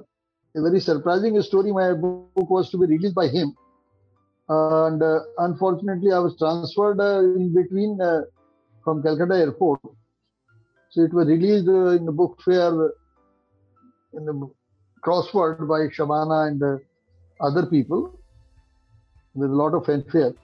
a 0.56 0.60
very 0.60 0.80
surprising 0.80 1.40
story. 1.40 1.72
My 1.72 1.94
book 1.94 2.50
was 2.50 2.70
to 2.70 2.78
be 2.78 2.86
released 2.86 3.14
by 3.14 3.28
him, 3.28 3.56
and 4.48 5.02
uh, 5.02 5.20
unfortunately, 5.38 6.12
I 6.12 6.18
was 6.18 6.36
transferred 6.36 7.00
uh, 7.00 7.20
in 7.20 7.54
between 7.54 7.98
uh, 8.00 8.22
from 8.84 9.02
Calcutta 9.02 9.36
airport. 9.36 9.80
So 10.90 11.02
it 11.02 11.14
was 11.14 11.28
released 11.28 11.68
uh, 11.68 11.96
in 11.96 12.04
the 12.04 12.12
book 12.12 12.40
fair 12.44 12.70
in 14.14 14.24
the 14.24 14.50
crossword 15.04 15.68
by 15.68 15.86
Shabana 15.96 16.48
and 16.48 16.80
other 17.40 17.66
people 17.66 18.17
with 19.34 19.50
a 19.50 19.54
lot 19.54 19.74
of 19.74 19.86
fanfare. 19.86 20.34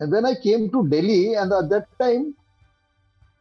And 0.00 0.12
then 0.12 0.24
I 0.24 0.34
came 0.42 0.70
to 0.70 0.88
Delhi, 0.88 1.34
and 1.34 1.52
at 1.52 1.68
that 1.70 1.86
time, 2.00 2.34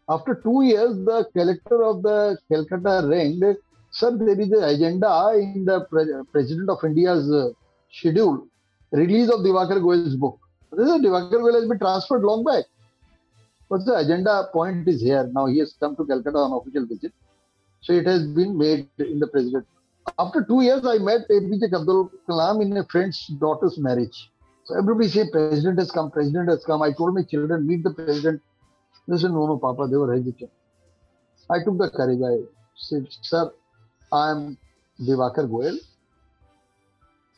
after 0.09 0.35
two 0.35 0.63
years, 0.63 0.95
the 1.05 1.27
collector 1.35 1.83
of 1.83 2.03
the 2.03 2.37
Calcutta 2.49 3.07
rang, 3.07 3.55
Sir, 3.91 4.17
there 4.17 4.39
is 4.39 4.51
an 4.51 4.63
agenda 4.63 5.33
in 5.35 5.65
the 5.65 5.85
Pre- 5.85 6.23
President 6.31 6.67
of 6.69 6.83
India's 6.83 7.31
uh, 7.31 7.49
schedule, 7.91 8.47
release 8.91 9.29
of 9.29 9.41
Divakar 9.41 9.79
Goyal's 9.79 10.15
book. 10.15 10.39
This 10.71 10.87
is 10.87 11.01
Divakar 11.01 11.31
Goyal 11.31 11.53
has 11.53 11.69
been 11.69 11.77
transferred 11.77 12.23
long 12.23 12.43
back. 12.43 12.65
But 13.69 13.85
the 13.85 13.95
agenda 13.95 14.49
point 14.51 14.87
is 14.87 15.01
here. 15.01 15.29
Now 15.31 15.45
he 15.45 15.59
has 15.59 15.75
come 15.79 15.95
to 15.95 16.05
Calcutta 16.05 16.37
on 16.37 16.59
official 16.59 16.87
visit. 16.87 17.13
So 17.81 17.93
it 17.93 18.07
has 18.07 18.25
been 18.25 18.57
made 18.57 18.89
in 18.97 19.19
the 19.19 19.27
president. 19.27 19.67
After 20.17 20.43
two 20.43 20.61
years, 20.61 20.85
I 20.85 20.97
met 20.97 21.29
APJ 21.29 21.65
Abdul 21.73 22.11
Kalam 22.27 22.61
in 22.61 22.75
a 22.77 22.85
friend's 22.85 23.27
daughter's 23.39 23.77
marriage. 23.77 24.31
So 24.65 24.77
everybody 24.77 25.09
say, 25.09 25.29
President 25.31 25.79
has 25.79 25.91
come, 25.91 26.11
President 26.11 26.49
has 26.49 26.63
come. 26.63 26.81
I 26.81 26.91
told 26.93 27.13
my 27.13 27.23
children, 27.23 27.67
meet 27.67 27.83
the 27.83 27.93
President. 27.93 28.41
They 29.07 29.17
said, 29.17 29.31
no, 29.31 29.45
no, 29.45 29.57
Papa, 29.57 29.87
they 29.89 29.97
were 29.97 30.13
hesitant. 30.15 30.51
I 31.49 31.63
took 31.63 31.77
the 31.77 31.89
courage. 31.89 32.19
I 32.25 32.45
said, 32.75 33.07
Sir, 33.21 33.51
I 34.11 34.31
am 34.31 34.57
Divakar 35.01 35.49
Goyal 35.49 35.77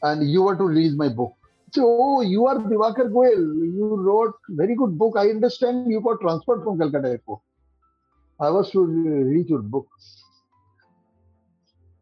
and 0.03 0.29
you 0.29 0.43
were 0.43 0.55
to 0.55 0.63
release 0.63 0.93
my 0.93 1.09
book. 1.09 1.33
So, 1.71 1.83
oh, 1.85 2.21
you 2.21 2.45
are 2.45 2.57
Divakar 2.57 3.09
Goyal. 3.09 3.39
You 3.75 3.95
wrote 3.95 4.35
very 4.49 4.75
good 4.75 4.97
book. 4.97 5.15
I 5.17 5.29
understand 5.29 5.91
you 5.91 6.01
got 6.01 6.21
transferred 6.21 6.63
from 6.63 6.77
Calcutta 6.77 7.09
Airport. 7.09 7.41
I 8.39 8.49
was 8.49 8.69
to 8.71 8.83
read 8.83 9.49
your 9.49 9.61
book. 9.61 9.87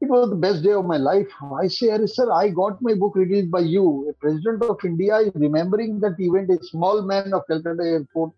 It 0.04 0.10
was 0.10 0.30
the 0.30 0.36
best 0.36 0.64
day 0.64 0.74
of 0.74 0.86
my 0.86 0.98
life. 0.98 1.30
I 1.62 1.68
say, 1.68 1.98
sir, 2.08 2.30
I 2.30 2.50
got 2.50 2.82
my 2.82 2.94
book 2.94 3.16
released 3.16 3.50
by 3.50 3.62
you. 3.62 4.10
A 4.10 4.14
president 4.14 4.62
of 4.64 4.78
India 4.84 5.16
is 5.20 5.32
remembering 5.34 6.02
that 6.02 6.20
event, 6.20 6.50
a 6.50 6.62
small 6.66 7.02
man 7.04 7.34
of 7.34 7.48
Calcutta 7.48 7.84
Airport. 7.84 8.32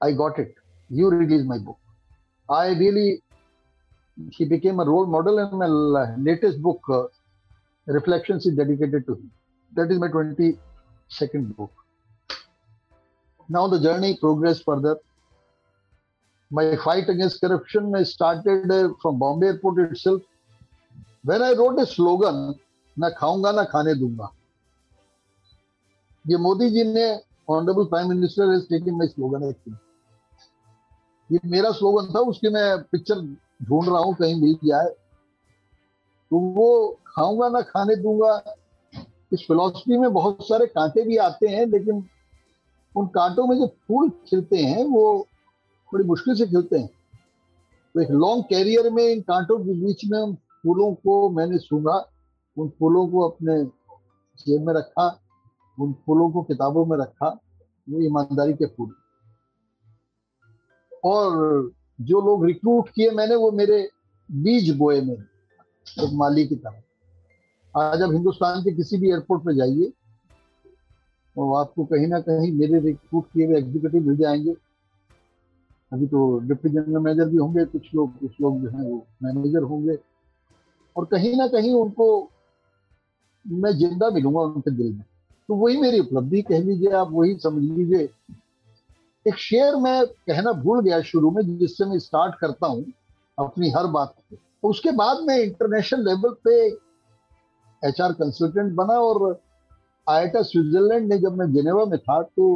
I 0.00 0.12
got 0.12 0.38
it. 0.38 0.54
You 0.88 1.08
released 1.08 1.46
my 1.46 1.58
book. 1.58 1.78
I 2.48 2.68
really, 2.74 3.22
he 4.30 4.44
became 4.44 4.78
a 4.78 4.84
role 4.84 5.06
model, 5.06 5.40
and 5.40 5.58
my 5.58 5.66
latest 6.30 6.62
book, 6.62 6.80
uh, 6.88 7.06
Reflections, 7.86 8.46
is 8.46 8.54
dedicated 8.54 9.06
to 9.06 9.14
him. 9.14 9.32
That 9.74 9.90
is 9.90 9.98
my 9.98 10.08
22nd 10.08 11.56
book. 11.56 11.72
Now 13.48 13.66
the 13.66 13.80
journey 13.80 14.16
progressed 14.20 14.64
further. 14.64 14.96
My 16.56 16.76
fight 16.76 17.08
against 17.08 17.40
corruption 17.40 18.04
started 18.04 18.70
uh, 18.70 18.88
from 19.02 19.18
Bombay 19.18 19.46
airport 19.46 19.78
itself. 19.78 20.22
When 21.24 21.42
I 21.42 21.52
wrote 21.52 21.80
a 21.80 21.86
slogan, 21.86 22.54
ना 22.98 23.08
खाऊँगा 23.08 23.52
ना 23.52 23.64
खाने 23.64 23.94
दूँगा 23.94 24.28
ये 26.28 26.36
मोदी 26.36 26.70
जी 26.70 26.84
ने 26.84 27.20
honourable 27.48 27.84
prime 27.84 28.08
minister 28.08 28.58
slogan 29.06 29.42
actually 29.42 29.76
ये 31.34 31.40
मेरा 31.44 31.70
slogan 31.72 32.14
था 32.14 32.18
उसकी 32.18 32.48
मैं 32.48 32.82
पिक्चर 32.82 33.36
ढूंढ 33.62 33.88
रहा 33.88 33.98
हूँ 33.98 34.14
कहीं 34.14 34.40
मिल 34.40 34.54
जाए। 34.64 34.88
तो 36.30 36.38
वो 36.38 36.98
खाऊँगा 37.06 37.48
ना 37.48 37.60
खाने 37.60 37.96
दूँगा 37.96 38.56
इस 39.32 39.44
फिलोसफी 39.48 39.98
में 39.98 40.12
बहुत 40.12 40.48
सारे 40.48 40.66
कांटे 40.66 41.02
भी 41.02 41.16
आते 41.16 41.48
हैं 41.48 41.66
लेकिन 41.66 42.08
उन 42.96 43.06
कांटों 43.06 43.46
में 43.46 43.56
जो 43.56 43.66
फूल 43.66 44.10
खिलते 44.10 44.56
हैं 44.56 44.84
वो 44.84 45.28
बड़ी 45.94 46.04
मुश्किल 46.04 46.34
से 46.34 46.46
खिलते 46.46 46.78
हैं। 46.78 46.90
तो 47.94 48.00
एक 48.00 48.10
लॉन्ग 48.10 48.44
कैरियर 48.44 48.90
में 48.90 49.08
इन 49.08 49.20
कांटों 49.20 49.58
के 49.58 49.72
बीच 49.72 50.04
में 50.04 50.18
उन 50.18 50.34
फूलों 50.34 50.94
को 50.94 51.30
मैंने 51.30 51.58
सूंघा, 51.58 52.10
उन 52.58 52.68
फूलों 52.68 53.08
को 53.08 53.28
अपने 53.28 53.64
जेब 54.38 54.66
में 54.66 54.74
रखा, 54.74 55.20
उन 55.80 55.92
फूलों 55.92 56.30
को 56.30 56.42
किताबों 56.42 56.86
में 56.86 56.98
रखा, 56.98 57.28
वो 57.90 58.00
ईमानदारी 58.00 58.52
के 58.52 58.66
फूल। 58.66 58.94
और 61.04 61.70
जो 62.00 62.20
लोग 62.20 62.46
रिक्रूट 62.46 62.88
किए 62.88 63.10
मैंने, 63.10 63.34
वो 63.34 63.50
मेरे 63.52 63.90
बीज 64.32 64.76
बोए 64.76 65.00
में, 65.00 65.14
एक 66.00 66.10
माली 66.12 66.46
की 66.46 66.54
तरह। 66.54 66.82
आज 67.80 68.02
अब 68.02 68.12
हिंदुस्तान 68.12 68.62
के 68.62 68.72
किसी 68.72 68.96
भी 68.96 69.10
एयरपोर्ट 69.10 69.42
पे 69.42 69.54
जाइए 69.54 69.92
और 71.38 71.60
आपको 71.60 71.84
कहीं 71.84 72.06
ना 72.06 72.20
कहीं 72.20 72.52
मेरे 72.52 72.78
रिक्रूट 72.78 73.26
किए 73.26 73.46
हुए 73.46 73.58
एग्जीक्यूटिव 73.58 74.06
मिल 74.06 74.16
जाएँगे। 74.16 74.63
अभी 75.94 76.06
तो 76.06 76.38
डिप्टी 76.38 76.68
जनरल 76.68 76.98
मैनेजर 76.98 77.28
भी 77.28 77.36
होंगे, 77.36 77.64
कुछ 77.64 77.94
लोग 77.94 78.18
कुछ 78.18 78.40
लोग 78.40 78.60
जो 78.62 78.68
हैं 78.68 78.90
वो 78.90 79.06
मैनेजर 79.22 79.62
होंगे। 79.62 79.98
और 80.96 81.04
कहीं 81.04 81.36
ना 81.36 81.46
कहीं 81.46 81.74
उनको 81.74 82.06
मैं 83.46 83.72
ज़िंदा 83.72 84.10
मिलूँगा 84.10 84.40
उनके 84.40 84.70
दिल 84.70 84.92
में। 84.92 85.04
तो 85.48 85.54
वही 85.54 85.76
मेरी 85.76 86.00
उपलब्धि, 86.00 86.42
कह 86.42 86.58
लीजिए, 86.58 86.90
आप 86.90 87.08
वही 87.12 87.36
समझ 87.36 87.62
लीजिए। 87.62 88.08
एक 89.26 89.36
शेर 89.38 89.76
मैं 89.76 90.06
कहना 90.06 90.52
भूल 90.52 90.82
गया 90.82 91.00
शुरू 91.02 91.30
में, 91.30 91.58
जिससे 91.58 91.84
मैं 91.84 91.98
स्टार्ट 91.98 92.34
करता 92.40 92.66
हूँ 92.66 92.84
अपनी 93.38 93.70
हर 93.70 93.86
बात 93.86 94.14
को। 94.18 94.68
उसके 94.68 94.92
बाद 94.92 95.24
मैं 95.26 95.38
इंटरनेशनल 95.38 96.04
लेवल 96.04 96.34
पे 96.44 96.54
एच 97.82 98.00
आर 98.00 98.12
कंसल्टेंट 98.12 98.72
बना 98.72 98.94
और 99.00 99.40
आईटा 100.06 100.42
स्विट्जरलैंड 100.42 101.12
ने 101.12 101.18
जब 101.18 101.36
मैं 101.36 101.52
जेनेवा 101.52 101.84
में 101.84 101.98
था 101.98 102.22
तो 102.22 102.46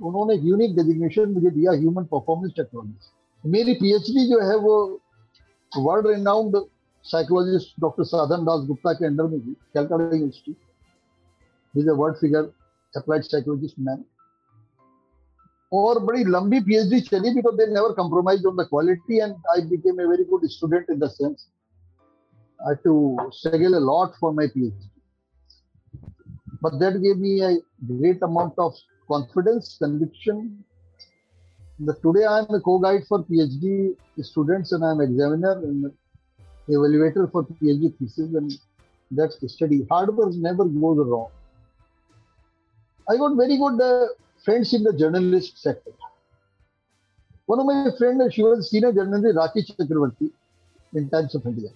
उन्होंने 0.00 0.34
यूनिक 0.48 0.74
डेजिग्नेशन 0.76 1.32
मुझे 1.32 1.50
दिया 1.50 1.72
ह्यूमन 1.72 2.04
परफॉर्मेंस 2.12 2.52
टेक्नोलॉजी 2.56 3.50
मेरी 3.50 3.74
पीएचडी 3.80 4.26
जो 4.28 4.40
है 4.48 4.56
वो 4.66 4.76
वर्ल्ड 5.72 6.06
रिनाउंड 6.06 6.56
साइकोलॉजिस्ट 7.04 7.80
डॉक्टर 7.80 8.04
साधन 8.04 8.44
दास 8.44 8.66
गुप्ता 8.66 8.92
के 8.98 9.06
अंडर 9.06 9.26
में 9.32 9.40
भी 9.40 9.52
Calcutta 9.52 10.04
university 10.16 10.56
is 11.74 11.90
a 11.90 11.94
world 12.02 12.16
figure 12.18 12.50
applied 12.94 13.22
psychologist 13.24 13.78
man 13.88 14.04
और 15.72 15.98
बड़ी 16.04 16.24
लंबी 16.24 16.60
पीएचडी 16.68 17.00
चली 17.10 17.34
because 17.34 17.56
they 17.56 17.66
never 17.72 17.92
compromise 18.02 18.46
on 18.46 18.56
the 18.56 18.66
quality 18.70 19.18
and 19.20 19.34
I 19.54 19.66
became 19.68 20.00
a 20.00 20.04
very 20.06 20.24
good 20.30 20.46
student 20.50 20.90
in 20.90 20.98
the 20.98 21.08
sense 21.10 21.46
had 22.60 22.82
to 22.82 23.18
struggle 23.32 23.76
a 23.76 23.80
lot 23.80 24.14
for 24.18 24.32
my 24.32 24.46
PhD. 24.46 24.90
But 26.62 26.78
that 26.78 27.02
gave 27.02 27.18
me 27.18 27.42
a 27.42 27.58
great 27.86 28.22
amount 28.22 28.54
of 28.58 28.74
confidence, 29.08 29.76
conviction. 29.78 30.64
That 31.80 32.00
today 32.02 32.24
I 32.24 32.38
am 32.40 32.54
a 32.54 32.60
co-guide 32.60 33.04
for 33.08 33.24
PhD 33.24 33.96
students 34.22 34.72
and 34.72 34.84
I 34.84 34.92
am 34.92 35.00
examiner 35.00 35.52
and 35.52 35.92
evaluator 36.68 37.30
for 37.30 37.44
PhD 37.44 37.96
thesis 37.98 38.34
and 38.34 38.52
that's 39.10 39.38
the 39.38 39.48
study. 39.48 39.86
Hard 39.90 40.16
work 40.16 40.34
never 40.34 40.64
goes 40.64 41.06
wrong. 41.06 41.30
I 43.08 43.16
got 43.16 43.36
very 43.36 43.58
good 43.58 43.80
uh, 43.80 44.06
friends 44.44 44.72
in 44.72 44.82
the 44.82 44.92
journalist 44.92 45.60
sector. 45.60 45.90
One 47.46 47.60
of 47.60 47.66
my 47.66 47.90
friends, 47.98 48.32
she 48.32 48.42
was 48.42 48.70
senior 48.70 48.92
journalist 48.92 49.36
Raki 49.36 49.62
Chakravarti 49.62 50.30
in 50.94 51.10
Times 51.10 51.34
of 51.34 51.44
India. 51.44 51.68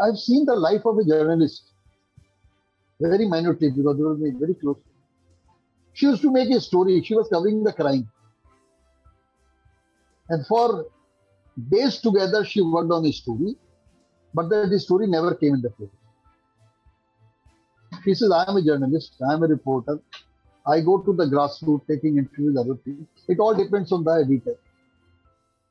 I've 0.00 0.16
seen 0.16 0.44
the 0.44 0.54
life 0.54 0.82
of 0.84 0.98
a 0.98 1.04
journalist 1.04 1.69
very 3.00 3.26
minutely 3.26 3.70
because 3.70 3.96
they 3.96 4.02
were 4.02 4.16
very 4.16 4.54
close. 4.54 4.76
She 5.92 6.06
used 6.06 6.22
to 6.22 6.30
make 6.30 6.50
a 6.50 6.60
story. 6.60 7.02
She 7.02 7.14
was 7.14 7.28
covering 7.28 7.64
the 7.64 7.72
crime. 7.72 8.08
And 10.28 10.46
for 10.46 10.86
days 11.70 11.98
together, 11.98 12.44
she 12.44 12.60
worked 12.60 12.92
on 12.92 13.04
a 13.04 13.12
story, 13.12 13.56
but 14.32 14.48
the 14.48 14.78
story 14.78 15.06
never 15.06 15.34
came 15.34 15.54
in 15.54 15.62
the 15.62 15.70
paper. 15.70 15.90
She 18.04 18.14
says, 18.14 18.30
I 18.30 18.44
am 18.48 18.56
a 18.56 18.62
journalist, 18.62 19.16
I 19.28 19.34
am 19.34 19.42
a 19.42 19.46
reporter. 19.46 19.98
I 20.66 20.80
go 20.80 21.00
to 21.00 21.12
the 21.12 21.24
grassroots 21.24 21.86
taking 21.88 22.18
interviews, 22.18 22.56
other. 22.56 22.78
It 23.28 23.38
all 23.40 23.54
depends 23.54 23.90
on 23.92 24.04
the 24.04 24.12
editor. 24.12 24.56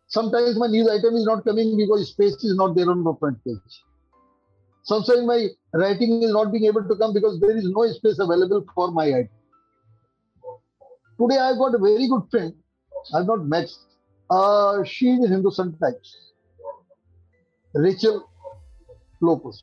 Sometimes 0.08 0.58
my 0.58 0.68
news 0.68 0.90
item 0.90 1.16
is 1.16 1.26
not 1.26 1.46
coming 1.46 1.78
because 1.78 2.10
space 2.10 2.44
is 2.44 2.56
not 2.56 2.76
there 2.76 2.90
on 2.90 3.04
the 3.04 3.14
front 3.16 3.44
page. 3.46 3.84
Sometimes 4.84 5.22
my 5.26 5.48
writing 5.74 6.24
is 6.24 6.32
not 6.32 6.52
being 6.52 6.66
able 6.66 6.84
to 6.84 6.96
come 6.96 7.14
because 7.14 7.40
there 7.40 7.56
is 7.56 7.66
no 7.70 7.86
space 7.92 8.20
available 8.20 8.66
for 8.74 8.92
my 8.92 9.06
item. 9.06 9.30
Today 11.20 11.38
I've 11.38 11.58
got 11.58 11.76
a 11.76 11.78
very 11.78 12.08
good 12.08 12.24
friend. 12.32 12.54
I've 13.14 13.26
not 13.26 13.46
met. 13.46 13.70
Uh, 14.30 14.84
she 14.84 15.10
is 15.12 15.26
in 15.26 15.32
Hindustan 15.32 15.78
Times. 15.80 16.18
Rachel 17.74 18.30
Lopez. 19.22 19.62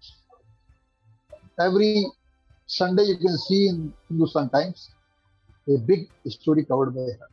Every 1.59 2.07
Sunday 2.67 3.05
you 3.05 3.17
can 3.17 3.37
see 3.39 3.69
in 3.69 3.93
Hindustan 4.09 4.51
Times 4.51 4.91
a 5.69 5.79
big 5.79 6.09
story 6.27 6.65
covered 6.65 6.95
by 6.95 7.01
her. 7.01 7.29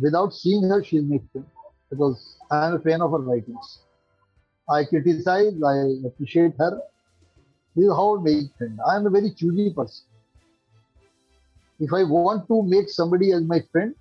Without 0.00 0.34
seeing 0.34 0.64
her, 0.64 0.82
she 0.82 0.96
is 0.96 1.04
friend 1.32 1.46
because 1.88 2.36
I 2.50 2.66
am 2.66 2.74
a 2.74 2.80
fan 2.80 3.00
of 3.00 3.12
her 3.12 3.18
writings. 3.18 3.78
I 4.68 4.84
criticize, 4.84 5.52
I 5.62 6.06
appreciate 6.06 6.54
her. 6.58 6.80
This 7.74 7.86
is 7.86 7.92
how 7.92 8.18
I 8.18 8.22
make 8.22 8.56
friend. 8.56 8.78
I 8.86 8.96
am 8.96 9.06
a 9.06 9.10
very 9.10 9.30
choosy 9.30 9.70
person. 9.70 10.04
If 11.80 11.92
I 11.92 12.04
want 12.04 12.46
to 12.48 12.62
make 12.62 12.88
somebody 12.88 13.32
as 13.32 13.42
my 13.42 13.60
friend, 13.72 13.94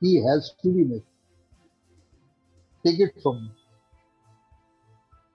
he 0.00 0.16
has 0.24 0.52
to 0.62 0.68
be 0.68 0.84
my 0.84 0.88
friend. 0.88 1.02
Take 2.84 3.00
it 3.00 3.22
from 3.22 3.42
me. 3.42 3.50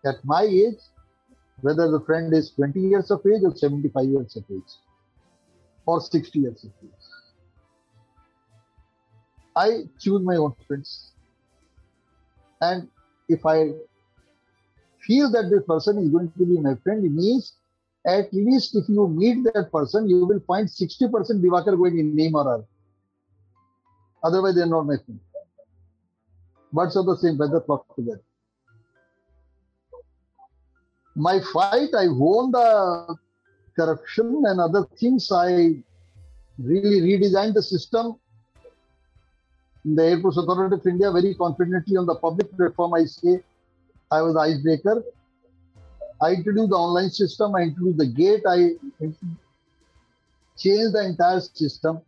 At 0.06 0.24
my 0.26 0.44
age, 0.44 0.82
whether 1.62 1.90
the 1.90 2.02
friend 2.02 2.34
is 2.34 2.52
20 2.52 2.80
years 2.80 3.12
of 3.12 3.22
age 3.26 3.44
or 3.44 3.56
75 3.56 4.06
years 4.06 4.36
of 4.36 4.44
age 4.52 4.74
or 5.86 6.02
60 6.02 6.40
years 6.40 6.64
of 6.64 6.72
age, 6.84 6.92
I 9.56 9.84
choose 10.00 10.22
my 10.22 10.36
own 10.36 10.54
friends. 10.68 11.12
And 12.60 12.90
if 13.30 13.46
I 13.46 13.72
feel 15.06 15.32
that 15.32 15.50
this 15.50 15.64
person 15.68 15.98
is 16.00 16.10
going 16.10 16.32
to 16.38 16.46
be 16.46 16.60
my 16.60 16.76
friend, 16.84 17.04
means 17.16 17.54
at 18.06 18.34
least 18.34 18.76
if 18.76 18.90
you 18.90 19.08
meet 19.08 19.44
that 19.46 19.70
person, 19.72 20.10
you 20.10 20.26
will 20.26 20.42
find 20.48 20.68
60% 20.68 21.10
Divakar 21.42 21.78
going 21.78 22.00
in 22.00 22.16
name 22.16 22.36
or 22.36 22.54
other. 22.54 22.66
Otherwise, 24.24 24.56
they 24.56 24.62
are 24.62 24.66
not 24.66 24.86
my 24.86 24.98
friend. 24.98 25.20
Birds 26.72 26.96
of 26.96 27.06
the 27.06 27.18
same 27.18 27.38
feather 27.38 27.62
flock 27.62 27.96
together. 27.96 28.22
My 31.16 31.40
fight, 31.54 31.90
I 31.98 32.08
won 32.08 32.52
the 32.52 33.16
corruption 33.76 34.44
and 34.46 34.60
other 34.60 34.86
things. 35.00 35.32
I 35.32 35.84
really 36.58 37.02
redesigned 37.02 37.54
the 37.54 37.62
system. 37.62 38.16
In 39.86 39.96
the 39.96 40.06
Airports 40.06 40.38
Authority 40.38 40.76
of 40.76 40.88
India, 40.88 41.12
very 41.12 41.36
confidently 41.36 41.98
on 41.98 42.06
the 42.06 42.16
public 42.16 42.56
platform, 42.58 42.94
I 42.96 43.04
say 43.06 43.44
I 44.16 44.22
was 44.22 44.36
icebreaker. 44.36 45.04
I 46.22 46.32
introduced 46.34 46.70
the 46.70 46.76
online 46.76 47.10
system, 47.10 47.56
I 47.56 47.62
introduced 47.64 47.98
the 47.98 48.06
gate, 48.06 48.44
I 48.48 48.58
changed 50.58 50.94
the 50.96 51.04
entire 51.06 51.40
system. 51.42 52.02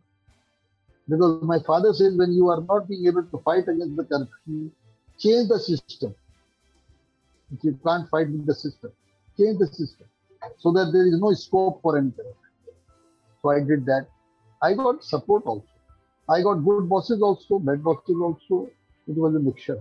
Because 1.08 1.42
my 1.42 1.58
father 1.66 1.92
says 1.92 2.14
when 2.16 2.32
you 2.32 2.48
are 2.48 2.60
not 2.62 2.88
being 2.88 3.06
able 3.06 3.24
to 3.24 3.38
fight 3.44 3.68
against 3.68 3.96
the 3.96 4.04
corruption, 4.04 4.72
change 5.18 5.48
the 5.48 5.58
system. 5.58 6.14
If 7.54 7.64
you 7.64 7.78
can't 7.84 8.08
fight 8.08 8.28
with 8.28 8.46
the 8.46 8.54
system, 8.54 8.92
change 9.38 9.58
the 9.58 9.66
system 9.66 10.06
so 10.58 10.72
that 10.72 10.90
there 10.92 11.06
is 11.06 11.20
no 11.20 11.32
scope 11.34 11.80
for 11.82 11.98
any 11.98 12.10
corruption. 12.10 12.74
So 13.42 13.50
I 13.50 13.60
did 13.60 13.84
that. 13.86 14.06
I 14.62 14.74
got 14.74 15.04
support 15.04 15.44
also. 15.46 15.66
I 16.28 16.42
got 16.42 16.54
good 16.54 16.88
bosses 16.88 17.22
also, 17.22 17.58
bad 17.58 17.84
bosses 17.84 18.16
also. 18.20 18.70
It 19.06 19.16
was 19.16 19.34
a 19.34 19.38
mixture. 19.38 19.80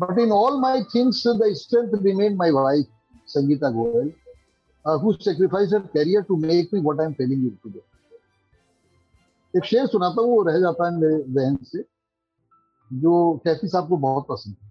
But 0.00 0.18
in 0.18 0.32
all 0.32 0.58
my 0.58 0.82
things, 0.92 1.22
the 1.22 1.54
strength 1.54 1.94
remained 2.00 2.36
my 2.36 2.50
wife, 2.50 2.86
Sangeeta 3.28 3.72
Goel. 3.72 4.12
uh, 4.84 4.98
who 4.98 5.14
sacrificed 5.20 5.72
her 5.72 5.80
career 5.80 6.22
to 6.22 6.36
make 6.36 6.72
me 6.72 6.80
what 6.80 7.00
I 7.00 7.04
am 7.04 7.14
telling 7.14 7.42
you 7.42 7.56
today. 7.62 7.84
एक 9.54 9.64
शेर 9.64 9.86
सुनाता 9.86 10.22
हूँ 10.22 10.30
वो 10.30 10.42
रह 10.48 10.58
जाता 10.60 10.86
है 10.86 10.96
मेरे 10.96 11.16
जहन 11.34 11.56
से 11.66 11.82
जो 12.90 13.14
कैफी 13.44 13.68
साहब 13.68 13.88
को 13.88 13.96
बहुत 14.04 14.26
पसंद 14.28 14.56
है 14.62 14.70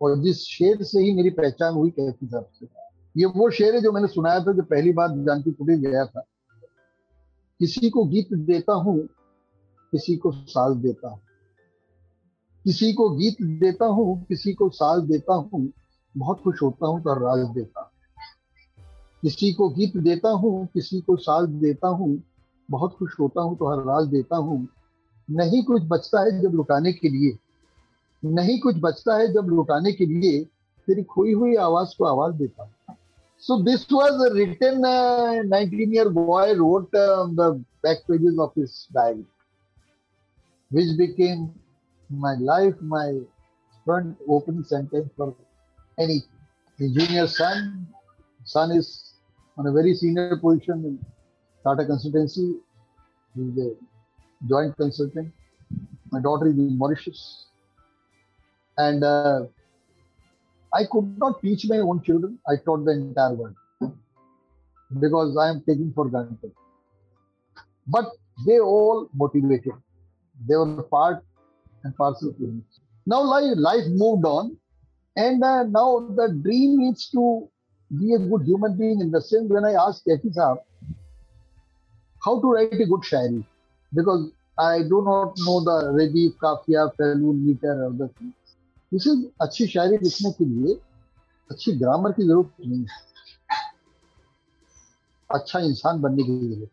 और 0.00 0.16
जिस 0.22 0.42
शेर 0.46 0.82
से 0.84 1.02
ही 1.02 1.14
मेरी 1.16 1.30
पहचान 1.38 1.74
हुई 1.74 1.90
कैफी 1.98 2.26
साहब 2.26 2.48
से 2.58 2.66
ये 3.14 3.26
वो 3.36 3.50
शेर 3.58 3.74
है 3.74 3.80
जो 3.82 3.92
मैंने 3.92 4.08
सुनाया 4.14 4.40
था 4.44 4.52
जो 4.58 4.62
पहली 4.74 4.92
बार 4.98 5.16
जानकी 5.28 5.50
पुरी 5.60 5.78
गया 5.86 6.04
था 6.06 6.24
किसी 7.60 7.90
को 7.90 8.04
गीत 8.14 8.34
देता 8.52 8.74
हूँ 8.86 8.98
किसी 9.92 10.16
को 10.24 10.32
साज 10.54 10.76
देता 10.82 11.08
हूँ 11.08 11.20
किसी 12.66 12.92
को 12.92 13.08
गीत 13.10 13.36
देता 13.42 13.86
हूँ, 13.86 14.24
किसी 14.24 14.52
को 14.52 14.68
साज 14.68 15.02
देता 15.02 15.34
हूँ, 15.34 15.72
बहुत 16.16 16.40
खुश 16.40 16.62
होता 16.62 16.86
हूँ 16.86 17.00
तो 17.00 17.14
राज 17.14 17.48
देता 17.54 17.80
हूँ। 17.80 17.90
किसी 19.22 19.52
को 19.52 19.68
गीत 19.68 19.96
देता 19.96 20.30
हूँ, 20.30 20.66
किसी 20.66 21.00
को 21.00 21.16
साज 21.16 21.48
देता 21.48 21.88
हूँ, 21.88 22.22
बहुत 22.70 22.96
खुश 22.98 23.14
होता 23.20 23.42
हूँ 23.42 23.56
तो 23.56 23.68
हर 23.70 23.84
राज 23.84 24.06
देता 24.06 24.36
हूँ। 24.36 24.68
नहीं 25.30 25.62
कुछ 25.64 25.82
बचता 25.82 26.20
है 26.20 26.40
जब 26.40 26.54
लुटाने 26.54 26.92
के 26.92 27.08
लिए। 27.08 27.36
नहीं 28.22 28.58
कुछ 28.60 28.76
बचता 28.80 29.16
है 29.16 29.32
जब 29.32 29.48
लुटाने 29.48 29.92
के 29.92 30.06
लिए 30.06 30.44
तेरी 30.88 31.02
खोई 31.02 31.32
हुई 31.32 31.54
आवाज़ 31.56 31.94
को 31.98 32.04
आवाज़ 32.04 32.34
देता 32.34 32.62
हूँ। 32.62 32.96
So 33.42 33.62
this 33.62 33.92
was 33.92 34.32
written 34.32 34.82
nineteen 35.48 35.94
year 35.94 36.08
boy 36.08 36.54
wrote 36.54 36.96
the 36.96 37.64
back 37.82 38.04
pages 38.08 38.38
of 38.38 38.60
his 38.60 38.86
diary 38.92 39.24
which 40.70 40.96
became 40.98 41.42
my 42.10 42.34
life, 42.34 42.74
my 42.80 43.18
front 43.84 44.16
opening 44.28 44.64
sentence 44.64 45.10
for 45.16 45.34
any 45.98 46.22
junior 46.78 47.26
son, 47.26 47.86
son 48.44 48.70
is 48.72 49.14
on 49.56 49.66
a 49.66 49.72
very 49.72 49.94
senior 49.94 50.36
position 50.36 50.84
in 50.84 51.06
Tata 51.64 51.84
Consultancy. 51.84 52.58
He's 53.34 53.58
a 53.58 53.70
joint 54.48 54.76
consultant. 54.76 55.32
My 56.10 56.20
daughter 56.20 56.48
is 56.48 56.54
in 56.54 56.78
Mauritius. 56.78 57.46
And 58.78 59.02
uh, 59.02 59.44
I 60.72 60.84
could 60.90 61.18
not 61.18 61.40
teach 61.40 61.66
my 61.68 61.78
own 61.78 62.02
children. 62.02 62.38
I 62.48 62.56
taught 62.56 62.84
the 62.84 62.92
entire 62.92 63.34
world 63.34 63.54
because 65.00 65.36
I 65.36 65.48
am 65.48 65.62
taking 65.66 65.92
for 65.94 66.08
granted. 66.08 66.52
But 67.86 68.10
they 68.46 68.58
all 68.60 69.08
motivated. 69.14 69.72
They 70.46 70.56
were 70.56 70.82
part 70.82 71.24
and 71.84 71.96
parcel 71.96 72.32
to 72.32 72.42
me. 72.42 72.62
Now 73.06 73.22
life, 73.22 73.54
life 73.56 73.84
moved 73.88 74.24
on, 74.24 74.56
and 75.16 75.42
uh, 75.42 75.64
now 75.64 76.08
the 76.16 76.28
dream 76.42 76.80
is 76.92 77.08
to 77.12 77.48
be 77.98 78.14
a 78.14 78.18
good 78.18 78.42
human 78.42 78.76
being 78.76 79.00
in 79.00 79.10
the 79.10 79.20
sense 79.20 79.48
when 79.48 79.64
I 79.64 79.72
asked 79.72 80.06
Kafi 80.06 80.34
Saab 80.34 80.58
how 82.24 82.40
to 82.40 82.52
write 82.52 82.72
a 82.72 82.86
good 82.86 83.02
shairi, 83.02 83.44
because 83.94 84.30
I 84.58 84.78
do 84.82 85.02
not 85.04 85.34
know 85.38 85.60
the 85.60 85.92
Redif, 85.94 86.36
Kafiya, 86.38 86.96
Falun, 86.96 87.44
meter 87.44 87.84
or 87.84 87.90
the 87.90 88.08
things. 88.08 88.34
This 88.90 89.06
is 89.06 89.26
अच्छी 89.40 89.66
शायरी 89.66 89.98
लिखने 90.02 90.30
के 90.38 90.44
लिए 90.44 90.74
अच्छी 91.50 91.72
grammar 91.78 92.12
की 92.12 92.22
ज़रूरत 92.26 92.66
नहीं 92.66 92.80
है 92.80 93.04
अच्छा 95.34 95.58
इंसान 95.68 96.00
बनने 96.00 96.22
के 96.24 96.32
लिए 96.32 96.66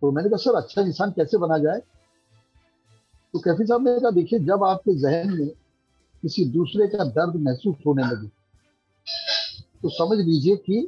तो 0.00 0.10
मैंने 0.10 0.28
कहा 0.28 0.38
सर 0.44 0.56
अच्छा 0.62 0.82
इंसान 0.82 1.10
कैसे 1.16 1.38
बना 1.38 1.58
जाए 1.64 1.80
तो 3.34 3.40
कैफी 3.40 3.64
साहब 3.66 3.84
ने 3.84 3.98
कहा, 4.00 4.10
देखिए, 4.10 4.38
जब 4.38 4.64
आपके 4.64 4.94
जहन 4.94 5.30
में 5.30 5.48
किसी 6.22 6.44
दूसरे 6.44 6.86
का 6.88 7.04
दर्द 7.04 7.36
महसूस 7.36 7.76
होने 7.86 8.02
लगे 8.02 8.28
तो 9.82 9.88
समझ 9.88 10.18
लीजिए 10.18 10.56
कि 10.56 10.78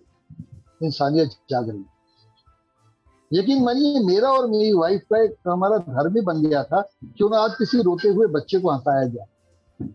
इंसानियत 0.83 1.31
जाग 1.51 1.69
रही 1.71 3.39
यकीन 3.39 3.63
मानिए, 3.65 4.01
मेरा 4.01 4.31
और 4.31 4.47
मेरी 4.51 4.73
वाइफ 4.73 5.03
का 5.13 5.23
एक 5.23 5.35
हमारा 5.49 5.79
धर्म 5.79 6.15
ही 6.15 6.21
बन 6.21 6.43
गया 6.43 6.63
था, 6.65 6.81
क्यों 7.17 7.31
ना 7.31 7.39
आज 7.39 7.55
किसी 7.59 7.83
रोते 7.83 8.09
हुए 8.09 8.27
बच्चे 8.27 8.59
को 8.59 8.71
हंसाया 8.71 9.05
जाए। 9.09 9.89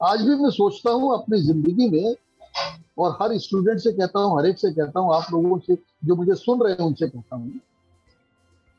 आज 0.00 0.22
भी 0.22 0.34
मैं 0.34 0.50
सोचता 0.50 0.90
हूँ, 0.90 1.12
अपनी 1.14 1.40
ज़िंदगी 1.40 1.88
में, 1.90 2.14
और 2.98 3.16
हर 3.22 3.38
स्टूडेंट 3.38 3.78
से 3.80 3.92
कहता 3.92 4.20
हूँ, 4.20 4.38
हर 4.38 4.46
एक 4.46 4.58
से 4.58 4.72
कहता 4.72 5.00
हूँ, 5.00 5.14
आप 5.14 5.26
लोगों 5.32 5.58
से, 5.58 5.76
जो 6.04 6.16
मुझे 6.16 6.34
सुन 6.34 6.62
रहे 6.62 6.72
हैं, 6.72 6.86
उनसे 6.86 7.08
कहता 7.08 7.36
हूँ। 7.36 7.60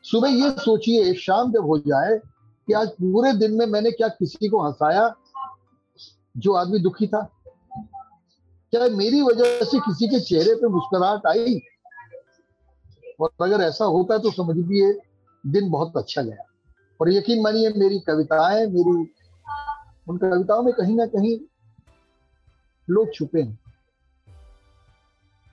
सुबह 0.04 0.28
ये 0.28 0.50
सोचिए, 0.50 1.14
शाम 1.14 1.52
जब 1.52 1.66
हो 1.66 1.78
जाए 1.78 2.20
कि 2.68 2.74
आज 2.74 2.88
पूरे 2.88 3.32
दिन 3.32 3.52
में 3.52 3.66
मैंने 3.66 3.90
क्या 3.90 4.08
किसी 4.08 4.48
को 4.48 4.62
हंसाया 4.62 5.14
जो 6.36 6.52
आदमी 6.52 6.78
दुखी 6.78 7.06
था? 7.06 7.30
क्या 8.70 8.88
मेरी 8.88 9.22
वजह 9.22 9.64
से 9.64 9.78
किसी 9.78 10.08
के 10.08 10.20
चेहरे 10.20 10.54
पे 10.54 10.68
मुस्कुराहट 10.68 11.26
आई? 11.26 11.60
और 13.20 13.30
अगर 13.40 13.60
ऐसा 13.60 13.84
होता 13.84 14.14
है 14.14 14.20
तो 14.20 14.30
समझ 14.30 14.56
लीजिए 14.56 15.00
दिन 15.46 15.70
बहुत 15.70 15.96
अच्छा 15.96 16.22
गया। 16.22 16.44
और 17.00 17.12
यकीन 17.12 17.42
मानिए, 17.42 17.72
मेरी 17.76 17.98
कविताएँ, 17.98 18.66
मेरी, 18.66 19.14
उन 20.08 20.16
कविताओं 20.16 20.62
में 20.62 20.74
कहीं 20.74 20.96
ना 20.96 21.06
कहीं 21.06 21.38
लोग 22.90 23.14
छुपे 23.14 23.42
हैं। 23.42 23.58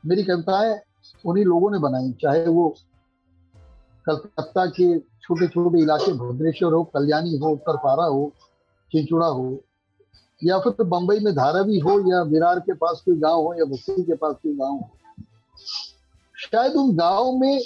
मेरी 0.06 0.24
कविताएँ 0.24 0.80
उन्हीं 1.26 1.46
लोगों 1.46 1.72
ने 1.72 1.80
बनाई, 1.80 2.12
चाहे 2.22 2.48
वो 2.48 2.76
कलकत्ता 4.06 4.66
के 4.66 5.00
छोटे 5.26 5.48
छोटे 5.48 5.80
इलाके, 5.80 6.14
भद्रेश्वर 6.14 6.74
हो, 6.74 6.84
कल्याणी 6.84 7.38
हो, 7.38 7.50
उत्तरपारा 7.50 8.06
हो, 8.06 8.34
चिंचुड़ा 8.92 9.28
हो, 9.28 9.64
या 10.44 10.60
फिर 10.60 10.84
बंबई 10.84 11.20
में 11.20 11.36
धारावी 11.36 11.80
हो, 11.80 12.12
या 12.12 12.22
विरार 12.22 12.60
के 12.60 12.74
पास 12.74 13.02
कोई 13.06 13.16
गाँव 13.16 13.42
हो, 13.42 13.54
या 13.54 13.66
बस्ती 13.66 14.04
के 14.04 14.16
पास 14.16 14.36
कोई 14.36 14.54
गाँव 14.54 14.72
हो। 14.72 14.90
शायद 16.38 16.74
उन 16.74 16.96
गाँव 16.96 17.38
में, 17.38 17.62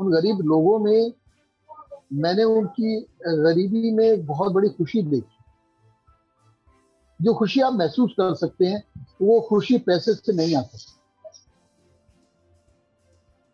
उन 0.00 0.12
गरीब 0.12 0.38
लोगों 0.40 0.78
में, 0.78 1.12
मैंने 2.12 2.44
उनकी 2.44 3.00
गरीबी 3.26 3.90
में 3.90 4.26
बहुत 4.26 4.52
बड़ी 4.52 4.68
खुशी 4.68 5.02
देखी। 5.02 5.44
जो 7.22 7.34
खुशी 7.34 7.60
आप 7.60 7.72
महसूस 7.72 8.10
कर 8.12 8.34
सकते 8.34 8.66
हैं, 8.66 8.84
वो 9.22 9.40
खुशी 9.40 9.78
पैसे 9.78 10.14
से 10.14 10.32
नहीं 10.32 10.56
आ 10.56 10.62
सकती। 10.62 10.97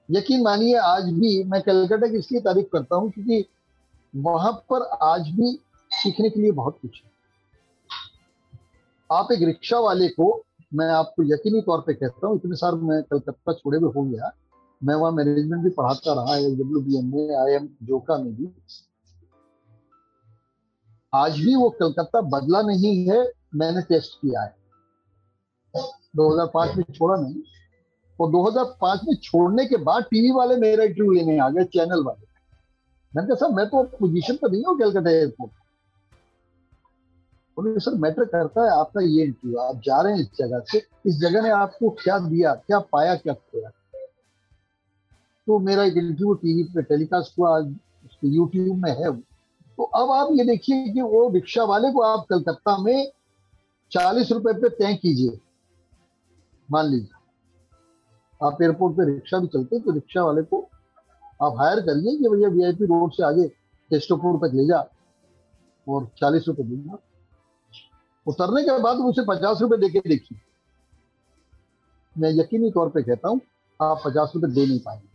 यकीन 0.08 0.42
मानिए, 0.42 0.74
आज 0.76 1.04
भी 1.04 1.42
मैं 1.44 1.60
कलकत्ता 1.62 2.06
की 2.06 2.18
इसलिए 2.18 2.40
तारीफ़ 2.40 2.66
करता 2.72 2.96
हूँ, 2.96 3.10
क्योंकि 3.10 3.44
वहाँ 4.14 4.52
पर 4.70 4.82
आज 5.02 5.28
भी 5.28 5.52
सीखने 5.90 6.30
के 6.30 6.40
लिए 6.40 6.50
बहुत 6.52 6.78
कुछ 6.82 7.02
है। 7.04 7.10
आप 9.10 9.32
एक 9.32 9.42
रिक्शा 9.42 9.78
वाले 9.78 10.08
को, 10.08 10.44
मैं 10.74 10.88
आपको 10.88 11.22
यकीनी 11.22 11.60
तौर 11.60 11.80
पे 11.80 11.94
कहता 11.94 12.26
हूँ, 12.26 12.36
इतने 12.36 12.56
साल 12.56 12.74
मैं 12.80 13.02
कलकत्ता 13.02 13.52
छोड़े 13.52 13.78
हुए 13.78 13.92
हो 13.92 14.02
गया, 14.02 14.30
मैं 14.82 14.94
वहाँ 14.94 15.12
मैनेजमेंट 15.12 15.62
भी 15.64 15.70
पढ़ाता 15.70 16.12
रहा 16.12 16.36
एल 16.36 16.56
डब्ल्यू 16.56 16.80
बी 16.80 16.98
एम 16.98 17.14
में 17.14 17.36
आई 17.36 17.54
एम 17.54 17.68
जोका 17.82 18.18
में 18.18 18.34
भी। 18.36 18.48
आज 21.12 21.38
भी 21.40 21.54
वो 21.54 21.70
कलकत्ता 21.70 22.20
बदला 22.20 22.62
नहीं 22.62 22.96
है, 23.08 23.24
मैंने 23.54 23.82
टेस्ट 23.82 24.20
किया 24.20 24.42
है। 24.42 24.54
2005 26.16 26.76
में 26.76 26.84
छोड़ा 26.94 27.16
नहीं। 27.16 27.42
और 28.18 28.30
2005 28.30 29.00
में 29.04 29.14
छोड़ने 29.22 29.64
के 29.66 29.76
बाद 29.84 30.04
टीवी 30.10 30.30
वाले 30.32 30.56
मेरा 30.58 30.84
इंटरव्यू 30.84 31.12
लेने 31.12 31.38
आ 31.38 31.48
गए 31.50 31.64
चैनल 31.66 32.02
वाले। 32.04 32.26
मैंने 33.12 33.28
कहा, 33.28 33.36
सर, 33.36 33.54
मैं 33.54 33.66
तो 33.66 33.82
पोजीशन 33.98 34.36
पर 34.36 34.50
नहीं 34.50 34.64
हूँ 34.64 34.78
कलकत्ता 34.78 35.10
एयरपोर्ट 35.10 35.52
बोले, 37.56 37.80
सर 37.80 37.94
मैटर 38.00 38.24
करता 38.26 38.62
है 38.62 38.70
आपका 38.78 39.00
ये 39.02 39.24
इंटरव्यू 39.24 39.58
आप 39.60 39.80
जा 39.84 40.00
रहे 40.02 40.12
हैं 40.12 40.20
इस 40.20 40.28
जगह 40.38 40.62
से, 40.70 40.78
इस 41.06 41.18
जगह 41.18 41.42
ने 41.42 41.50
आपको 41.52 41.90
क्या 42.02 42.18
दिया, 42.20 42.54
क्या 42.56 42.78
पाया, 42.92 43.14
क्या 43.16 43.34
खोया? 43.34 43.68
तो 45.46 45.58
मेरा 45.60 45.84
एक 45.84 45.96
इंटरव्यू 45.96 46.34
टीवी 46.34 46.62
पे 46.74 46.82
टेलीकास्ट 46.84 47.38
हुआ 47.38 47.58
यूट्यूब 48.24 48.76
में 48.78 48.90
है 48.92 49.12
तो 49.78 49.82
अब 49.82 50.10
आप 50.10 50.28
ये 50.32 50.44
देखिए 50.44 50.88
कि 50.88 51.00
वो 51.02 51.28
रिक्शा 51.34 51.64
वाले 51.64 51.90
को 51.92 52.00
आप 52.02 52.26
कलकत्ता 52.30 52.76
में 52.78 53.10
चालीस 53.92 54.30
रुपए 54.32 54.52
पे 54.52 54.68
तय 54.70 54.94
कीजिए, 54.94 55.38
मान 56.68 56.86
लीजिए। 56.86 57.13
आप 58.44 58.62
एयरपोर्ट 58.62 58.96
पे 58.96 59.04
रिक्शा 59.06 59.38
भी 59.38 59.46
चलते 59.46 59.78
तो 59.78 59.92
रिक्शा 59.92 60.24
वाले 60.24 60.42
को 60.42 60.68
आप 61.42 61.56
हायर 61.58 61.80
करिए 61.80 62.16
कि 62.16 62.28
भैया 62.28 62.48
वीआईपी 62.48 62.84
रोड 62.84 63.12
से 63.12 63.24
आगे 63.24 63.48
टेस्टोपुर 63.90 64.36
तक 64.38 64.54
ले 64.54 64.66
जा 64.66 64.78
और 65.88 66.08
चालीस 66.18 66.44
रुपए 66.48 66.62
दूँगा 66.62 66.98
उतरने 68.26 68.62
के 68.62 68.78
बाद 68.82 68.96
मुझे 68.96 69.22
पचास 69.28 69.60
रुपए 69.60 69.76
देके 69.76 70.08
देखिए। 70.08 70.38
मैं 72.16 72.30
यकीनी 72.30 72.70
तौर 72.70 72.88
पे 72.88 73.02
कहता 73.02 73.28
हूँ, 73.28 73.40
आप 73.82 74.02
पचास 74.06 74.32
रुपए 74.34 74.48
दे 74.48 74.66
नहीं 74.66 74.78
पाएँगे। 74.80 75.08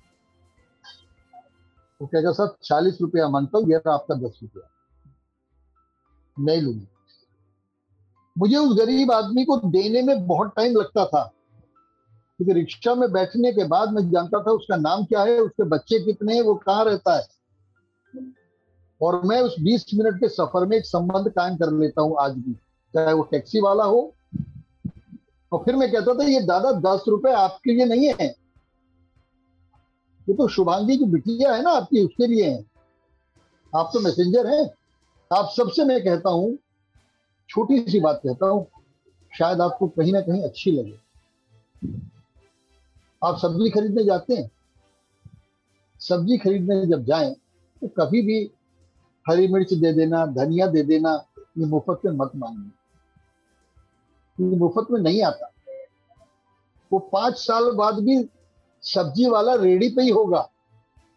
वो 2.01 2.07
कहेगा, 2.07 2.32
सर, 2.32 2.55
चालीस 2.63 2.97
रुपया 3.01 3.27
माँगता 3.30 3.57
हूँ, 3.57 3.69
यह 3.71 3.82
आपका 3.88 4.15
दस 4.15 4.39
रुपया 4.43 4.69
नहीं 6.38 6.61
लूँगी। 6.61 6.88
मुझे 8.38 8.57
उस 8.57 8.77
गरीब 8.77 9.11
आदमी 9.11 9.45
को 9.45 9.57
देने 9.57 10.01
में 10.01 10.27
बहुत 10.27 10.53
टाइम 10.55 10.75
लगता 10.75 11.05
था। 11.05 11.23
क्योंकि 12.40 12.54
रिक्शा 12.54 12.96
में 12.96 13.12
बैठने 13.12 13.52
के 13.52 13.64
बाद 13.64 13.92
मैं 13.94 14.12
जानता 14.12 14.44
था 14.44 14.52
उसका 14.52 14.76
नाम 14.76 15.06
क्या 15.06 15.24
है, 15.24 15.40
उसके 15.40 15.64
बच्चे 15.64 16.00
कितने 16.00 16.36
हैं, 16.36 16.42
वो 16.42 16.56
कहाँ 16.56 16.86
रहता 16.86 17.18
है। 17.18 17.28
और 19.02 19.26
मैं 19.26 19.42
उस 19.42 19.56
20 19.60 19.86
मिनट 19.94 20.16
के 20.16 20.30
सफ़र 20.30 20.66
में 20.66 20.78
एक 20.78 20.86
संबंध 20.86 21.30
कायम 21.30 21.58
कर 21.58 21.72
लेता 21.72 22.02
हूँ 22.02 22.18
आज 22.20 22.32
भी, 22.32 22.54
चाहे 22.96 23.14
वो 23.14 23.24
टैक्सी 23.24 23.62
वाला 23.62 23.84
हो। 23.84 24.16
और 25.54 25.64
फिर 25.66 25.76
मैं 25.76 25.92
कहता 25.92 26.14
था, 26.14 26.24
ये 26.24 26.40
दादा 26.42 26.72
दस 26.72 27.04
रुपए 27.08 27.32
आपके 27.32 27.74
लिए 27.74 27.86
नहीं 27.86 28.08
है। 28.08 28.28
ये 30.30 30.34
तो 30.34 30.48
शुभांगी 30.48 30.98
की 30.98 31.06
बिटिया 31.06 31.54
है 31.54 31.62
ना 31.62 31.70
आपकी, 31.70 32.06
उसके 32.06 32.28
लिए 32.28 32.50
है। 32.50 32.66
आप 33.76 33.92
तो 33.94 34.00
मैसेंजर 34.00 34.48
हैं। 34.48 34.70
आप 35.38 35.50
सबसे 35.58 35.84
मैं 35.84 36.04
कहता 36.04 36.30
हूँ, 36.30 36.58
छोटी 37.50 37.80
सी 37.92 38.00
बात 38.00 38.22
कहता 38.24 38.46
हूँ, 38.46 38.68
शायद 39.38 39.62
आपको 39.62 39.88
कहीं 39.88 40.14
ना 40.14 40.22
कहीं 40.22 40.44
अच्छी 40.44 40.72
लगे। 40.72 41.00
आप 43.22 43.38
सब्ज़ी 43.38 43.70
खरीदने 43.70 44.03
जाते 44.03 44.36
हैं, 44.36 44.49
सब्ज़ी 46.01 46.38
खरीदने 46.38 46.86
जब 46.86 47.03
जाएँ 47.05 47.34
तो 47.82 47.88
कभी 47.88 48.22
भी 48.22 48.39
हरी 49.26 49.47
मिर्च 49.47 49.74
दे 49.74 49.93
देना, 49.93 50.26
धनिया 50.26 50.67
दे 50.67 50.84
देना, 50.84 51.13
ये 51.57 51.65
मुफ़्त 51.65 52.05
में 52.05 52.11
मत 52.11 52.32
मांगिए 52.36 52.72
ये 54.38 54.55
मुफ़्त 54.57 54.91
में 54.91 54.99
नहीं 55.01 55.24
आता। 55.24 55.51
वो 56.91 56.99
पाँच 56.99 57.38
साल 57.38 57.72
बाद 57.72 57.99
भी 57.99 58.30
सब्ज़ी 58.84 59.28
वाला 59.30 59.53
रेडी 59.55 59.89
पे 59.89 60.01
ही 60.01 60.09
होगा। 60.09 60.49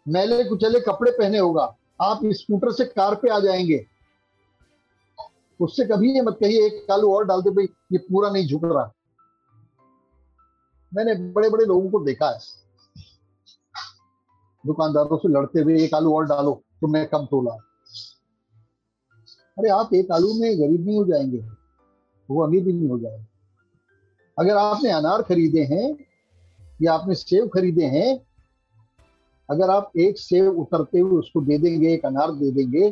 मैले 0.07 0.43
कुचले 0.43 0.79
कपड़े 0.79 1.11
पहने 1.11 1.37
होगा। 1.37 1.63
आप 2.01 2.19
स्कूटर 2.25 2.71
से 2.71 2.85
कार 2.85 3.15
पे 3.15 3.29
आ 3.29 3.39
जाएँगे। 3.39 3.85
उससे 5.59 5.85
कभी 5.85 6.13
ये 6.13 6.21
मत 6.21 6.37
कहिए, 6.39 6.65
एक 6.65 6.91
आलू 6.91 7.13
और 7.13 7.25
डाल 7.25 7.41
दे, 7.41 7.49
भाई, 7.49 7.65
ये 7.91 7.97
पूरा 7.97 8.29
नहीं 8.29 8.47
झुक 8.47 8.65
रहा। 8.65 8.91
मैंने 10.93 11.15
बड़े 11.33 11.49
बड़े 11.49 11.65
लोगों 11.65 11.89
को 11.91 11.99
देखा 11.99 12.29
है। 12.29 12.39
दुकानदारों 14.63 15.17
से 15.17 15.29
लड़ते 15.29 15.61
हुए 15.61 15.83
एक 15.83 15.93
आलू 15.93 16.13
और 16.15 16.25
डालो 16.25 16.61
तो 16.81 16.87
मैं 16.87 17.05
कम 17.07 17.25
तोला। 17.25 17.51
अरे 19.57 19.69
आप 19.69 19.93
एक 19.93 20.11
आलू 20.11 20.33
में 20.33 20.59
गरीब 20.59 20.85
नहीं 20.85 20.97
हो 20.97 21.05
जाएँगे, 21.05 21.37
वो 22.29 22.43
अमीर 22.43 22.63
भी 22.63 22.73
नहीं 22.73 22.89
हो 22.89 22.99
जाएँगे। 22.99 23.25
अगर 24.37 24.57
आपने 24.57 24.91
अनार 24.91 25.21
खरीदे 25.21 25.63
हैं, 25.63 26.05
या 26.81 26.93
आपने 26.93 27.15
सेब 27.15 27.49
खरीदे 27.49 27.85
हैं, 27.85 28.15
अगर 29.49 29.69
आप 29.69 29.91
एक 29.97 30.17
सेब 30.17 30.59
उतरते 30.59 30.99
हुए 30.99 31.19
उसको 31.19 31.41
दे 31.41 31.57
देंगे, 31.57 31.93
एक 31.93 32.05
अनार 32.05 32.31
दे 32.31 32.51
देंगे, 32.51 32.89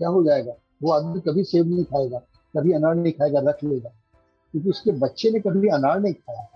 क्या 0.00 0.08
हो 0.08 0.22
जाएगा? 0.24 0.52
वो 0.82 0.92
आदमी 0.92 1.20
कभी 1.20 1.44
सेब 1.44 1.68
नहीं 1.68 1.84
खाएगा, 1.84 2.18
कभी 2.56 2.72
अनार 2.72 2.94
नहीं 2.94 3.12
खाएगा, 3.12 3.40
रख 3.40 3.64
लेगा। 3.64 3.90
क्योंकि 4.58 4.70
उसके 4.70 4.90
बच्चे 4.90 5.30
ने 5.30 5.40
कभी 5.40 5.68
अनार 5.68 6.00
नहीं 6.00 6.14
खाया। 6.14 6.46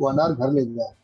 वो 0.00 0.08
अनार 0.08 0.32
घर 0.32 0.52
ले 0.52 0.66
गया। 0.66 0.94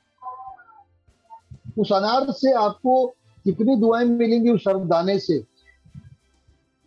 उस 1.79 1.93
अनार 1.93 2.33
से 2.33 2.53
आपको 2.53 3.07
कितनी 3.45 3.77
दुआएँ 3.77 4.05
मिलेंगी 4.05 4.51
उस 4.51 4.65
दाने 4.69 5.19
से? 5.19 5.47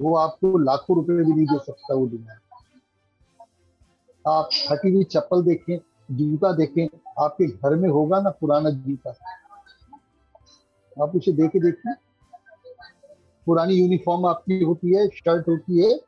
वो 0.02 0.16
आपको 0.16 0.58
लाखों 0.58 0.96
रुपए 0.96 1.14
भी 1.14 1.34
नहीं 1.34 1.46
दे 1.46 1.60
सकता 1.66 1.94
वो 1.96 2.08
दुनिया। 2.08 2.40
आप 4.32 4.50
फटी 4.70 4.94
हुई 4.94 5.04
चप्पल 5.04 5.44
देखें, 5.44 5.80
जूता 6.12 6.52
देखें, 6.52 6.88
आपके 7.20 7.48
घर 7.48 7.76
में 7.76 7.90
होगा 7.90 8.22
ना 8.22 8.30
पुराना 8.30 8.70
जूता? 8.70 9.10
आप 11.04 11.16
उसे 11.16 11.32
देखे 11.32 11.60
देखिए। 11.60 11.94
पुरानी 13.46 13.74
यूनिफॉर्म 13.74 14.26
आपकी 14.26 14.64
होती 14.64 14.96
है, 14.96 15.08
शर्ट 15.08 15.48
होती 15.48 15.86
है 15.86 16.00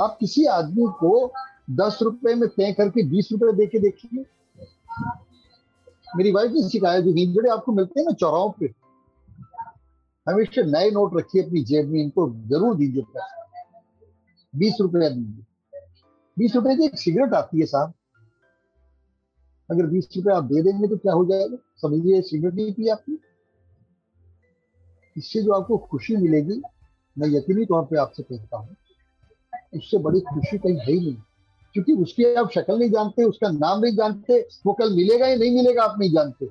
आप 0.00 0.16
किसी 0.20 0.44
आदमी 0.46 0.86
को 1.00 1.32
दस 1.70 1.98
रुपए 2.02 2.34
में 2.34 2.48
तय 2.48 2.72
करके 2.72 3.02
बीस 3.02 3.28
रुपए 3.32 3.52
दे 3.52 3.66
के 3.66 3.78
देखिए। 3.78 4.24
मेरी 6.16 6.32
वाइफ 6.32 6.52
ने 6.52 6.68
सिखाया 6.68 7.00
जो 7.00 7.12
हिंजड़े 7.12 7.50
आपको 7.50 7.72
मिलते 7.72 8.00
हैं 8.00 8.06
ना 8.06 8.12
चौराहों 8.12 8.50
पे। 8.50 8.66
हमेशा 10.26 10.62
नए 10.62 10.90
नोट 10.90 11.16
रखिए 11.16 11.42
अपनी 11.42 11.64
जेब 11.64 11.88
में, 11.88 12.02
इनको 12.02 12.30
ज़रूर 12.48 12.76
दीजिए 12.76 13.02
पैसे। 13.02 14.58
बीस 14.58 14.76
रुपया 14.80 15.08
दीजिए। 15.08 15.44
बीस 16.38 16.56
रुपए 16.56 16.76
की 16.76 16.84
एक 16.84 16.98
सिगरेट 16.98 17.34
आती 17.34 17.60
है 17.60 17.66
साहब। 17.66 17.92
अगर 19.70 19.86
बीस 19.86 20.08
रुपए 20.16 20.32
आप 20.32 20.44
दे 20.44 20.62
देंगे 20.62 20.88
तो 20.88 20.96
क्या 20.96 21.12
हो 21.12 21.24
जाएगा? 21.24 21.56
समझिए 21.76 22.20
सिगरेट 22.22 22.54
नहीं 22.54 22.72
पी 22.72 22.88
आपने। 22.88 23.16
इससे 25.16 25.42
जो 25.42 25.52
आपको 25.52 25.78
खुशी 25.78 26.16
मिलेगी, 26.16 26.62
मैं 27.16 27.28
यकीनी 27.28 27.64
तौर 27.64 27.84
पे 27.84 27.98
आपसे 27.98 28.22
कहता 28.22 28.56
हूँ 28.56 28.76
उससे 29.74 29.98
बड़ी 29.98 30.20
खुशी 30.20 30.58
कहीं 30.58 30.78
है 30.78 30.92
ही 30.92 31.00
नहीं। 31.00 31.16
क्योंकि 31.72 31.92
उसकी 31.92 32.24
आप 32.24 32.50
शक्ल 32.50 32.78
नहीं 32.78 32.90
जानते, 32.90 33.24
उसका 33.24 33.50
नाम 33.50 33.80
नहीं 33.80 33.96
जानते, 33.96 34.48
वो 34.66 34.72
कल 34.72 34.94
मिलेगा 34.94 35.26
या 35.26 35.36
नहीं 35.36 35.54
मिलेगा 35.54 35.82
आप 35.82 35.98
नहीं 35.98 36.10
जानते। 36.10 36.46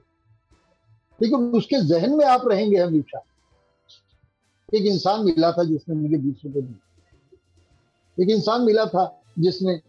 लेकिन 1.22 1.40
उसके 1.40 1.86
जहन 1.86 2.18
में 2.18 2.26
आप 2.26 2.48
रहेंगे 2.48 2.78
हमेशा। 2.78 3.24
एक 4.74 4.86
इंसान 4.86 5.26
मिला 5.26 5.52
था 5.52 5.64
जिसने 5.64 5.96
मुझे 5.96 6.18
बीस 6.18 6.42
रुपए 6.46 6.62
दिए। 6.62 6.76
एक 8.24 8.30
इंसान 8.30 8.62
मिला 8.62 8.86
था 8.86 9.22
जिसने 9.40 9.82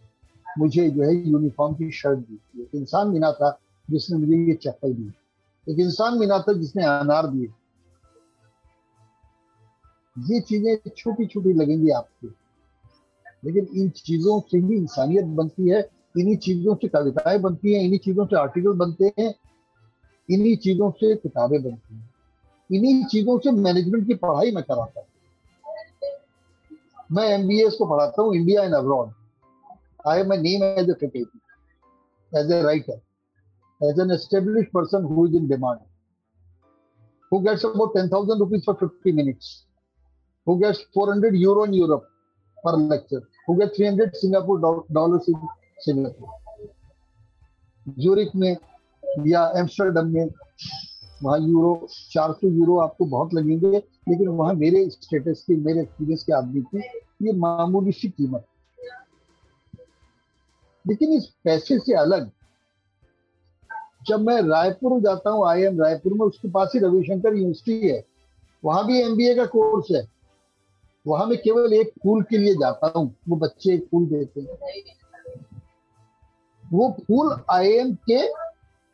मुझे 0.57 0.89
जो 0.89 1.03
है 1.03 1.15
यूनिफॉर्म 1.15 1.73
की 1.73 1.91
शर्ट 1.91 2.19
दी 2.19 2.61
एक 2.61 2.69
इंसान 2.75 3.07
मिला 3.07 3.31
था 3.31 3.59
जिसने 3.91 4.17
मुझे 4.17 4.37
ये 4.37 4.53
चप्पल 4.53 4.93
दी। 4.93 5.13
एक 5.71 5.79
इंसान 5.79 6.19
मिला 6.19 6.39
था 6.39 6.53
जिसने 6.53 6.83
अनार 6.83 7.27
दिए। 7.27 7.53
ये 10.33 10.41
चीज़ें 10.41 10.89
छोटी 10.97 11.25
छोटी 11.25 11.53
लगेंगी 11.53 11.89
आपको। 11.89 12.27
लेकिन 13.43 13.67
इन 13.81 13.89
चीज़ों 13.89 14.39
से 14.51 14.57
ही 14.57 14.75
इंसानियत 14.75 15.25
बनती 15.39 15.69
है 15.69 15.87
इन्हीं 16.17 16.35
चीज़ों 16.37 16.75
से 16.75 16.87
कविताएँ 16.87 17.39
बनती 17.39 17.73
हैं 17.73 17.83
इन्हीं 17.83 17.99
चीज़ों 17.99 18.25
से 18.25 18.35
आर्टिकल 18.35 18.73
बनते 18.77 19.11
हैं 19.19 19.33
इन्हीं 20.29 20.55
चीज़ों 20.57 20.91
से 20.91 21.15
किताबें 21.15 21.61
बनती 21.63 21.95
हैं। 21.95 22.09
इन्हीं 22.69 23.03
चीज़ों 23.05 23.37
से 23.39 23.51
मैनेजमेंट 23.51 24.07
की 24.07 24.13
पढ़ाई 24.13 24.51
मैं 24.51 24.63
कराता 24.63 24.99
हूँ। 24.99 25.07
मैं 27.11 27.27
एम 27.29 27.47
बी 27.47 27.61
एस 27.61 27.75
को 27.79 27.85
पढ़ाता 27.85 28.21
हूँ 28.21 28.35
India 28.35 28.63
and 28.63 28.73
abroad 28.75 29.11
I 30.07 30.19
am 30.19 30.33
name 30.33 30.63
as 30.63 30.89
a 30.89 30.93
faculty 30.93 32.39
as 32.39 32.51
a 32.51 32.61
writer 32.61 33.01
as 33.81 33.99
an 33.99 34.11
establish 34.11 34.67
person 34.73 35.03
who 35.03 35.27
is 35.27 35.35
in 35.35 35.47
demand 35.47 35.79
who 37.31 37.43
gets 37.43 37.63
about 37.63 37.91
10,000 37.95 38.39
rupees 38.39 38.63
for 38.65 38.73
50 38.75 39.11
minutes, 39.11 39.65
who 40.47 40.59
gets 40.59 40.79
400 40.93 41.35
euro 41.35 41.63
in 41.63 41.73
Europe 41.73 42.07
per 42.63 42.75
lecture, 42.77 43.23
who 43.47 43.57
gets 43.57 43.77
300 43.77 44.15
Singapore 44.15 44.59
dollars 44.91 45.27
in 45.27 45.47
Singapore. 45.79 46.35
Zurich 47.85 48.35
में 48.35 48.55
या 49.27 49.41
Amsterdam 49.57 50.07
में 50.13 50.29
वहाँ 51.23 51.39
euro 51.39 51.87
400 52.11 52.47
euro 52.47 52.77
आपको 52.79 53.05
बहुत 53.05 53.33
लगेंगे 53.33 53.77
लेकिन 53.77 54.27
वहाँ 54.27 54.53
मेरे 54.53 54.89
स्टेटस 54.89 55.43
की 55.47 55.55
मेरे 55.55 55.81
एक्सपीरियंस 55.81 56.23
के 56.23 56.33
आदमी 56.33 56.61
की 56.61 56.79
ये 57.27 57.33
मामूली 57.37 57.91
सी 57.91 58.09
कीमत। 58.09 58.45
लेकिन 60.85 61.13
इस 61.13 61.25
पैसे 61.43 61.79
से 61.79 61.93
अलग 61.93 62.29
जब 64.07 64.21
मैं 64.27 64.41
रायपुर 64.41 64.99
जाता 65.01 65.29
हूँ 65.29 65.47
आई 65.47 65.61
एम 65.63 65.81
रायपुर 65.81 66.13
में 66.13 66.25
उसके 66.25 66.49
पास 66.51 66.71
ही 66.75 66.79
रविशंकर 66.79 67.35
यूनिवर्सिटी 67.35 67.87
है। 67.87 68.03
वहाँ 68.63 68.85
भी 68.87 69.01
एमबीए 69.01 69.35
का 69.35 69.45
कोर्स 69.45 69.91
है। 69.91 70.07
वहाँ 71.05 71.25
मैं 71.27 71.37
केवल 71.37 71.73
एक 71.73 71.91
फूल 72.03 72.21
के 72.23 72.37
लिए 72.37 72.53
जाता 72.55 72.91
हूँ, 72.95 73.13
वो 73.29 73.35
बच्चे 73.37 73.73
एक 73.73 73.87
फूल 73.91 74.05
देते 74.07 74.41
हैं। 74.41 74.47
वो 76.63 76.89
फूल 76.99 77.35
आई 77.51 77.71
एम 77.73 77.93
के 78.09 78.21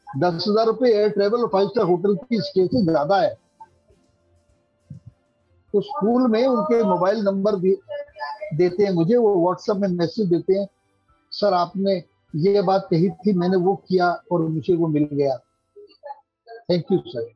दस 0.08 0.46
हज़ार 0.48 0.66
रुपए 0.66 0.90
एयर 0.90 1.10
ट्रेवल 1.10 1.42
और 1.42 1.50
फाइव 1.54 1.68
स्टार 1.68 1.86
होटल 1.86 2.16
की 2.18 2.40
स्टे 2.42 2.66
से 2.68 2.84
ज़्यादा 2.84 3.22
है। 3.22 3.34
तो 5.74 5.82
स्कूल 5.82 6.28
में 6.32 6.46
उनके 6.46 6.84
मोबाइल 6.84 7.22
नंबर 7.24 7.56
भी 7.56 7.76
देते 8.54 8.84
हैं 8.84 8.92
मुझे, 8.92 9.16
वो 9.16 9.36
व्हाट्सएप 9.42 9.78
में 9.78 9.88
मैसेज 9.90 10.28
देते 10.30 10.54
हैं, 10.54 10.68
सर, 11.32 11.54
आपने 11.54 11.96
ये 12.34 12.62
बात 12.62 12.88
कही 12.92 13.10
थी, 13.10 13.34
मैंने 13.34 13.58
वो 13.58 13.76
किया 13.90 14.12
और 14.32 14.42
मुझे 14.42 14.76
वो 14.76 14.88
मिल 14.88 15.08
गया। 15.12 15.38
थैंक 16.72 16.92
यू 16.92 16.98
सर 17.08 17.30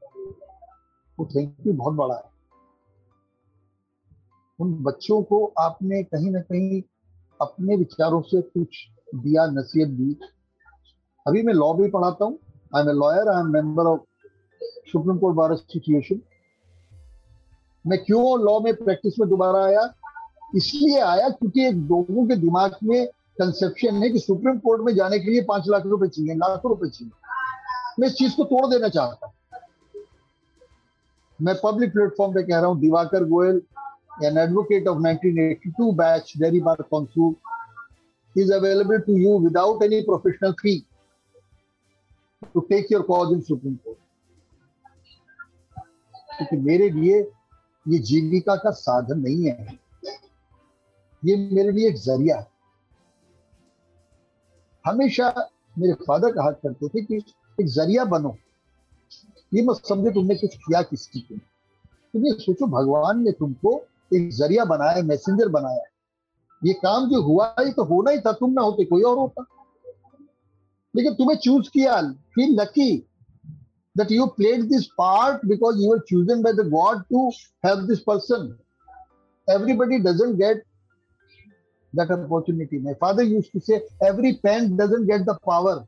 वो 1.17 1.25
थैंक 1.25 1.55
यू 1.67 1.73
बहुत 1.73 1.93
बड़ा 1.93 2.15
है। 2.15 2.28
उन 4.59 4.73
बच्चों 4.83 5.21
को 5.23 5.45
आपने 5.59 6.01
कहीं 6.03 6.31
ना 6.31 6.39
कहीं 6.41 6.81
अपने 7.39 7.75
विचारों 7.75 8.21
से 8.21 8.41
कुछ 8.41 8.87
दिया, 9.15 9.45
नसीहत 9.47 9.89
दी। 9.89 10.15
अभी 11.25 11.41
मैं 11.43 11.53
लॉ 11.53 11.73
भी 11.73 11.87
पढ़ाता 11.89 12.25
हूँ। 12.25 12.37
I 12.71 12.81
am 12.81 12.89
a 12.89 12.93
lawyer 12.93 13.29
I 13.29 13.39
am 13.39 13.51
member 13.53 13.85
of 13.85 14.01
supreme 14.91 15.17
court 15.17 15.35
bar 15.35 15.53
association 15.53 16.21
मैं 17.85 18.03
क्यों 18.03 18.39
लॉ 18.41 18.59
में 18.59 18.73
प्रैक्टिस 18.75 19.19
में 19.19 19.29
दोबारा 19.29 19.63
आया? 19.65 19.93
इसलिए 20.55 20.99
आया 21.01 21.29
क्योंकि 21.29 21.65
एक 21.67 21.75
लोगों 21.89 22.27
के 22.27 22.35
दिमाग 22.35 22.75
में 22.83 23.05
कंसेप्शन 23.39 24.03
है 24.03 24.09
कि 24.09 24.19
सुप्रीम 24.19 24.57
कोर्ट 24.59 24.81
में 24.85 24.93
जाने 24.95 25.19
के 25.19 25.31
लिए 25.31 25.41
पाँच 25.43 25.67
लाख 25.67 25.85
रुपए 25.85 26.07
चाहिए, 26.07 26.35
लाखों 26.35 26.69
रुपए 26.69 26.89
चाहिए। 26.89 27.11
मैं 27.99 28.07
इस 28.07 28.13
चीज़ 28.15 28.35
को 28.35 28.43
तोड़ 28.45 28.65
देना 28.67 28.89
चाहता 28.89 29.33
मैं 31.39 31.55
पब्लिक 31.63 31.91
प्लेटफॉर्म 31.91 32.33
पे 32.33 32.43
कह 32.43 32.57
रहा 32.57 32.65
हूँ, 32.65 32.79
Diwakar 32.79 33.23
Goyal 33.25 33.61
an 34.21 34.37
advocate 34.37 34.87
of 34.87 34.97
1982 34.97 35.93
batch, 35.93 36.37
Deribar 36.37 36.77
Consul, 36.89 37.37
is 38.35 38.49
available 38.51 39.01
to 39.01 39.11
you 39.13 39.37
without 39.37 39.81
any 39.81 40.03
professional 40.03 40.55
fee 40.61 40.85
to 42.53 42.65
take 42.69 42.89
your 42.89 43.03
cause 43.03 43.33
in 43.33 43.41
Supreme 43.43 43.79
Court. 43.83 43.97
क्योंकि 46.39 46.55
तो 46.55 46.61
मेरे 46.63 46.89
लिए 46.89 47.19
ये 47.85 47.97
जीविका 47.99 48.55
का 48.63 48.71
साधन 48.71 49.19
नहीं 49.19 49.45
है 49.45 49.77
ये 51.23 51.35
मेरे 51.37 51.71
लिए 51.71 51.87
एक 51.89 51.95
ज़रिया 51.97 52.37
है 52.37 52.47
हमेशा 54.85 55.33
मेरे 55.79 55.93
फादर 56.05 56.31
कहा 56.33 56.51
करते 56.51 56.87
थे 56.87 57.01
कि 57.05 57.17
एक 57.59 57.67
ज़रिया 57.67 58.05
बनो 58.13 58.35
ये 59.53 59.63
मत 59.65 59.81
समझो 59.87 60.11
तुमने 60.13 60.35
कुछ 60.35 60.55
किया 60.55 60.81
किसी 60.91 61.19
को 61.19 61.35
तुमने 61.35 62.31
सोचो 62.39 62.67
भगवान 62.67 63.23
ने 63.23 63.31
तुमको 63.39 63.75
एक 64.11 64.29
ज़रिया 64.33 64.65
बनाया 64.65 65.01
मैसेंजर 65.03 65.47
बनाया। 65.49 65.83
ये 66.61 66.73
काम 66.75 67.09
जो 67.09 67.21
हुआ 67.23 67.53
ही 67.59 67.71
तो 67.71 67.83
होना 67.85 68.11
ही 68.11 68.19
था, 68.19 68.31
तुम 68.31 68.51
ना 68.53 68.61
होते, 68.61 68.85
कोई 68.85 69.01
और 69.03 69.17
होता। 69.17 69.45
लेकिन 70.93 71.13
तुम्हें 71.13 71.37
चूज़ 71.37 71.69
किया 71.69 72.01
feel 72.35 72.59
lucky 72.61 72.95
that 73.95 74.11
you 74.11 74.25
played 74.37 74.63
this 74.69 74.85
part 74.97 75.45
because 75.45 75.83
you 75.83 75.93
are 75.93 75.99
chosen 76.09 76.41
by 76.43 76.53
the 76.53 76.67
god 76.69 77.01
to 77.03 77.27
help 77.65 77.87
this 77.89 77.99
person 78.07 78.57
everybody 79.47 79.99
doesn't 79.99 80.35
get 80.37 80.63
that 81.93 82.11
opportunity 82.11 82.79
my 82.79 82.93
father 83.01 83.23
use 83.25 83.51
to 83.53 83.59
say 83.59 83.75
every 84.07 84.31
pan 84.43 84.75
doesn't 84.77 85.05
get 85.07 85.21
the 85.21 85.37
power 85.45 85.85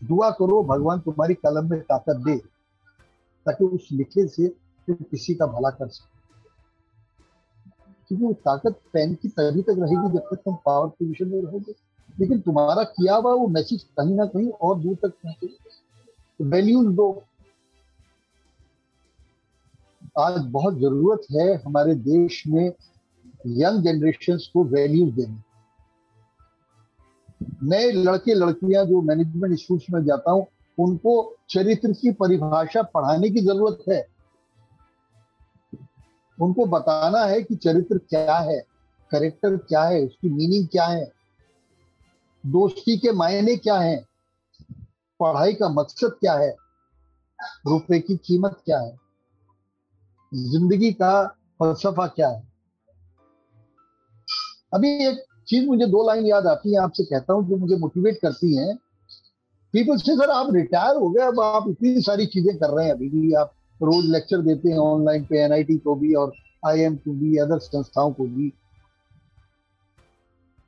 दुआ 0.00 0.30
करो, 0.30 0.62
भगवान 0.64 1.00
तुम्हारी 1.00 1.34
कलम 1.34 1.70
में 1.70 1.80
ताकत 1.82 2.16
दे, 2.24 2.36
ताकि 3.46 3.64
उस 3.64 3.88
लिखे 3.92 4.26
से 4.28 4.46
तुम 4.88 5.06
किसी 5.10 5.34
का 5.34 5.46
भला 5.46 5.70
कर 5.70 5.88
सको। 5.88 6.18
क्योंकि 8.08 8.24
वो 8.24 8.32
ताकत 8.32 8.80
पेन 8.92 9.14
की 9.14 9.28
तभी 9.28 9.62
तक 9.62 9.76
रहेगी 9.78 10.12
जब 10.12 10.18
तक 10.18 10.36
तुम 10.36 10.56
पावर 10.66 10.88
पोजिशन 10.88 11.28
में 11.28 11.42
रहोगे। 11.42 11.74
लेकिन 12.20 12.40
तुम्हारा 12.40 12.82
किया 12.82 13.14
हुआ 13.14 13.32
वो 13.32 13.48
मैसेज 13.48 13.82
कहीं 13.82 14.14
ना 14.14 14.26
कहीं 14.26 14.50
और 14.50 14.78
दूर 14.78 14.94
तक 14.94 15.08
पहुंचेगा। 15.08 16.50
वैल्यूज़ 16.50 16.88
दो। 16.88 17.22
आज 20.18 20.40
बहुत 20.40 20.74
ज़रूरत 20.74 21.20
है 21.32 21.54
हमारे 21.56 21.94
देश 21.94 22.44
में 22.46 22.72
यंग 23.46 23.84
जनरेशन 23.84 24.36
को 24.36 24.64
वैल्यूज़ 24.64 25.14
देने। 25.14 25.42
नए 27.62 27.92
लड़के 27.92 28.34
लड़कियाँ 28.34 28.84
जो 28.84 29.02
मैनेजमेंट 29.02 29.58
स्कूल्स 29.58 29.82
में 29.90 30.04
जाता 30.04 30.30
हूँ, 30.30 30.46
उनको 30.78 31.36
चरित्र 31.50 31.92
की 31.92 32.12
परिभाषा 32.12 32.82
पढ़ाने 32.82 33.30
की 33.30 33.40
ज़रूरत 33.40 33.84
है। 33.88 34.17
उनको 36.38 36.66
बताना 36.68 37.24
है 37.24 37.40
कि 37.42 37.54
चरित्र 37.56 37.98
क्या 38.00 38.36
है 38.38 38.58
करेक्टर 39.10 39.56
क्या 39.58 39.82
है, 39.82 40.04
उसकी 40.06 40.28
मीनिंग 40.30 40.66
क्या 40.68 40.86
है, 40.86 41.04
दोस्ती 42.44 42.96
के 42.98 43.12
मायने 43.12 43.56
क्या 43.56 43.78
है, 43.78 43.96
पढ़ाई 45.20 45.52
का 45.52 45.68
मकसद 45.70 46.16
क्या 46.20 46.34
है 46.34 46.54
रुपए 47.66 47.98
की 48.00 48.16
कीमत 48.18 48.60
क्या 48.64 48.78
है, 48.80 48.96
ज़िंदगी 50.32 50.92
का 50.92 51.26
फलसफा 51.60 52.06
क्या 52.06 52.28
है। 52.28 52.46
अभी 54.74 54.88
एक 55.06 55.24
चीज़ 55.48 55.66
मुझे 55.66 55.86
दो 55.86 56.06
लाइन 56.06 56.26
याद 56.26 56.46
आती 56.46 56.72
है, 56.72 56.80
आपसे 56.80 57.04
कहता 57.04 57.32
हूँ, 57.32 57.48
जो 57.48 57.56
मुझे 57.56 57.76
मोटिवेट 57.76 58.18
करती 58.22 58.54
हैं। 58.56 58.76
पीपल 59.74 59.96
से 59.96 60.14
सर 60.16 60.30
आप 60.30 60.54
रिटायर 60.54 60.96
हो 60.96 61.08
गए, 61.10 61.22
अब 61.22 61.40
आप 61.40 61.68
इतनी 61.68 62.00
सारी 62.02 62.26
चीज़ें 62.26 62.56
कर 62.58 62.70
रहे 62.70 62.84
हैं, 62.86 62.92
अभी 62.92 63.08
भी 63.10 63.32
आप 63.34 63.52
रोज 63.80 64.04
लेक्चर 64.10 64.40
देते 64.42 64.68
हैं 64.68 64.78
ऑनलाइन 64.78 65.24
पे 65.24 65.38
एनआईटी 65.38 65.76
को 65.78 65.94
भी 65.96 66.14
और 66.14 66.32
आईएम 66.66 66.96
को 66.96 67.12
भी 67.12 67.36
अदर 67.38 67.58
संस्थाओं 67.58 68.12
को 68.12 68.24
भी। 68.26 68.52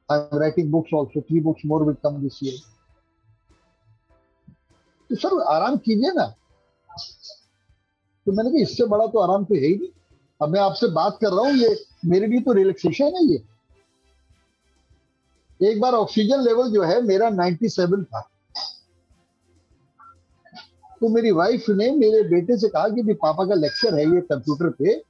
I 0.09 0.19
am 0.19 0.39
writing 0.41 0.71
books 0.73 0.95
also 0.95 1.21
three 1.21 1.41
books 1.41 1.63
more 1.67 1.85
will 1.85 1.97
come 2.05 2.21
this 2.23 2.39
year 2.43 2.59
तो 5.11 5.17
सर, 5.17 5.41
आराम 5.43 5.77
कीजिए 5.77 6.11
ना। 6.13 6.27
तो 8.27 8.33
मैंने 8.33 8.51
कहा, 8.51 8.61
इससे 8.63 8.85
बड़ा 8.87 9.07
तो 9.07 9.19
आराम 9.19 9.45
तो 9.45 9.55
है 9.55 9.61
ही 9.61 9.75
नहीं। 9.77 9.89
अब 10.41 10.49
मैं 10.49 10.61
आपसे 10.61 10.87
बात 10.89 11.19
कर 11.21 11.33
रहा 11.33 11.41
हूँ, 11.41 11.53
ये 11.53 11.77
मेरे 12.05 12.27
लिए 12.27 12.41
तो 12.41 12.53
रिलैक्सेशन 12.53 13.17
है 13.17 13.25
ये। 13.27 13.43
एक 15.61 15.81
बार 15.81 15.93
ऑक्सीजन 15.95 16.41
लेवल 16.41 16.71
जो 16.73 16.83
है, 16.83 17.01
मेरा 17.03 17.31
97 17.31 18.05
था। 18.05 18.30
तो 21.01 21.09
मेरी 21.09 21.31
वाइफ 21.31 21.69
ने 21.69 21.91
मेरे 21.91 22.23
बेटे 22.23 22.57
से 22.59 22.69
कहा 22.69 22.89
कि 22.89 23.15
पापा 23.15 23.45
का 23.45 23.55
लेक्चर 23.55 23.95
है 23.95 24.05
ये 24.05 24.21
कंप्यूटर 24.21 24.71
पे। 24.71 25.03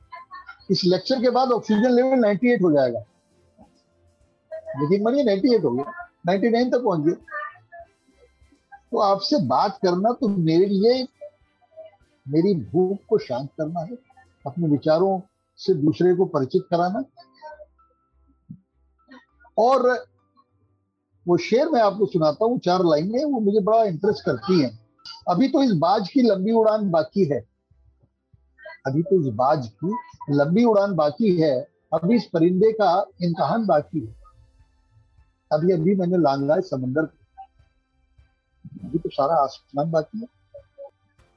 इस 0.70 0.84
लेक्चर 0.84 1.20
के 1.20 1.30
बाद 1.30 1.52
ऑक्सीजन 1.52 1.90
लेवल 1.90 2.20
98 2.20 2.62
हो 2.62 2.72
जाएगा। 2.72 3.00
लेकिन 4.52 5.02
मनिए 5.04 5.24
98 5.24 5.64
हो 5.64 5.70
गया। 5.70 6.08
99 6.26 6.70
तक 6.72 6.84
पहुँच 6.84 7.00
गए 7.00 7.12
तो 8.92 8.98
आपसे 8.98 9.38
बात 9.46 9.78
करना 9.82 10.12
तो 10.12 10.28
मेरे 10.28 10.66
लिए 10.66 11.06
मेरी 12.28 12.54
भूख 12.54 12.98
को 13.08 13.18
शांत 13.18 13.48
करना 13.58 13.80
है। 13.80 13.98
अपने 14.46 14.68
विचारों 14.68 15.20
से 15.56 15.74
दूसरे 15.74 16.14
को 16.14 16.24
परिचित 16.24 16.62
कराना। 16.70 17.04
और 19.58 20.06
वो 21.28 21.36
शेर 21.36 21.68
मैं 21.68 21.82
आपको 21.82 22.06
सुनाता 22.06 22.44
हूँ, 22.44 22.58
चार 22.58 22.84
लाइनें, 22.84 23.24
वो 23.24 23.40
मुझे 23.40 23.60
बड़ा 23.60 23.84
इंटरेस्ट 23.84 24.24
करती 24.24 24.60
हैं। 24.60 24.79
अभी 25.28 25.48
तो 25.48 25.62
इस 25.62 25.72
बाज 25.78 26.08
की 26.08 26.22
लंबी 26.22 26.52
उड़ान 26.52 26.90
बाकी 26.90 27.24
है। 27.24 27.40
अभी 28.86 29.02
तो 29.02 29.20
इस 29.20 29.26
बाज 29.34 29.68
की 29.84 29.94
लंबी 30.30 30.64
उड़ान 30.64 30.94
बाकी 30.96 31.36
है। 31.40 31.54
अभी 31.94 32.16
इस 32.16 32.24
परिंदे 32.32 32.72
का 32.72 32.90
इम्तहान 33.22 33.66
बाकी 33.66 34.00
है। 34.00 34.14
अभी 35.50 35.72
अभी 35.72 35.94
मैंने 35.96 36.18
लांगा 36.18 36.54
है 36.54 36.60
समंदर 36.62 37.08
अभी 38.84 38.98
तो 38.98 39.08
सारा 39.08 39.34
आसमान 39.34 39.90
बाकी 39.90 40.20
है। 40.20 40.26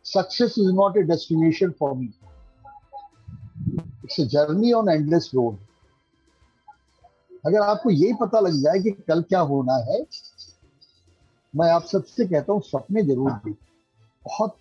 Success 0.05 0.55
is 0.59 0.71
not 0.71 0.97
a 0.97 1.01
destination 1.03 1.71
for 1.79 1.93
me 1.93 2.13
it's 3.65 4.19
a 4.19 4.25
journey 4.27 4.71
on 4.73 4.89
endless 4.89 5.29
road 5.35 5.57
अगर 7.45 7.59
आपको 7.59 7.89
यही 7.89 8.13
पता 8.13 8.39
लग 8.39 8.53
जाए 8.53 8.79
कि 8.79 8.91
कल 9.07 9.21
क्या 9.21 9.39
होना 9.47 9.75
है 9.85 10.01
मैं 11.53 11.69
आप 11.71 11.83
सबसे 11.85 12.25
कहता 12.27 12.53
हूँ 12.53 12.61
सपने 12.61 13.01
ज़रूर 13.03 13.31
देखिए 13.31 13.53
बहुत 14.25 14.55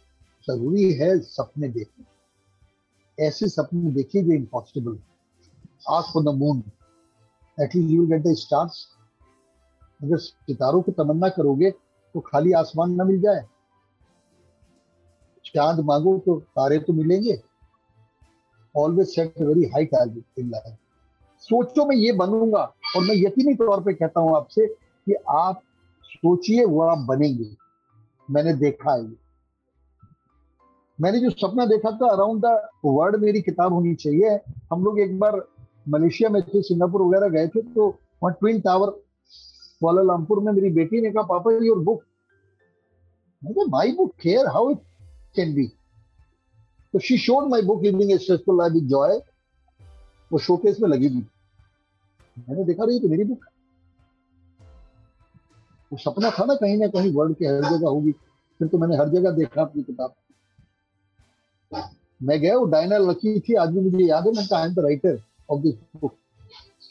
ज़रूरी 0.48 0.92
है 0.94 1.18
सपने 1.20 1.68
देखने। 1.68 3.26
ऐसे 3.26 3.48
सपने 3.48 3.90
देखिए 3.92 4.22
जो 4.22 4.32
impossible 4.32 4.98
for 5.86 6.22
the 6.22 6.34
moon 6.38 6.62
at least 7.58 7.90
you 7.90 8.06
get 8.06 8.22
the 8.22 8.34
stars 8.36 8.86
अगर 10.00 10.18
सितारों 10.18 10.82
की 10.82 10.92
तमन्ना 10.92 11.28
करोगे 11.30 11.70
तो 11.70 12.20
खाली 12.20 12.52
आसमान 12.52 12.92
ना 12.94 13.04
मिल 13.04 13.20
जाए। 13.20 13.44
चाँद 15.44 15.80
मांगो 15.86 16.16
तो 16.26 16.38
तारे 16.56 16.78
तो 16.78 16.92
मिलेंगे। 16.92 17.40
Always 18.74 19.14
set 19.14 19.40
very 19.40 19.64
high 19.70 19.84
target 19.86 20.38
in 20.38 20.50
life 20.50 20.76
सोचो 21.42 21.86
मैं 21.86 21.96
ये 21.96 22.12
बनूँगा 22.14 22.62
और 22.96 23.02
मैं 23.02 23.14
यकीनी 23.16 23.54
तौर 23.54 23.80
पे 23.84 23.92
कहता 23.94 24.20
हूँ 24.20 24.36
आपसे 24.36 24.66
कि 24.66 25.14
आप 25.30 25.62
सोचिए 26.12 26.64
वो 26.64 26.80
आप 26.82 26.98
बनेंगे। 27.08 27.50
मैंने 28.28 28.52
देखा 28.56 28.92
है 28.92 29.02
मैंने 30.98 31.18
जो 31.20 31.30
सपना 31.30 31.64
देखा 31.66 31.90
था 31.92 32.08
अराउंड 32.08 32.42
द 32.42 32.46
वर्ल्ड 32.84 33.16
मेरी 33.22 33.40
किताब 33.42 33.72
होनी 33.72 33.94
चाहिए। 33.96 34.38
हम 34.72 34.84
लोग 34.84 34.98
एक 35.00 35.18
बार 35.18 35.40
मलेशिया 35.86 36.30
में 36.30 36.40
थे, 36.42 36.62
सिंगापुर 36.62 37.02
वगैरह 37.02 37.28
गए 37.28 37.48
थे 37.48 37.62
तो 37.64 37.88
वहाँ 38.22 38.34
ट्विन 38.40 38.60
टावर 38.60 38.90
कोलालमपुर 39.80 40.40
में 40.40 40.52
मेरी 40.52 40.70
बेटी 40.70 41.00
ने 41.00 41.10
कहा, 41.10 41.22
पापा 41.22 41.52
योर 41.64 41.78
बुक 41.84 42.02
मैंने 43.42 43.64
my 43.70 43.92
book 43.92 44.12
care 44.22 44.46
how 44.48 44.70
it 44.70 44.78
can 45.36 45.54
be 45.54 45.66
तो 46.94 46.98
she 46.98 47.16
showed 47.18 47.48
my 47.50 47.62
book 47.62 47.82
living 47.82 48.12
a 48.12 48.18
stressful 48.18 48.58
life 48.58 48.72
with 48.72 48.86
joy 48.88 49.18
वो 50.30 50.38
शोकेस 50.40 50.80
में 50.80 50.88
लगी 50.88 51.08
थी 51.08 51.26
मैंने 52.48 52.64
देखा 52.64 52.84
रही 52.84 53.00
तो 53.00 53.08
मेरी 53.08 53.24
बुक 53.24 53.44
वो 55.92 55.98
सपना 55.98 56.30
था 56.30 56.44
ना 56.44 56.54
कहीं 56.54 56.76
ना 56.78 56.86
कहीं 56.88 57.12
वर्ल्ड 57.14 57.36
के 57.36 57.46
हर 57.46 57.64
जगह 57.64 57.88
होगी। 57.88 58.12
फिर 58.12 58.68
तो 58.68 58.78
मैंने 58.78 58.96
हर 58.96 59.08
जगह 59.08 59.30
देखा 59.30 59.62
अपनी 59.62 59.82
किताब। 59.82 60.14
मैं 62.20 62.40
गया, 62.40 62.56
वो 62.56 62.64
डायना 62.66 62.98
लकी 62.98 63.38
थी 63.40 63.54
आज 63.54 63.68
भी 63.68 63.80
मुझे 63.80 64.04
याद 64.04 64.26
है, 64.26 64.32
मैं 64.32 64.46
I 64.56 64.66
am 64.66 64.74
the 64.74 64.78
writer 64.84 65.22
of 65.50 65.60
this 65.60 65.74
book 66.00 66.16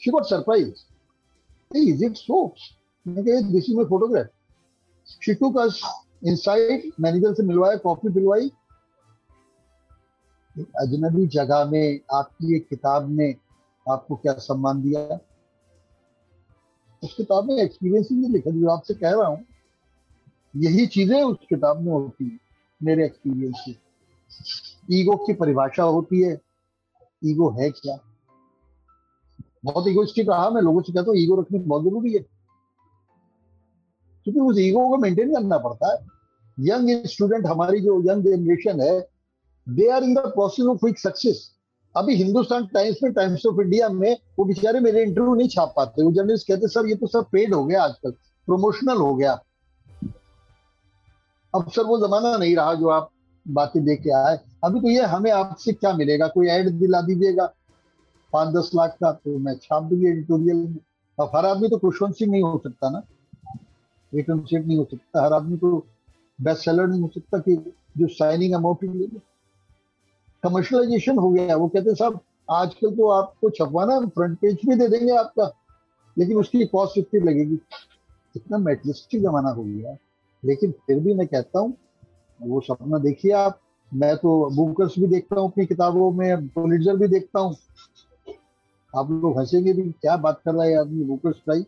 she 0.02 0.10
got 0.10 0.24
surprise 0.26 0.72
is 1.70 2.04
it 2.04 2.16
so 2.16 2.44
मैं 3.06 3.24
कहा 3.24 3.40
this 3.50 3.68
is 3.68 3.76
my 3.76 3.84
photograph 3.84 4.26
she 5.24 5.34
took 5.34 5.58
us 5.58 5.80
inside 6.26 6.90
manager 7.00 7.34
से 7.34 7.42
मिलवाया 7.42 7.76
कॉफ़ी 7.84 8.12
पिलवाई 8.14 8.50
अजनबी 10.80 11.26
जगह 11.34 11.64
में 11.64 12.00
आपकी 12.14 12.56
एक 12.56 12.68
किताब 12.68 13.10
ने 13.10 13.34
आपको 13.86 14.16
क्या 14.16 14.32
सम्मान 14.38 14.82
दिया? 14.82 15.18
उस 17.04 17.14
किताब 17.14 17.44
में 17.44 17.56
एक्सपीरियंस 17.56 18.08
ही 18.10 18.16
नहीं 18.16 18.30
लिखा 18.30 18.50
जो 18.50 18.70
आपसे 18.70 18.94
कह 18.94 19.10
रहा 19.10 19.26
हूँ, 19.26 19.44
यही 20.56 20.86
चीज़ें 20.86 21.22
उस 21.22 21.36
किताब 21.50 21.80
में 21.80 21.92
होती 21.92 22.24
है, 22.24 22.38
मेरे 22.82 23.04
एक्सपीरियंस 23.04 23.64
की 23.68 25.00
ईगो 25.00 25.16
की 25.16 25.32
परिभाषा 25.32 25.82
होती 25.82 26.20
है। 26.20 26.40
ईगो 27.24 27.50
है 27.50 27.70
क्या? 27.70 27.98
बहुत 29.64 29.88
ईगोस्टिक 29.88 30.28
रहा, 30.28 30.50
मैं 30.50 30.62
लोगों 30.62 30.82
से 30.82 30.92
कहता 30.92 31.10
हूँ 31.10 31.18
ईगो 31.18 31.40
रखनी 31.40 31.58
बहुत 31.58 31.84
ज़रूरी 31.84 32.12
है। 32.12 32.18
क्योंकि 34.24 34.40
उस 34.40 34.58
ईगो 34.58 34.88
को 34.88 34.96
मेंटेन 34.96 35.34
करना 35.34 35.58
पड़ता 35.58 35.92
है। 35.92 36.06
यंग 36.60 37.06
स्टूडेंट 37.06 37.46
हमारी 37.46 37.80
जो 37.80 38.12
यंग 38.12 38.24
जनरेशन 38.24 38.80
है 38.80 39.08
they 39.68 39.90
are 39.90 40.04
in 40.04 40.14
the 40.14 40.18
process 40.18 40.66
of 40.66 40.78
quick 40.78 40.98
success 40.98 41.51
अभी 41.96 42.14
हिंदुस्तान 42.14 42.66
टाइम्स 42.66 42.98
में, 43.02 43.12
टाइम्स 43.12 43.46
ऑफ़ 43.46 43.60
इंडिया 43.60 43.88
में 43.88 44.16
वो 44.38 44.44
बेचारे 44.44 44.80
मेरे 44.80 45.02
इंटरव्यू 45.02 45.34
नहीं 45.34 45.48
छाप 45.48 45.72
पाते। 45.76 46.02
वो 46.02 46.12
जर्नलिस्ट 46.12 46.48
कहते, 46.48 46.68
सर, 46.68 46.86
ये 46.86 46.94
तो 46.94 47.06
सब 47.06 47.26
पेड 47.32 47.54
हो 47.54 47.64
गया 47.64 47.82
आजकल 47.82 48.10
प्रमोशनल 48.48 48.96
हो 48.96 49.14
गया। 49.14 49.32
अब 51.54 51.70
सर, 51.70 51.82
वो 51.82 51.98
जमाना 51.98 52.36
नहीं 52.36 52.56
रहा 52.56 52.74
जो 52.74 52.88
आप 52.88 53.10
बातें 53.48 53.84
देख 53.84 54.00
के 54.00 54.10
आए। 54.10 54.38
अभी 54.64 54.80
तो 54.80 54.88
ये 54.88 55.02
हमें 55.02 55.30
आपसे 55.30 55.72
क्या 55.72 55.92
मिलेगा? 55.92 56.28
कोई 56.28 56.46
ऐड 56.46 56.68
दिला 56.70 57.00
दीजिएगा। 57.00 57.46
पाँच 58.32 58.54
दस 58.54 58.70
लाख 58.74 58.96
का 59.00 59.12
तो 59.12 59.38
मैं 59.38 59.54
छाप 59.54 59.82
दूँगी 59.82 60.06
एडिटोरियल 60.06 60.56
में। 60.56 60.76
अब 61.20 61.30
हर 61.36 61.46
आदमी 61.46 61.68
तो 61.68 61.78
खुशवंत 61.78 62.14
सिंह 62.14 62.30
नहीं 62.32 62.42
हो 62.42 62.60
सकता 62.64 62.90
ना। 62.90 63.02
रिटर्न 64.14 64.40
सेट 64.40 64.66
नहीं 64.66 64.78
हो 64.78 64.84
सकता। 64.84 65.24
हर 65.24 65.32
आदमी 65.32 65.56
तो 65.56 65.86
बेस्ट 66.40 66.64
सेलर 66.64 66.86
नहीं 66.86 67.00
हो 67.00 67.08
सकता 67.08 67.38
कि 67.38 67.56
जो 67.98 68.06
साइनिंग 68.06 68.54
अमाउंट 68.54 68.84
ले 68.84 69.06
कमर्शलाइजेशन 70.42 71.18
हो 71.18 71.30
गया 71.30 71.56
वो 71.56 71.68
कहते 71.68 71.94
साहब, 71.94 72.20
आजकल 72.50 72.94
तो 72.96 73.08
आपको 73.10 73.50
छपवाना 73.50 73.98
फ्रंट 74.06 74.38
पेज 74.38 74.58
भी 74.68 74.74
दे 74.76 74.88
देंगे 74.88 75.16
आपका, 75.16 75.50
लेकिन 76.16 76.36
उसकी 76.36 76.64
कॉस्ट 76.66 76.98
इतनी 76.98 77.20
लगेगी। 77.20 77.58
इतना 78.34 78.58
मेटलिस्टिक 78.58 79.22
जमाना 79.22 79.50
हो 79.50 79.62
गया 79.64 79.96
लेकिन 80.42 80.70
फिर 80.86 81.00
भी 81.00 81.14
मैं 81.14 81.26
कहता 81.26 81.58
हूँ, 81.58 81.76
वो 82.40 82.60
सपना 82.60 82.98
देखिए 82.98 83.32
आप, 83.32 83.60
मैं 83.92 84.16
तो 84.16 84.50
बुकर्स 84.56 84.98
भी 84.98 85.06
देखता 85.06 85.40
हूँ, 85.40 85.50
अपनी 85.50 85.66
किताबों 85.66 86.10
में 86.12 86.48
पोलिटर 86.48 86.96
भी 86.96 87.08
देखता 87.08 87.40
हूँ। 87.40 87.56
आप 88.94 89.10
लोग 89.10 89.38
हंसेंगे 89.38 89.72
भी, 89.72 89.82
क्या 89.82 90.16
बात 90.16 90.40
कर 90.44 90.54
रहा 90.54 90.64
है 90.64 90.78
आदमी 90.80 91.04
बुकर्स 91.04 91.36
प्राइज 91.44 91.64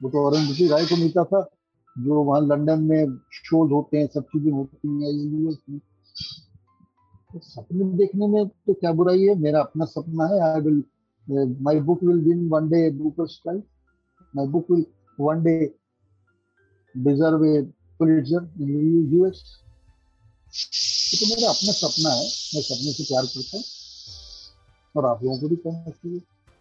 वो 0.00 0.10
तो 0.10 0.26
अरुण 0.26 0.68
राय 0.70 0.84
को 0.86 0.96
मिलता 0.96 1.24
था, 1.24 1.40
जो 1.96 2.22
वहाँ 2.22 2.40
लंदन 2.40 2.82
में 2.82 3.16
शोज़ 3.32 3.72
होते 3.72 3.98
हैं, 3.98 4.06
सब 4.06 4.24
चीज़ें 4.24 4.52
होती 4.52 4.88
हैं 4.88 5.80
सपने 7.34 7.84
देखने 7.98 8.26
में 8.28 8.46
तो 8.46 8.74
क्या 8.74 8.92
बुराई 8.92 9.22
है? 9.22 9.34
मेरा 9.40 9.60
अपना 9.60 9.84
सपना 9.86 10.26
है। 10.26 10.40
I 10.42 10.60
will 10.60 10.82
my 11.62 11.80
book 11.80 12.02
will 12.04 12.20
win 12.24 12.48
one 12.48 12.68
day 12.70 12.90
Bookers 12.92 13.36
prize 13.44 13.62
my 14.34 14.46
book 14.46 14.70
will 14.70 14.84
one 15.18 15.42
day 15.44 15.54
deserve 16.94 17.44
a 17.46 17.60
Pulitzer 18.00 18.48
US 19.12 19.42
तो 21.12 21.26
मेरा 21.26 21.48
अपना 21.48 21.72
सपना 21.72 22.10
है। 22.10 22.24
मैं 22.24 22.62
सपने 22.62 22.92
से 22.92 23.04
प्यार 23.04 23.24
करता 23.26 23.56
हूँ। 23.56 23.64
और 24.94 25.06
आप 25.06 25.22
लोगों 25.24 25.38
को 25.38 25.48
भी 25.48 25.56
कहना 25.56 25.90
चाहिए 25.90 26.20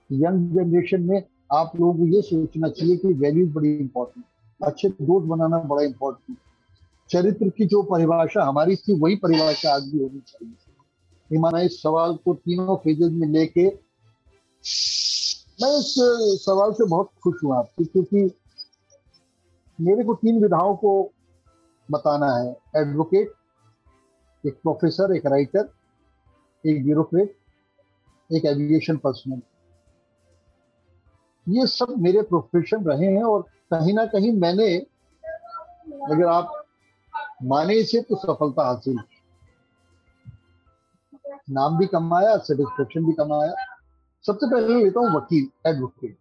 यंग 0.09 0.55
जनरेशन 0.55 1.01
में 1.01 1.23
आप 1.53 1.71
लोगों 1.79 1.93
को 1.93 2.05
ये 2.07 2.21
सोचना 2.21 2.69
चाहिए 2.69 2.97
कि 2.97 3.13
वैल्यूज़ 3.13 3.51
बड़ी 3.53 3.73
इंपॉर्टेंट 3.75 4.25
अच्छे 4.61 4.89
दोस्त 4.89 5.27
बनाना 5.27 5.59
बड़ा 5.63 5.83
इंपॉर्टेंट 5.83 6.37
चरित्र 7.11 7.49
की 7.49 7.65
जो 7.65 7.81
परिभाषा, 7.83 8.43
हमारी 8.43 8.75
थी 8.75 8.99
वही 8.99 9.15
परिभाषा 9.17 9.73
आज 9.75 9.83
भी 9.83 9.99
होनी 9.99 10.19
चाहिए। 10.21 10.55
ईमाना 11.29 11.59
इस 11.61 11.81
सवाल 11.81 12.15
को 12.25 12.33
तीनों 12.35 12.75
फेजेज 12.75 13.13
में 13.13 13.27
लेके 13.29 13.65
मैं 15.59 15.69
इस 15.79 15.93
सवाल 16.43 16.71
से 16.73 16.85
बहुत 16.85 17.09
खुश 17.23 17.43
हूँ 17.43 17.55
आपसे, 17.55 17.83
क्योंकि 17.85 18.23
मेरे 19.79 20.03
को 20.03 20.13
तीन 20.15 20.41
विधाओं 20.43 20.75
को 20.75 20.91
बताना 21.89 22.31
है। 22.35 22.55
एडवोकेट 22.81 23.33
एक 24.43 24.53
प्रोफेसर 24.53 25.15
एक 25.15 25.25
राइटर 25.25 25.69
एक 26.63 26.83
ब्यूरोक्रेट 26.83 27.35
एक 28.29 28.45
एविएशन 28.45 28.97
पर्सनल 28.97 29.41
ये 31.47 31.65
सब 31.67 31.93
मेरे 31.99 32.21
प्रोफेशन 32.23 32.83
रहे 32.85 33.07
हैं 33.07 33.23
और 33.23 33.41
कहीं 33.71 33.93
ना 33.93 34.05
कहीं 34.07 34.31
मैंने, 34.33 34.75
अगर 36.05 36.25
आप 36.27 36.60
माने 37.41 37.83
से 37.83 38.01
तो 38.01 38.15
सफलता 38.17 38.63
हासिल। 38.65 38.97
नाम 41.49 41.77
भी 41.77 41.85
कमाया 41.87 42.37
सेटिस्फेक्शन 42.39 43.05
भी 43.05 43.13
कमाया। 43.13 43.53
सबसे 44.25 44.49
पहले 44.51 44.83
लेता 44.83 44.99
हूँ 44.99 45.09
वकील 45.15 45.47
एडवोकेट 45.69 46.17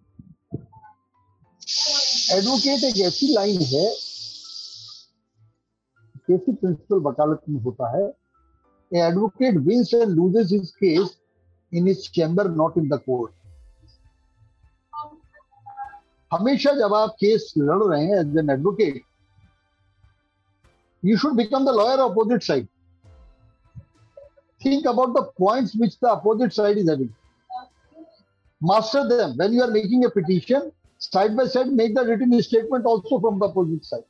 एडवोकेट 2.32 2.84
एक 2.84 2.98
ऐसी 3.06 3.32
लाइन 3.34 3.60
है, 3.62 3.84
कैसी 6.28 6.52
प्रिंसिपल 6.52 7.00
वकालत 7.06 7.40
में 7.48 7.60
होता 7.62 7.90
है? 7.96 8.06
Advocate 8.92 9.56
wins 9.66 9.94
and 9.94 10.08
loses 10.10 10.48
his 10.52 10.70
case 10.74 11.16
in 11.72 11.86
his 11.86 12.10
chamber 12.14 12.48
not 12.52 12.78
in 12.78 12.88
the 12.88 13.00
court 13.06 13.32
हमेशा 16.30 16.72
जब 16.72 16.94
आप 16.94 17.14
केस 17.20 17.52
लड़ 17.58 17.82
रहे 17.82 18.04
हैं 18.04 18.18
as 18.20 18.36
an 18.38 18.50
advocate 18.50 19.02
you 21.02 21.16
should 21.16 21.36
become 21.36 21.64
the 21.64 21.72
lawyer 21.72 22.00
opposite 22.02 22.42
side 22.42 22.68
think 24.60 24.84
about 24.86 25.14
the 25.14 25.24
points 25.38 25.74
which 25.74 25.98
the 26.00 26.08
opposite 26.08 26.52
side 26.52 26.76
is 26.76 26.88
having 26.88 27.12
master 28.60 29.08
them 29.08 29.36
when 29.36 29.52
you 29.52 29.62
are 29.62 29.70
making 29.70 30.04
a 30.04 30.10
petition 30.10 30.70
side 30.98 31.36
by 31.36 31.46
side 31.46 31.68
make 31.68 31.94
the 31.94 32.04
written 32.04 32.40
statement 32.42 32.84
also 32.84 33.20
from 33.20 33.38
the 33.38 33.48
opposite 33.48 33.84
side 33.84 34.08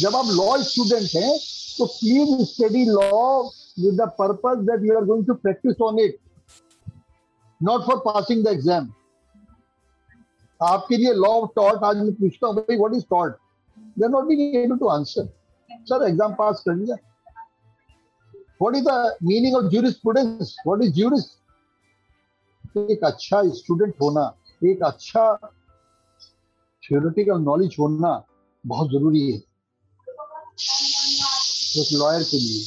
जब 0.00 0.14
आप 0.16 0.26
law 0.36 0.56
student 0.68 1.10
हैं 1.16 1.32
तो 1.78 1.86
please 1.86 2.42
study 2.52 2.84
law 2.84 3.10
with 3.76 3.96
the 3.96 4.06
purpose 4.18 4.64
that 4.66 4.80
you 4.82 4.96
are 4.96 5.04
going 5.04 5.24
to 5.26 5.34
practice 5.34 5.76
on 5.80 5.98
it, 5.98 6.20
not 7.60 7.84
for 7.86 8.02
passing 8.02 8.42
the 8.42 8.50
exam. 8.50 8.92
आपके 10.62 10.96
लिए 10.96 11.12
law 11.12 11.28
of 11.40 11.50
taught 11.56 11.82
आज 11.84 11.96
मैं 11.96 12.12
पूछता 12.14 12.46
हूँ 12.46 12.54
भाई 12.56 12.76
what 12.76 12.94
is 12.96 13.04
taught 13.10 13.36
they 13.98 14.08
not 14.08 14.24
being 14.26 14.56
able 14.56 14.76
to 14.78 14.86
answer 14.88 15.28
sir 15.88 16.06
exam 16.08 16.34
pass 16.34 16.62
कर 16.66 16.74
लिया 16.74 16.96
what 18.62 18.76
is 18.76 18.84
the 18.84 19.16
meaning 19.22 19.56
of 19.56 19.70
jurisprudence 19.70 20.56
what 20.66 20.82
is 20.84 20.92
juris 20.94 21.24
एक 22.76 23.04
अच्छा 23.04 23.42
स्टूडेंट 23.54 23.94
होना, 24.02 24.22
एक 24.64 24.82
अच्छा 24.84 25.34
थियोरेटिकल 26.82 27.40
नॉलेज 27.40 27.76
होना 27.80 28.10
बहुत 28.64 28.90
ज़रूरी 28.90 29.20
है। 29.30 29.36
एक 31.80 31.88
लॉयर 31.92 32.22
के 32.22 32.38
लिए। 32.38 32.62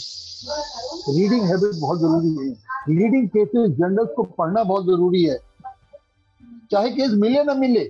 रीडिंग 1.17 1.43
हैबिट 1.49 1.75
बहुत 1.81 1.99
ज़रूरी 1.99 2.31
है। 2.37 2.47
रीडिंग 2.89 3.27
केसेस 3.29 3.69
जर्नल्स 3.77 4.09
को 4.15 4.23
पढ़ना 4.23 4.63
बहुत 4.63 4.85
ज़रूरी 4.85 5.23
है। 5.23 5.37
चाहे 6.71 6.89
केस 6.91 7.11
मिले 7.21 7.43
ना 7.43 7.53
मिले 7.55 7.83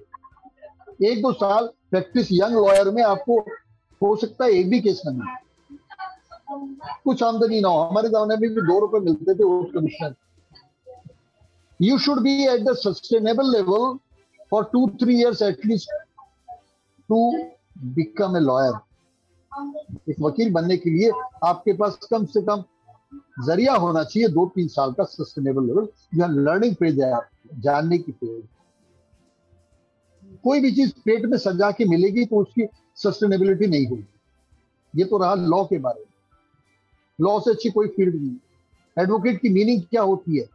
एक 1.00 1.22
दो 1.22 1.32
साल 1.34 1.70
प्रैक्टिस 1.92 2.28
यंग 2.32 2.54
लॉयर 2.56 2.90
में 2.92 3.04
आपको 3.04 3.40
हो 4.02 4.16
सकता 4.22 4.46
है 4.46 4.52
एक 4.60 4.70
भी 4.70 4.80
केस 4.82 5.02
ना 5.06 5.12
मिले। 5.12 5.36
कुछ 7.04 7.24
आमदनी 7.24 7.60
ना 7.62 7.70
हो। 7.70 7.80
हमारे 7.84 8.10
जमाने 8.10 8.36
में 8.36 8.50
भी 8.50 8.62
दो 8.62 8.80
रुपए 8.80 9.00
मिलते 9.06 9.36
थे 9.36 9.44
उस 9.44 9.72
commissioner 9.74 10.16
you 11.80 11.98
should 12.06 12.20
be 12.24 12.34
at 12.48 12.62
the 12.66 12.74
sustainable 12.78 13.52
level 13.52 13.98
for 14.52 14.64
two 14.74 14.88
three 15.02 15.20
years 15.20 15.42
at least 15.42 15.92
to 17.10 17.20
become 17.96 18.38
a 18.38 18.40
lawyer 18.40 18.74
एक 20.10 20.16
वकील 20.22 20.52
बनने 20.54 20.78
के 20.78 20.90
लिए 20.90 21.12
आपके 21.44 21.74
पास 21.74 21.98
कम 22.12 22.26
से 22.26 22.42
कम 22.42 22.64
ज़रिया 23.46 23.74
होना 23.74 24.04
चाहिए 24.04 24.28
दो, 24.30 24.46
तीन 24.56 24.68
साल 24.68 24.92
का 24.94 25.04
सस्टेनेबल 25.04 25.66
लेवल 25.68 25.88
जहाँ 26.16 26.30
लर्निंग 26.30 26.76
फ़ेज़ 26.76 27.02
है 27.02 27.20
जानने 27.62 27.98
की 27.98 28.12
फ़ेज़ 28.12 28.42
कोई 30.44 30.60
भी 30.60 30.72
चीज़ 30.72 30.92
पेट 31.06 31.26
में 31.26 31.38
सजा 31.38 31.72
के 31.72 31.86
मिलेगी 31.86 32.26
तो 32.26 32.42
उसकी 32.42 32.68
सस्टेनेबिलिटी 32.96 33.68
नहीं 33.68 33.88
होगी। 33.88 34.06
ये 34.96 35.06
तो 35.06 35.18
रहा 35.18 35.34
लॉ 35.36 35.64
के 35.66 35.78
बारे 35.80 36.00
में। 36.00 36.12
लॉ 37.22 37.40
से 37.40 37.52
अच्छी 37.52 37.70
कोई 37.70 37.88
फ़ील्ड 37.88 38.16
नहीं 38.16 38.36
एडवोकेट 39.04 39.42
की 39.42 39.50
मीनिंग 39.50 39.82
क्या 39.82 40.02
होती 40.02 40.38
है? 40.38 40.46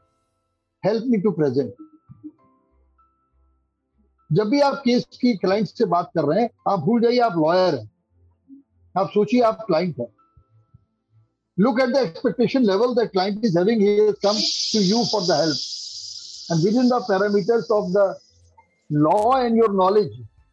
हेल्प 0.85 1.05
मी 1.07 1.19
टू 1.19 1.31
प्रेजेंट 1.31 1.75
जब 4.33 4.49
भी 4.49 4.61
आप 4.61 4.83
केस 4.85 5.05
की 5.21 5.37
क्लाइंट 5.37 5.69
से 5.69 5.85
बात 5.85 6.11
कर 6.15 6.25
रहे 6.25 6.43
हैं, 6.43 6.51
आप 6.69 6.79
भूल 6.79 7.01
जाइए, 7.01 7.19
आप 7.19 7.33
लॉयर 7.33 7.75
हैं। 7.75 7.91
आप 8.99 9.09
सोचिए, 9.09 9.41
आप 9.41 9.65
क्लाइंट 9.67 9.99
हैं। 10.01 10.07
Look 11.61 11.81
at 11.81 11.91
the 11.95 12.01
expectation 12.03 12.65
level 12.67 12.95
the 12.95 13.05
client 13.09 13.45
is 13.45 13.57
having. 13.57 13.81
He 13.81 13.91
has 13.99 14.15
come 14.21 14.37
to 14.37 14.81
you 14.83 15.01
for 15.11 15.21
the 15.21 15.37
help. 15.37 15.59
And 16.51 16.65
within 16.65 16.89
the 16.89 17.01
parameters 17.09 17.69
of 17.79 17.93
law 18.93 19.37
and 19.37 19.57
your 19.57 19.73
knowledge 19.73 20.13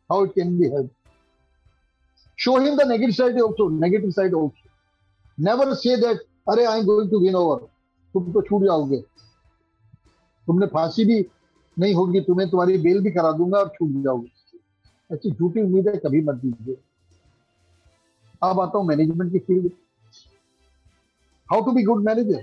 how 0.10 0.24
it 0.24 0.34
can 0.34 0.58
be 0.58 0.70
helped 0.70 0.96
show 2.36 2.58
him 2.58 2.76
the 2.78 2.86
negative 2.86 3.16
side 3.16 3.40
also 3.42 3.70
negative 3.70 4.14
side 4.14 4.34
also 4.34 4.70
never 5.38 5.76
say 5.76 5.96
that 6.06 6.26
अरे 6.50 6.64
I 6.66 6.80
am 6.80 6.86
going 6.86 7.10
to 7.10 7.20
win 7.20 7.36
over 7.36 7.58
तुम 8.14 8.32
तो 8.34 8.42
छूट 8.42 8.64
जाओगे 8.64 8.98
तुमने 10.48 10.68
फांसी 10.68 11.06
भी 11.06 11.18
नहीं 11.78 11.94
होगी 11.96 12.22
तुम्हें 12.28 12.50
तुम्हारी 12.50 12.78
बेल 12.86 13.02
भी 13.04 13.12
करा 13.18 13.32
दूँगा 13.42 13.60
और 13.60 13.68
छूट 13.76 13.90
जाओगे 14.04 15.16
ऐसी 15.16 15.32
झूठी 15.32 15.62
उम्मीद 15.62 15.88
है 15.88 15.96
कभी 16.06 16.22
मत 16.30 16.42
दीजिए 16.46 16.76
अब 18.44 18.60
आता 18.60 18.78
हूँ 18.78 18.88
मैनेजमेंट 18.88 19.32
की 19.32 19.40
field 19.40 19.70
how 21.50 21.64
to 21.66 21.74
be 21.74 21.84
good 21.84 22.04
manager. 22.04 22.42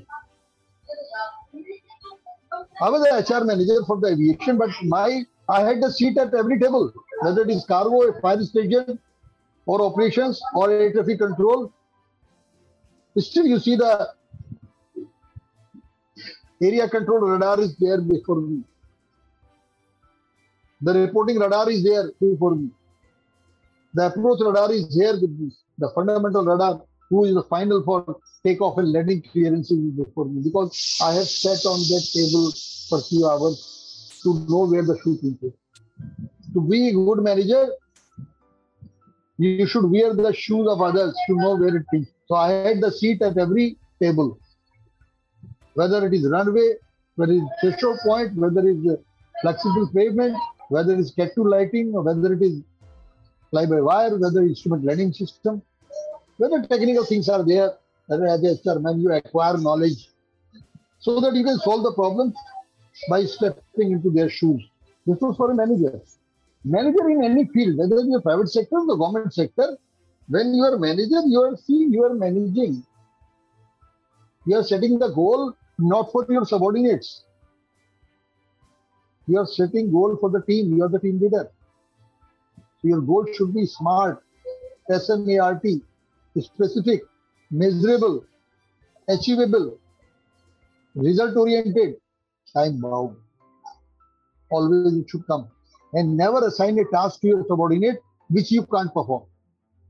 I 2.80 2.90
was 2.90 3.06
an 3.06 3.22
HR 3.22 3.44
manager 3.44 3.84
for 3.86 4.00
the 4.00 4.08
aviation, 4.08 4.58
but 4.58 4.70
my 4.84 5.24
I 5.48 5.60
had 5.62 5.78
a 5.78 5.90
seat 5.90 6.18
at 6.18 6.34
every 6.34 6.58
table, 6.58 6.92
whether 7.20 7.42
it 7.42 7.50
is 7.50 7.64
cargo, 7.64 8.12
fire 8.20 8.42
station, 8.42 8.98
or 9.64 9.82
operations, 9.82 10.40
or 10.54 10.70
air 10.70 10.92
traffic 10.92 11.18
control. 11.18 11.72
Still, 13.16 13.46
you 13.46 13.58
see 13.58 13.76
the 13.76 14.08
Area 16.60 16.88
control 16.88 17.20
radar 17.20 17.60
is 17.60 17.76
there 17.76 18.00
before 18.00 18.40
me. 18.40 18.62
The 20.80 20.94
reporting 20.94 21.38
radar 21.38 21.70
is 21.70 21.84
there 21.84 22.10
before 22.18 22.54
me. 22.54 22.70
The 23.94 24.06
approach 24.06 24.40
radar 24.40 24.72
is 24.72 24.94
here 24.94 25.14
with 25.20 25.38
me. 25.38 25.50
The 25.78 25.90
fundamental 25.94 26.44
radar, 26.44 26.82
who 27.10 27.26
is 27.26 27.34
the 27.34 27.42
final 27.42 27.82
for 27.82 28.18
takeoff 28.42 28.78
and 28.78 28.90
landing 28.90 29.22
clearances 29.22 29.78
before 29.90 30.24
me 30.26 30.40
because 30.42 30.98
I 31.02 31.12
have 31.12 31.26
sat 31.26 31.66
on 31.66 31.78
that 31.78 32.08
table 32.12 32.52
for 32.88 33.00
few 33.02 33.28
hours 33.28 33.75
to 34.26 34.34
know 34.52 34.62
where 34.72 34.84
the 34.90 34.98
shoe 35.02 35.18
is. 35.22 35.52
To 36.54 36.60
be 36.60 36.88
a 36.88 36.92
good 36.92 37.22
manager, 37.28 37.64
you 39.38 39.66
should 39.66 39.90
wear 39.90 40.14
the 40.14 40.32
shoes 40.32 40.66
of 40.74 40.80
others 40.80 41.14
to 41.26 41.36
know 41.36 41.56
where 41.56 41.76
it 41.76 41.86
is. 41.92 42.06
So 42.28 42.34
I 42.34 42.48
had 42.68 42.80
the 42.80 42.90
seat 42.90 43.22
at 43.22 43.38
every 43.38 43.76
table, 44.02 44.38
whether 45.74 46.06
it 46.06 46.14
is 46.14 46.28
runway, 46.28 46.68
whether 47.16 47.32
it 47.32 47.42
is 47.42 47.50
threshold 47.60 47.98
point, 48.04 48.36
whether 48.36 48.66
it 48.68 48.78
is 48.84 48.98
flexible 49.42 49.88
pavement, 49.94 50.36
whether 50.70 50.94
it 50.94 51.00
is 51.00 51.12
cat 51.12 51.36
lighting, 51.36 51.92
or 51.94 52.02
whether 52.02 52.32
it 52.32 52.42
is 52.42 52.62
fly-by-wire, 53.50 54.18
whether 54.18 54.40
instrument 54.40 54.84
landing 54.84 55.12
system, 55.12 55.62
whether 56.38 56.60
technical 56.66 57.04
things 57.04 57.28
are 57.28 57.44
there, 57.44 57.70
whether 58.06 58.26
as 58.26 58.42
a 58.44 58.56
chairman 58.62 59.00
you 59.00 59.12
acquire 59.12 59.56
knowledge 59.58 60.08
so 60.98 61.20
that 61.20 61.34
you 61.34 61.44
can 61.44 61.58
solve 61.58 61.82
the 61.84 61.92
problems 61.92 62.34
by 63.08 63.24
stepping 63.24 63.92
into 63.92 64.10
their 64.10 64.28
shoes. 64.28 64.62
This 65.06 65.20
was 65.20 65.36
for 65.36 65.50
a 65.50 65.54
manager. 65.54 66.00
Manager 66.64 67.08
in 67.10 67.22
any 67.24 67.46
field, 67.54 67.78
whether 67.78 68.00
in 68.00 68.10
the 68.10 68.20
private 68.20 68.48
sector 68.48 68.76
or 68.76 68.86
the 68.86 68.96
government 68.96 69.32
sector, 69.32 69.76
when 70.28 70.54
you 70.54 70.62
are 70.64 70.76
manager, 70.78 71.20
you 71.26 71.40
are 71.40 71.56
seeing 71.56 71.92
you 71.92 72.04
are 72.04 72.14
managing. 72.14 72.84
You 74.46 74.56
are 74.56 74.64
setting 74.64 74.98
the 74.98 75.10
goal 75.10 75.54
not 75.78 76.10
for 76.10 76.26
your 76.28 76.44
subordinates. 76.44 77.22
You 79.28 79.38
are 79.38 79.46
setting 79.46 79.92
goal 79.92 80.16
for 80.20 80.30
the 80.30 80.42
team. 80.42 80.74
You 80.76 80.84
are 80.84 80.88
the 80.88 80.98
team 80.98 81.20
leader. 81.20 81.50
So 82.56 82.88
your 82.88 83.00
goal 83.00 83.26
should 83.34 83.54
be 83.54 83.66
smart, 83.66 84.22
S-M-A-R-T, 84.90 85.82
specific, 86.38 87.02
measurable, 87.50 88.24
achievable, 89.08 89.78
result 90.94 91.36
oriented, 91.36 91.96
time 92.56 92.80
bound. 92.80 93.16
Always 94.50 94.94
it 94.94 95.10
should 95.10 95.26
come. 95.26 95.48
And 95.92 96.16
never 96.16 96.46
assign 96.46 96.78
a 96.78 96.84
task 96.92 97.20
to 97.20 97.28
your 97.28 97.44
subordinate 97.48 98.02
which 98.28 98.50
you 98.50 98.66
can't 98.66 98.92
perform. 98.92 99.24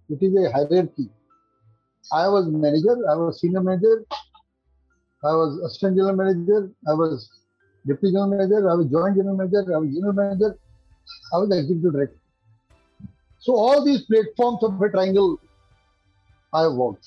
It 0.08 0.22
is 0.22 0.34
a 0.36 0.52
hierarchy. 0.52 1.08
I 2.12 2.28
was 2.28 2.46
manager, 2.48 2.96
I 3.10 3.16
was 3.16 3.40
senior 3.40 3.62
manager, 3.62 4.04
I 5.24 5.32
was 5.32 5.58
assistant 5.64 5.96
general 5.96 6.14
manager, 6.14 6.70
I 6.88 6.94
was 6.94 7.28
deputy 7.86 8.12
general 8.12 8.28
manager, 8.28 8.70
I 8.70 8.74
was 8.74 8.86
joint 8.86 9.16
general 9.16 9.36
manager, 9.36 9.74
I 9.74 9.78
was 9.78 9.90
general 9.92 10.12
manager, 10.12 10.58
I 11.34 11.38
was 11.38 11.50
executive 11.50 11.92
director. 11.92 12.20
So 13.40 13.56
all 13.56 13.84
these 13.84 14.02
platforms 14.02 14.62
of 14.62 14.80
a 14.80 14.90
triangle 14.90 15.40
I 16.52 16.62
have 16.62 16.74
worked. 16.74 17.06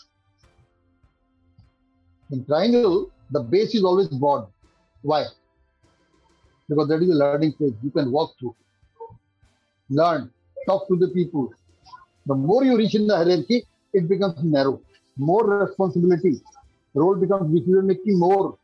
In 2.32 2.46
triangle, 2.46 3.10
the 3.32 3.42
base 3.42 3.74
is 3.74 3.84
always 3.84 4.10
broad. 4.10 4.48
Why? 5.02 5.26
Because 6.70 6.88
that 6.90 7.02
is 7.02 7.10
a 7.10 7.14
learning 7.16 7.54
phase. 7.54 7.74
You 7.84 7.90
can 7.90 8.12
walk 8.12 8.36
through, 8.40 8.56
learn, 9.90 10.32
talk 10.68 10.88
to 10.88 10.96
the 10.96 11.08
people. 11.10 11.52
The 12.26 12.36
more 12.36 12.64
you 12.64 12.78
reach 12.78 12.96
in 12.96 13.08
the 13.08 13.18
hierarchy, 13.18 13.66
it 13.94 14.08
becomes 14.08 14.44
narrow. 14.44 14.82
More 15.18 15.46
responsibility. 15.66 16.42
Role 16.94 17.16
becomes 17.16 17.52
decision 17.52 17.88
making 17.88 18.20
more. 18.20 18.58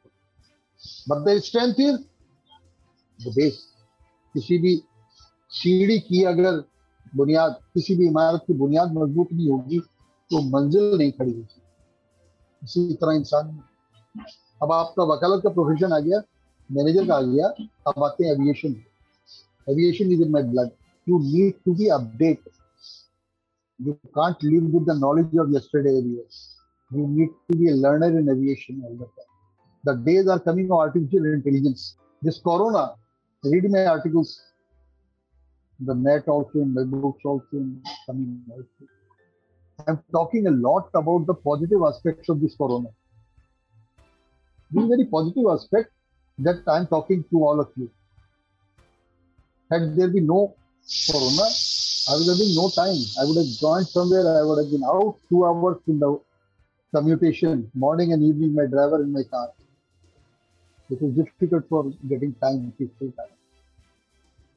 But 1.08 1.26
the 1.26 1.42
strength 1.42 1.80
is 1.80 2.06
the 3.20 3.32
base. 3.36 3.62
किसी 4.36 4.58
भी 4.60 4.72
सीढ़ी 5.52 6.00
की 6.08 6.24
अगर 6.30 6.58
बुनियाद 7.16 7.52
किसी 7.74 7.96
भी 7.96 8.08
इमारत 8.08 8.42
की 8.48 8.54
बुनियाद 8.54 8.94
मज़बूत 8.94 9.32
नहीं 9.32 9.50
होगी 9.50 9.80
तो 10.32 10.42
मंजिल 10.56 10.98
नहीं 10.98 11.12
खड़ी 11.12 11.32
होगी 11.32 11.62
इसी 12.64 12.94
तरह 13.02 13.16
इंसान 13.16 13.48
अब 14.64 14.72
आपका 14.72 15.04
वकालत 15.14 15.44
का 15.44 15.50
प्रोफेशन 15.50 15.94
आ 15.94 16.00
गया 16.08 16.20
मैनेजर 16.72 17.08
का 17.08 17.16
आ 17.16 17.22
गया, 17.22 17.48
अब 17.88 18.04
आते 18.04 18.26
हैं 18.26 18.32
aviation 18.34 18.76
aviation 19.70 20.12
is 20.12 20.22
in 20.22 20.32
my 20.32 20.44
blood 20.44 20.70
you 21.08 21.20
need 21.20 21.54
to 21.66 21.74
be 21.76 21.88
update 21.98 22.50
you 23.80 23.94
can't 24.16 24.44
live 24.44 24.66
with 24.78 24.90
the 24.90 24.98
knowledge 25.02 25.38
of 25.40 25.56
yesterday 25.56 25.98
every year 25.98 26.98
you 26.98 27.08
need 27.08 27.30
to 27.30 27.58
be 27.60 27.70
learner 27.82 28.20
in 28.20 28.30
aviation 28.38 28.82
the 29.84 30.02
days 30.06 30.30
are 30.30 30.40
coming 30.50 30.72
of 30.72 30.82
artificial 30.88 31.34
intelligence 31.34 31.94
this 32.24 32.40
corona 32.50 32.84
read 33.44 33.72
my 33.72 33.86
articles 33.96 34.38
the 35.80 35.94
net 35.94 36.28
also 36.34 36.60
in 36.60 36.74
my 36.74 36.84
books 36.84 37.26
also 37.26 37.58
in 37.62 37.82
coming 38.06 38.42
also. 38.50 38.86
I'm 39.88 39.98
talking 40.14 40.48
a 40.48 40.52
lot 40.52 40.90
about 40.94 41.26
the 41.28 41.34
positive 41.34 41.82
aspects 41.88 42.30
of 42.30 42.40
this 42.40 42.56
corona. 42.56 42.88
The 44.72 44.86
very 44.88 45.06
positive 45.06 45.50
aspect 45.54 45.92
that 46.40 46.64
I'm 46.68 46.88
talking 46.88 47.24
to 47.30 47.44
all 47.44 47.60
of 47.60 47.70
you. 47.76 47.90
Had 49.72 49.96
there 49.96 50.10
been 50.10 50.28
no 50.28 50.56
corona, 51.10 51.48
I 52.10 52.16
would 52.16 52.28
have 52.28 52.38
been 52.38 52.56
no 52.56 52.70
time. 52.70 53.02
I 53.20 53.26
would 53.26 53.38
have 53.38 53.52
joined 53.60 53.88
somewhere. 53.88 54.38
I 54.38 54.44
would 54.44 54.64
have 54.64 54.72
been 54.72 54.84
out 54.84 55.18
two 55.30 55.46
hours 55.46 55.78
in 55.88 56.00
the 56.00 56.20
commutation, 56.94 57.70
morning 57.74 58.14
and 58.14 58.22
evening, 58.24 58.54
my 58.54 58.66
driver 58.66 59.02
in 59.02 59.12
my 59.12 59.24
car. 59.24 59.50
It 60.90 61.02
was 61.02 61.14
difficult 61.14 61.68
for 61.68 61.92
getting 62.08 62.34
time, 62.36 62.72
peaceful 62.78 63.12
time. 63.18 63.36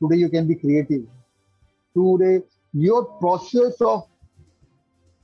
Today 0.01 0.21
you 0.21 0.29
can 0.29 0.47
be 0.47 0.55
creative. 0.55 1.07
Today 1.95 2.43
your 2.75 3.05
process 3.05 3.81
of 3.81 4.07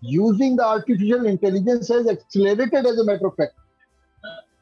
using 0.01 0.57
the 0.57 0.65
artificial 0.65 1.27
intelligence 1.27 1.89
has 1.89 2.09
accelerated 2.09 2.87
as 2.87 2.99
a 2.99 3.05
matter 3.05 3.27
of 3.27 3.37
fact. 3.37 3.55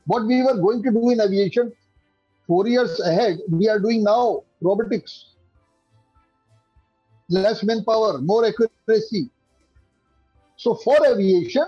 What 0.07 0.27
we 0.27 0.43
were 0.43 0.57
going 0.57 0.83
to 0.83 0.91
do 0.91 1.11
in 1.11 1.21
aviation 1.21 1.73
four 2.47 2.67
years 2.67 3.01
ahead, 3.01 3.39
we 3.49 3.69
are 3.69 3.79
doing 3.79 4.03
now 4.03 4.43
robotics. 4.61 5.31
Less 7.29 7.63
manpower, 7.63 8.19
more 8.19 8.45
accuracy. 8.45 9.31
So 10.57 10.75
for 10.75 10.97
aviation, 11.07 11.65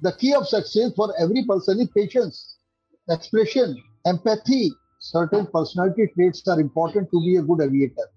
the 0.00 0.12
key 0.12 0.34
of 0.34 0.48
success 0.48 0.92
for 0.96 1.14
every 1.20 1.44
person 1.44 1.80
is 1.80 1.88
patience, 1.94 2.56
expression, 3.08 3.82
empathy. 4.06 4.72
Certain 4.98 5.46
personality 5.46 6.10
traits 6.14 6.46
are 6.48 6.60
important 6.60 7.10
to 7.12 7.20
be 7.20 7.36
a 7.36 7.42
good 7.42 7.60
aviator. 7.60 8.08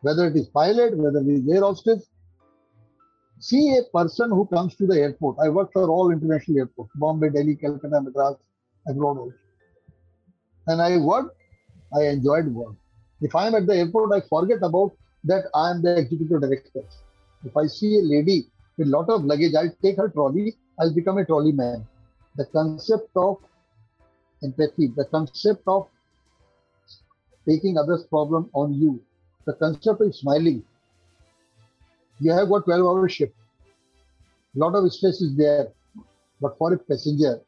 Whether 0.00 0.28
it 0.28 0.36
is 0.36 0.48
pilot, 0.48 0.96
whether 0.96 1.18
it 1.18 1.28
is 1.28 1.48
air 1.48 1.60
hostess, 1.60 2.06
see 3.40 3.76
a 3.76 3.82
person 3.96 4.30
who 4.30 4.46
comes 4.46 4.74
to 4.76 4.86
the 4.86 4.98
airport. 4.98 5.36
I 5.44 5.48
work 5.48 5.72
for 5.72 5.88
all 5.88 6.10
international 6.10 6.58
airports, 6.58 6.92
Bombay, 6.94 7.30
Delhi, 7.30 7.56
Calcutta, 7.56 8.00
Madras, 8.00 8.36
abroad 8.86 9.18
also. 9.18 9.47
And 10.68 10.80
I 10.80 10.98
work, 10.98 11.34
I 11.94 12.04
enjoyed 12.06 12.46
work. 12.46 12.74
If 13.20 13.34
I 13.34 13.46
am 13.48 13.54
at 13.54 13.66
the 13.66 13.74
airport, 13.74 14.12
I 14.12 14.20
forget 14.28 14.58
about 14.62 14.92
that 15.24 15.44
I 15.54 15.70
am 15.70 15.82
the 15.82 15.96
executive 15.98 16.40
director. 16.40 16.84
If 17.44 17.56
I 17.56 17.66
see 17.66 17.98
a 17.98 18.02
lady 18.02 18.46
with 18.76 18.88
a 18.88 18.90
lot 18.90 19.08
of 19.08 19.24
luggage, 19.24 19.54
I'll 19.54 19.74
take 19.82 19.96
her 19.96 20.08
trolley, 20.08 20.56
I'll 20.78 20.94
become 20.94 21.18
a 21.18 21.24
trolley 21.24 21.52
man. 21.52 21.86
The 22.36 22.44
concept 22.46 23.10
of 23.16 23.38
empathy, 24.44 24.92
the 24.94 25.06
concept 25.06 25.62
of 25.66 25.88
taking 27.48 27.78
others' 27.78 28.04
problem 28.04 28.50
on 28.52 28.74
you, 28.74 29.02
the 29.46 29.54
concept 29.54 30.00
of 30.02 30.14
smiling, 30.14 30.62
you 32.20 32.32
have 32.32 32.48
got 32.48 32.64
12 32.64 32.86
hour 32.86 33.08
shift. 33.08 33.32
A 34.54 34.58
lot 34.58 34.74
of 34.74 34.92
stress 34.92 35.20
is 35.20 35.36
there. 35.36 35.68
But 36.40 36.56
for 36.58 36.72
a 36.72 36.78
passenger, 36.78 37.40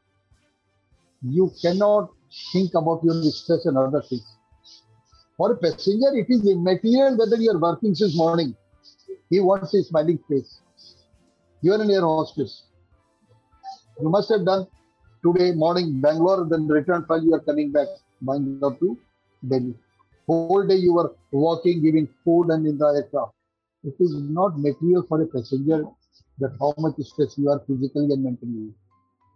you 1.23 1.53
cannot 1.63 2.11
think 2.53 2.75
about 2.75 3.03
your 3.05 3.23
stress 3.25 3.67
and 3.67 3.77
other 3.77 4.03
things. 4.03 4.27
For 5.37 5.53
a 5.53 5.57
passenger, 5.57 6.15
it 6.15 6.27
is 6.29 6.47
immaterial 6.49 7.17
whether 7.17 7.37
you 7.37 7.51
are 7.51 7.59
working 7.59 7.95
since 7.95 8.17
morning. 8.17 8.55
He 9.31 9.41
wants 9.41 9.75
a 9.75 9.83
smiling 9.83 10.19
face. 10.29 10.61
You 11.63 11.73
are 11.73 11.83
an 11.83 11.91
air 11.91 12.03
hostess. 12.03 12.65
You 14.01 14.09
must 14.09 14.29
have 14.31 14.45
done 14.45 14.67
today 15.25 15.53
morning 15.53 16.01
Bangalore, 16.01 16.47
then 16.49 16.67
return 16.69 17.05
while 17.07 17.23
you 17.23 17.35
are 17.35 17.41
coming 17.41 17.71
back 17.71 17.89
Bangalore 18.23 18.77
to 18.79 18.99
Delhi. 19.49 19.75
Whole 20.27 20.67
day 20.67 20.77
you 20.77 20.95
were 20.95 21.15
walking, 21.33 21.83
giving 21.83 22.09
food 22.25 22.51
and 22.51 22.67
in 22.67 22.79
the 22.79 22.87
aircraft 22.87 23.35
it 23.83 23.95
is 23.99 24.15
not 24.15 24.59
material 24.59 25.03
for 25.09 25.23
a 25.23 25.27
passenger 25.27 25.85
that 26.39 26.53
how 26.61 26.75
much 26.79 26.97
stress 27.01 27.39
you 27.39 27.49
are 27.49 27.61
physically 27.67 28.13
and 28.13 28.23
mentally. 28.23 28.75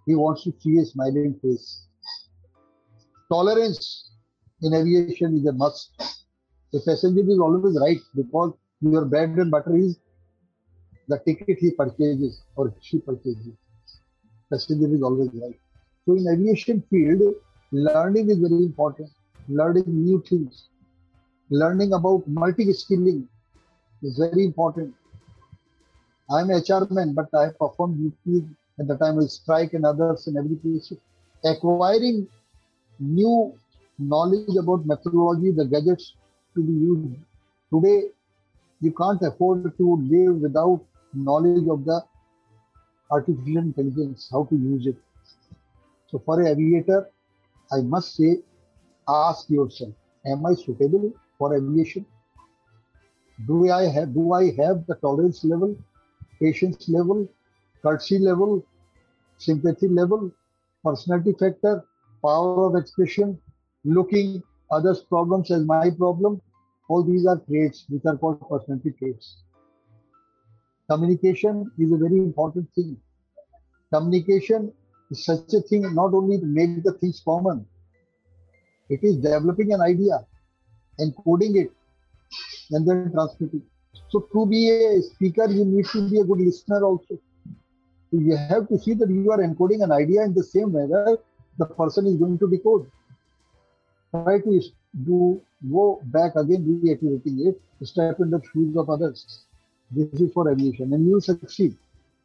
He 0.06 0.14
wants 0.14 0.44
to 0.44 0.52
see 0.60 0.78
a 0.78 0.84
smiling 0.84 1.38
face. 1.40 1.86
Tolerance 3.34 4.12
in 4.62 4.74
aviation 4.74 5.36
is 5.38 5.46
a 5.46 5.52
must. 5.52 5.90
The 6.72 6.80
passenger 6.86 7.28
is 7.32 7.40
always 7.40 7.76
right 7.80 8.00
because 8.14 8.52
your 8.80 9.04
bread 9.06 9.30
and 9.30 9.50
butter 9.50 9.76
is 9.76 9.98
the 11.08 11.18
ticket 11.26 11.58
he 11.58 11.70
purchases 11.72 12.42
or 12.56 12.72
she 12.80 13.00
purchases. 13.00 13.54
Passenger 14.50 14.94
is 14.94 15.02
always 15.02 15.30
right. 15.42 15.58
So 16.06 16.14
in 16.16 16.28
aviation 16.32 16.82
field, 16.90 17.34
learning 17.72 18.30
is 18.30 18.38
very 18.38 18.64
important. 18.70 19.10
Learning 19.48 19.84
new 19.88 20.22
things, 20.28 20.68
learning 21.50 21.92
about 21.92 22.28
multi-skilling 22.28 23.28
is 24.02 24.18
very 24.18 24.44
important. 24.44 24.94
I'm 26.30 26.50
a 26.50 26.58
HR 26.58 26.86
man, 26.90 27.14
but 27.14 27.28
I 27.34 27.48
perform 27.60 27.96
duties 27.96 28.48
at 28.78 28.86
the 28.88 28.96
time 28.96 29.18
of 29.18 29.30
strike 29.30 29.74
and 29.74 29.84
others 29.84 30.26
in 30.28 30.36
every 30.36 30.56
place. 30.56 30.92
Acquiring 31.44 32.28
new 32.98 33.54
knowledge 33.98 34.56
about 34.56 34.86
methodology, 34.86 35.50
the 35.52 35.64
gadgets 35.64 36.14
to 36.54 36.62
be 36.62 36.72
used. 36.72 37.16
Today, 37.72 38.08
you 38.80 38.92
can't 38.92 39.22
afford 39.22 39.76
to 39.78 39.96
live 40.10 40.36
without 40.36 40.80
knowledge 41.14 41.66
of 41.68 41.84
the 41.84 42.02
artificial 43.10 43.58
intelligence, 43.58 44.28
how 44.30 44.44
to 44.44 44.56
use 44.56 44.86
it. 44.86 44.96
So 46.10 46.18
for 46.24 46.40
an 46.40 46.46
aviator, 46.46 47.08
I 47.72 47.80
must 47.82 48.14
say, 48.16 48.38
ask 49.08 49.48
yourself, 49.50 49.92
am 50.26 50.46
I 50.46 50.54
suitable 50.54 51.12
for 51.38 51.56
aviation? 51.56 52.06
Do 53.46 53.70
I 53.70 53.88
have 53.88 54.14
do 54.14 54.32
I 54.32 54.52
have 54.58 54.86
the 54.86 54.94
tolerance 55.00 55.44
level, 55.44 55.76
patience 56.40 56.88
level, 56.88 57.28
courtesy 57.82 58.18
level, 58.18 58.64
sympathy 59.38 59.88
level, 59.88 60.30
personality 60.84 61.34
factor, 61.38 61.84
power 62.24 62.66
of 62.66 62.76
expression, 62.76 63.38
looking 63.84 64.42
others' 64.70 65.02
problems 65.02 65.50
as 65.50 65.64
my 65.64 65.90
problem? 65.90 66.40
All 66.88 67.02
these 67.02 67.26
are 67.26 67.38
traits 67.48 67.84
which 67.88 68.02
are 68.06 68.16
called 68.16 68.40
personality 68.48 68.92
traits. 68.98 69.36
Communication 70.90 71.70
is 71.78 71.92
a 71.92 71.96
very 71.96 72.18
important 72.18 72.68
thing. 72.74 72.96
Communication 73.92 74.72
is 75.10 75.24
such 75.24 75.52
a 75.54 75.60
thing 75.60 75.82
not 75.94 76.12
only 76.12 76.38
to 76.38 76.46
make 76.46 76.82
the 76.82 76.92
things 76.92 77.22
common, 77.24 77.66
it 78.90 79.00
is 79.02 79.16
developing 79.16 79.72
an 79.72 79.80
idea, 79.80 80.26
encoding 81.00 81.56
it, 81.56 81.72
and 82.70 82.86
then 82.86 83.10
transmitting. 83.12 83.62
So 84.08 84.20
to 84.32 84.46
be 84.46 84.70
a 84.70 85.02
speaker, 85.02 85.46
you 85.46 85.64
need 85.64 85.86
to 85.86 86.08
be 86.10 86.20
a 86.20 86.24
good 86.24 86.40
listener 86.40 86.84
also. 86.84 87.18
So 88.10 88.18
you 88.18 88.36
have 88.36 88.68
to 88.68 88.78
see 88.78 88.94
that 88.94 89.08
you 89.08 89.30
are 89.32 89.38
encoding 89.38 89.82
an 89.82 89.92
idea 89.92 90.22
in 90.22 90.34
the 90.34 90.44
same 90.44 90.72
manner 90.72 91.18
the 91.58 91.66
person 91.66 92.06
is 92.06 92.16
going 92.16 92.38
to 92.38 92.48
decode. 92.48 92.90
Try 94.10 94.40
to 94.40 94.60
do 95.04 95.40
go 95.70 96.00
back 96.04 96.36
again, 96.36 96.80
reiterating 96.82 97.46
it, 97.46 97.60
step 97.86 98.20
in 98.20 98.30
the 98.30 98.40
shoes 98.52 98.76
of 98.76 98.90
others. 98.90 99.44
This 99.90 100.20
is 100.20 100.32
for 100.32 100.50
aviation, 100.50 100.92
and 100.92 101.06
you 101.06 101.20
succeed. 101.20 101.76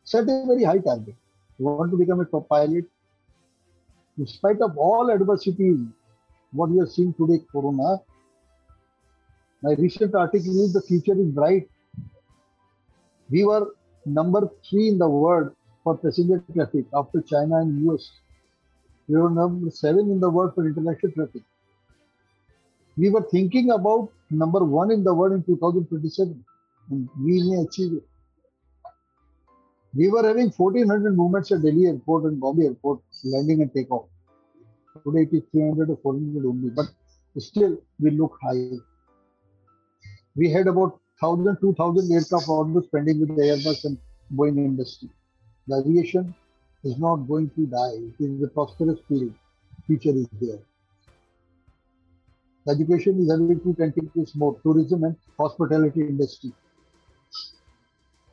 Set 0.04 0.24
a 0.24 0.46
very 0.46 0.64
high 0.64 0.80
target. 0.80 1.16
You 1.58 1.66
want 1.66 1.92
to 1.92 1.98
become 1.98 2.20
a 2.20 2.42
pilot. 2.42 2.86
In 4.18 4.28
spite 4.28 4.62
of 4.62 4.78
all 4.78 5.10
adversity, 5.10 5.78
what 6.52 6.70
we 6.70 6.80
are 6.80 6.88
seeing 6.88 7.14
today, 7.14 7.44
Corona, 7.52 8.02
my 9.62 9.74
recent 9.74 10.16
article 10.16 10.64
is 10.66 10.74
the 10.74 10.82
future 10.82 11.20
is 11.20 11.28
bright. 11.28 11.68
We 13.30 13.46
were 13.46 13.68
number 14.06 14.50
three 14.68 14.88
in 14.90 14.98
the 14.98 15.10
world 15.10 15.54
for 15.84 15.98
passenger 15.98 16.44
traffic 16.54 16.86
after 16.94 17.22
China 17.22 17.58
and 17.58 17.86
US. 17.90 18.12
We 19.10 19.18
were 19.18 19.32
number 19.32 19.72
seven 19.72 20.12
in 20.12 20.20
the 20.20 20.30
world 20.30 20.54
for 20.54 20.68
international 20.68 21.12
traffic. 21.14 21.42
We 22.96 23.10
were 23.10 23.26
thinking 23.32 23.72
about 23.72 24.10
number 24.30 24.64
one 24.64 24.92
in 24.92 25.04
the 25.04 25.14
world 25.14 25.34
in 25.34 25.44
2027, 25.44 26.46
and 26.92 27.10
we 27.20 27.42
may 27.50 27.64
achieve 27.64 27.94
it. 27.94 28.04
We 29.96 30.10
were 30.10 30.28
having 30.28 30.52
1400 30.52 31.18
movements 31.18 31.52
at 31.52 31.64
Delhi 31.64 31.88
airport 31.88 32.26
and 32.26 32.40
Bombay 32.40 32.66
airport, 32.66 33.00
landing 33.24 33.64
and 33.64 33.74
takeoff. 33.74 34.06
Today 35.04 35.24
it 35.24 35.34
is 35.34 35.44
300 35.52 35.90
or 35.90 35.98
400 36.04 36.46
only, 36.46 36.70
but 36.70 36.86
still 37.40 37.78
we 38.00 38.12
look 38.12 38.38
high. 38.44 38.78
We 40.36 40.52
had 40.52 40.68
about 40.68 41.00
1,000, 41.20 41.58
2,000 41.60 42.12
aircraft 42.12 42.48
orders 42.48 42.86
pending 42.94 43.22
with 43.22 43.36
the 43.36 43.42
Airbus 43.42 43.86
and 43.86 43.98
Boeing 44.32 44.58
industry. 44.58 45.10
The 45.68 45.80
aviation 45.80 46.36
is 46.84 46.98
not 46.98 47.28
going 47.28 47.50
to 47.56 47.66
die. 47.66 47.98
It 48.20 48.24
is 48.24 48.44
a 48.44 48.48
prosperous 48.48 49.00
field. 49.08 49.34
Future 49.88 50.16
is 50.16 50.28
there. 50.40 50.60
Education 52.68 53.20
is 53.22 53.32
having 53.32 53.60
two 53.62 53.74
tentacles 53.74 54.36
more, 54.36 54.60
tourism 54.62 55.04
and 55.04 55.16
hospitality 55.38 56.02
industry. 56.02 56.52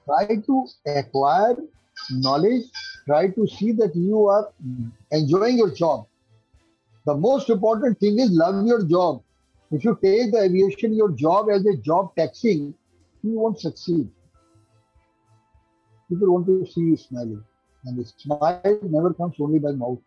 Try 0.04 0.36
to 0.46 0.66
acquire 0.86 1.56
knowledge, 2.10 2.64
try 3.06 3.28
to 3.28 3.46
see 3.46 3.72
that 3.72 3.96
you 3.96 4.26
are 4.26 4.52
enjoying 5.10 5.58
your 5.58 5.70
job. 5.70 6.06
The 7.06 7.14
most 7.14 7.48
important 7.50 7.98
thing 7.98 8.18
is 8.18 8.30
love 8.30 8.66
your 8.66 8.84
job. 8.84 9.22
If 9.70 9.84
you 9.84 9.98
take 10.02 10.32
the 10.32 10.42
aviation, 10.42 10.94
your 10.94 11.10
job 11.10 11.48
as 11.50 11.64
a 11.66 11.76
job 11.76 12.14
taxing, 12.16 12.74
you 13.22 13.38
won't 13.38 13.58
succeed. 13.58 14.08
People 16.08 16.32
want 16.32 16.46
to 16.46 16.66
see 16.70 16.82
you 16.82 16.96
smiling. 16.96 17.42
And 17.86 17.96
the 17.98 18.04
smile 18.04 18.78
never 18.82 19.14
comes 19.14 19.36
only 19.40 19.58
by 19.60 19.72
mouth. 19.72 20.00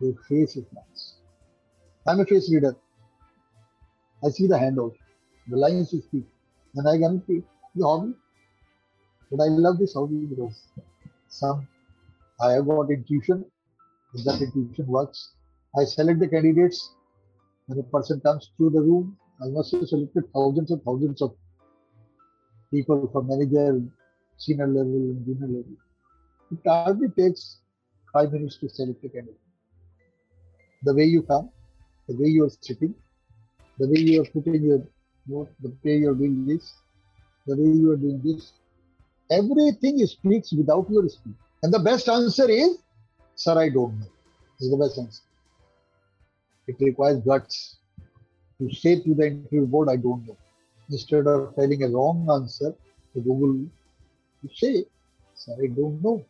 Your 0.00 0.14
face 0.28 0.56
is 0.56 0.66
nice. 0.72 1.14
I'm 2.06 2.20
a 2.20 2.26
face 2.26 2.52
reader. 2.52 2.76
I 4.24 4.30
see 4.30 4.46
the 4.46 4.58
handles, 4.58 4.94
the 5.48 5.56
lines 5.56 5.92
you 5.92 6.00
speak, 6.02 6.26
and 6.76 6.88
I 6.88 6.98
can 6.98 7.22
see 7.26 7.42
the 7.74 7.86
hobby. 7.86 8.14
But 9.30 9.42
I 9.44 9.48
love 9.48 9.78
this 9.78 9.94
hobby 9.94 10.26
because 10.26 10.62
some 11.28 11.66
I 12.40 12.52
have 12.52 12.66
got 12.66 12.90
intuition. 12.90 13.44
If 14.14 14.24
that 14.26 14.42
intuition 14.42 14.86
works, 14.86 15.32
I 15.78 15.84
select 15.84 16.20
the 16.20 16.28
candidates. 16.28 16.90
When 17.66 17.78
a 17.78 17.82
person 17.84 18.20
comes 18.20 18.50
through 18.56 18.70
the 18.70 18.80
room, 18.82 19.16
I 19.42 19.48
must 19.48 19.72
have 19.72 19.88
selected 19.88 20.24
thousands 20.34 20.70
and 20.70 20.82
thousands 20.82 21.22
of 21.22 21.34
people 22.70 23.08
from 23.12 23.28
manager, 23.28 23.80
senior 24.36 24.66
level, 24.66 24.94
and 25.12 25.24
junior 25.24 25.46
level. 25.46 25.76
It 26.52 26.58
hardly 26.66 27.08
takes 27.08 27.60
five 28.12 28.30
minutes 28.32 28.58
to 28.58 28.68
select. 28.68 29.02
The 30.82 30.94
way 30.94 31.04
you 31.04 31.22
come, 31.22 31.48
the 32.08 32.14
way 32.16 32.28
you 32.28 32.44
are 32.44 32.50
sitting, 32.60 32.94
the 33.78 33.88
way 33.88 34.00
you 34.00 34.22
are 34.22 34.26
putting 34.26 34.62
your 34.62 34.82
note, 35.26 35.48
the 35.60 35.72
way 35.82 35.96
you 35.98 36.10
are 36.10 36.14
doing 36.14 36.46
this, 36.46 36.74
the 37.46 37.56
way 37.56 37.70
you 37.82 37.90
are 37.92 37.96
doing 37.96 38.20
this, 38.22 38.52
everything 39.30 40.06
speaks 40.06 40.52
without 40.52 40.86
your 40.90 41.08
speech. 41.08 41.40
And 41.62 41.72
the 41.72 41.78
best 41.78 42.08
answer 42.08 42.50
is, 42.50 42.78
Sir, 43.34 43.58
I 43.58 43.70
don't 43.70 43.98
know. 43.98 44.10
Is 44.60 44.70
the 44.70 44.76
best 44.76 44.98
answer. 44.98 45.22
It 46.66 46.76
requires 46.80 47.20
guts 47.20 47.78
to 48.60 48.70
say 48.74 49.00
to 49.00 49.14
the 49.14 49.26
interview 49.26 49.66
board, 49.66 49.88
I 49.88 49.96
don't 49.96 50.26
know. 50.26 50.36
Instead 50.90 51.26
of 51.26 51.54
telling 51.56 51.82
a 51.82 51.88
wrong 51.88 52.28
answer 52.30 52.74
to 53.14 53.20
Google, 53.20 53.54
you 54.42 54.50
say, 54.52 54.84
Sir, 55.34 55.54
I 55.62 55.68
don't 55.68 56.02
know. 56.02 56.26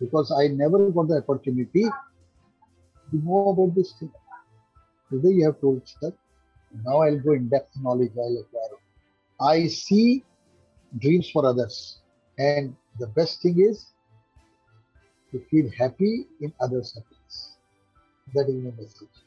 Because 0.00 0.32
I 0.32 0.48
never 0.48 0.90
got 0.90 1.08
the 1.08 1.16
opportunity 1.18 1.84
to 1.84 3.16
know 3.16 3.48
about 3.50 3.74
this 3.74 3.92
thing. 3.98 4.12
Today 5.10 5.30
you 5.30 5.44
have 5.46 5.60
told, 5.60 5.82
Sir, 5.86 6.12
now 6.84 6.98
I'll 6.98 7.18
go 7.18 7.32
in 7.32 7.48
depth 7.48 7.72
knowledge 7.82 8.12
I'll 8.16 8.38
acquire. 8.38 8.78
I 9.40 9.66
see 9.68 10.24
dreams 10.98 11.30
for 11.30 11.46
others. 11.46 11.98
And 12.38 12.76
the 12.98 13.06
best 13.08 13.42
thing 13.42 13.60
is 13.60 13.86
to 15.32 15.40
feel 15.50 15.70
happy 15.78 16.26
in 16.40 16.52
others' 16.60 16.94
happiness. 16.94 17.56
That 18.34 18.48
is 18.48 18.62
my 18.64 18.70
message. 18.70 19.24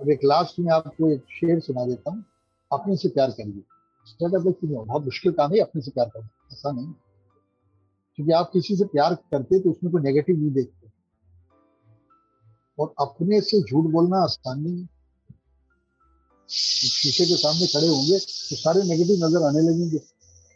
अब 0.00 0.10
एक 0.10 0.20
last 0.24 0.58
में 0.58 0.70
आपको 0.72 1.08
एक 1.12 1.24
शेर 1.30 1.60
सुना 1.60 1.84
देता 1.86 2.10
हूँ 2.10 2.24
अपने 2.72 2.96
से 2.96 3.08
प्यार 3.08 3.30
करिए 3.30 3.62
स्टार्टअप 4.06 4.64
बहुत 4.64 5.04
मुश्किल 5.04 5.32
काम 5.32 5.52
है 5.52 5.58
अपने 5.60 5.82
से 5.82 5.90
प्यार 5.90 6.08
करना 6.14 6.28
ऐसा 6.52 6.72
नहीं 6.72 6.92
क्योंकि 8.18 8.32
आप 8.32 8.50
किसी 8.52 8.76
से 8.76 8.84
प्यार 8.86 9.14
करते 9.14 9.60
तो 9.60 9.70
उसमें 9.70 9.92
कोई 9.92 10.02
नेगेटिव 10.02 10.36
नहीं 10.36 10.50
देखते। 10.52 10.90
और 12.78 12.94
अपने 13.00 13.40
से 13.40 13.60
झूठ 13.62 13.90
बोलना 13.92 14.22
आसान 14.24 14.60
नहीं 14.60 14.80
है। 14.80 14.88
शीशे 16.48 17.24
के 17.24 17.36
सामने 17.36 17.66
खड़े 17.66 17.86
होंगे 17.86 18.18
तो 18.18 18.56
सारे 18.56 18.82
नेगेटिव 18.84 19.24
नज़र 19.24 19.46
आने 19.46 19.60
लगेंगे। 19.62 20.00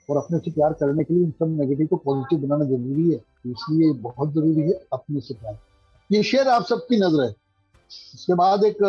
और 0.09 0.17
अपने 0.17 0.39
से 0.39 0.51
प्यार 0.51 0.73
करने 0.73 1.05
के 1.05 1.15
लिए 1.15 1.25
इन 1.25 1.31
सब 1.31 1.57
नेगेटिव 1.61 1.87
को 1.87 1.97
पॉजिटिव 2.05 2.39
बनाना 2.41 2.65
ज़रूरी 2.67 3.11
है। 3.11 3.21
इसलिए 3.47 3.93
बहुत 4.03 4.33
ज़रूरी 4.35 4.63
है 4.63 4.73
अपने 4.93 5.21
से 5.21 5.35
प्यार। 5.35 5.59
ये 6.11 6.23
शेयर 6.23 6.49
आप 6.49 6.65
सबकी 6.67 6.97
नज़र 6.97 7.23
है। 7.23 7.31
इसके 8.15 8.35
बाद 8.35 8.65
एक 8.65 8.83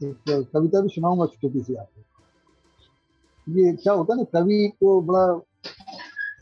एक 0.00 0.48
कविता 0.54 0.80
भी 0.80 0.88
सुनाऊँगा 0.88 1.26
छोटी 1.34 1.60
सी 1.60 1.74
आपको। 1.74 2.00
ये 3.46 3.72
क्या 3.74 3.92
होता 3.92 4.12
है 4.12 4.18
ना, 4.18 4.24
कवि 4.32 4.68
को 4.80 5.00
बड़ा 5.02 5.26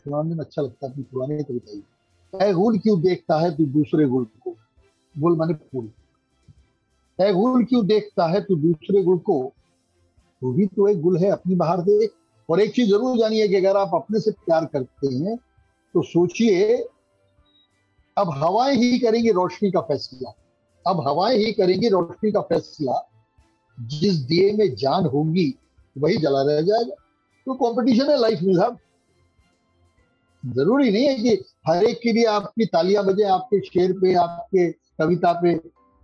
सुनाने 0.03 0.35
में 0.35 0.43
अच्छा 0.45 0.61
लगता 0.61 0.85
है, 0.85 0.91
अपनी 0.91 1.03
पुरानी 1.03 1.43
कविता 1.43 2.45
ही 2.45 2.53
गुल 2.53 2.77
क्यों 2.79 3.01
देखता 3.01 3.39
है 3.39 3.55
तू 3.57 3.65
दूसरे 3.65 4.05
गुल 4.05 4.25
को? 4.43 4.55
गुल 5.15 5.35
माने 5.37 5.53
फूल 5.53 5.89
है 7.19 7.33
गुल 7.33 7.63
क्यों 7.65 7.85
देखता 7.85 8.27
है 8.27 8.41
तू 8.41 8.55
दूसरे 8.55 9.03
गुल 9.03 9.17
को? 9.17 9.41
वो 10.41 10.51
भी 10.53 10.65
तो 10.65 10.87
एक 10.87 11.01
गुल 11.01 11.17
है, 11.17 11.29
अपनी 11.29 11.55
बाहर 11.55 11.81
देख। 11.81 12.11
और 12.49 12.59
एक 12.59 12.73
चीज़ 12.75 12.89
ज़रूर 12.89 13.17
जानिए 13.17 13.47
कि 13.47 13.55
अगर 13.55 13.77
आप 13.77 13.91
अपने 13.95 14.19
से 14.19 14.31
प्यार 14.31 14.65
करते 14.65 15.07
हैं 15.07 15.37
तो 15.93 16.01
सोचिए, 16.01 16.75
अब 18.17 18.29
हवाएँ 18.29 18.75
ही 18.75 18.99
करेंगी 18.99 19.31
रोशनी 19.31 19.71
का 19.71 19.81
फैसला। 19.81 20.33
अब 20.87 21.07
हवाएँ 21.07 21.37
ही 21.37 21.51
करेंगी 21.53 21.89
रोशनी 21.89 22.31
का 22.31 22.41
फैसला। 22.41 23.07
जिस 23.79 24.15
दिए 24.15 24.51
में 24.53 24.75
जान 24.75 25.05
होगी, 25.05 25.53
वही 25.97 26.17
जला 26.17 26.41
रह 26.41 26.61
जाएगा। 26.61 26.95
तो 27.45 27.53
कंपटीशन 27.53 28.09
है 28.09 28.17
लाइफ 28.17 28.41
में, 28.41 28.53
साहब। 28.55 28.77
ज़रूरी 30.43 30.91
नहीं 30.91 31.05
है 31.05 31.15
कि 31.15 31.43
हर 31.67 31.83
एक 31.83 31.99
के 32.03 32.11
लिए 32.11 32.25
आपकी 32.25 32.65
तालियाँ 32.65 33.03
बजे, 33.05 33.23
आपके 33.23 33.59
शेर 33.61 33.91
पे, 33.93 34.13
आपके 34.15 34.71
कविता 34.71 35.33
पे। 35.41 35.59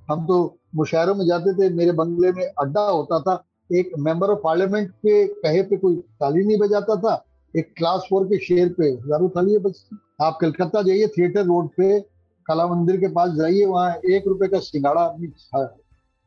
हम 0.07 0.26
तो 0.27 0.57
मुशायरों 0.76 1.15
में 1.15 1.26
जाते 1.26 1.53
थे, 1.53 1.69
मेरे 1.76 1.91
बंगले 1.91 2.31
में 2.31 2.45
अड्डा 2.45 2.81
होता 2.81 3.19
था। 3.19 3.43
एक 3.69 3.91
मेंबर 3.99 4.30
ऑफ़ 4.30 4.39
पार्लियामेंट 4.43 4.91
के 4.91 5.26
कहे 5.27 5.61
पे 5.61 5.77
कोई 5.77 5.95
ताली 5.95 6.43
नहीं 6.45 6.57
बजाता 6.57 6.95
था। 6.97 7.23
एक 7.53 7.73
क्लास 7.77 8.05
फोर 8.09 8.26
के 8.26 8.38
शेर 8.38 8.69
पे, 8.69 8.85
हज़ारों 8.85 9.30
तालियाँ 9.30 9.61
बजती 9.61 9.97
आप 10.22 10.38
कलकत्ता 10.41 10.81
जाइए, 10.81 11.07
थिएटर 11.07 11.45
रोड 11.45 11.69
पे, 11.69 11.99
कला 12.45 12.68
मंदिर 12.68 12.97
के 12.97 13.07
पास 13.07 13.31
जाइए, 13.31 13.65
वहाँ 13.65 13.95
एक 14.11 14.27
रुपए 14.27 14.47
का 14.47 14.59
सिंगाड़ा 14.59 15.68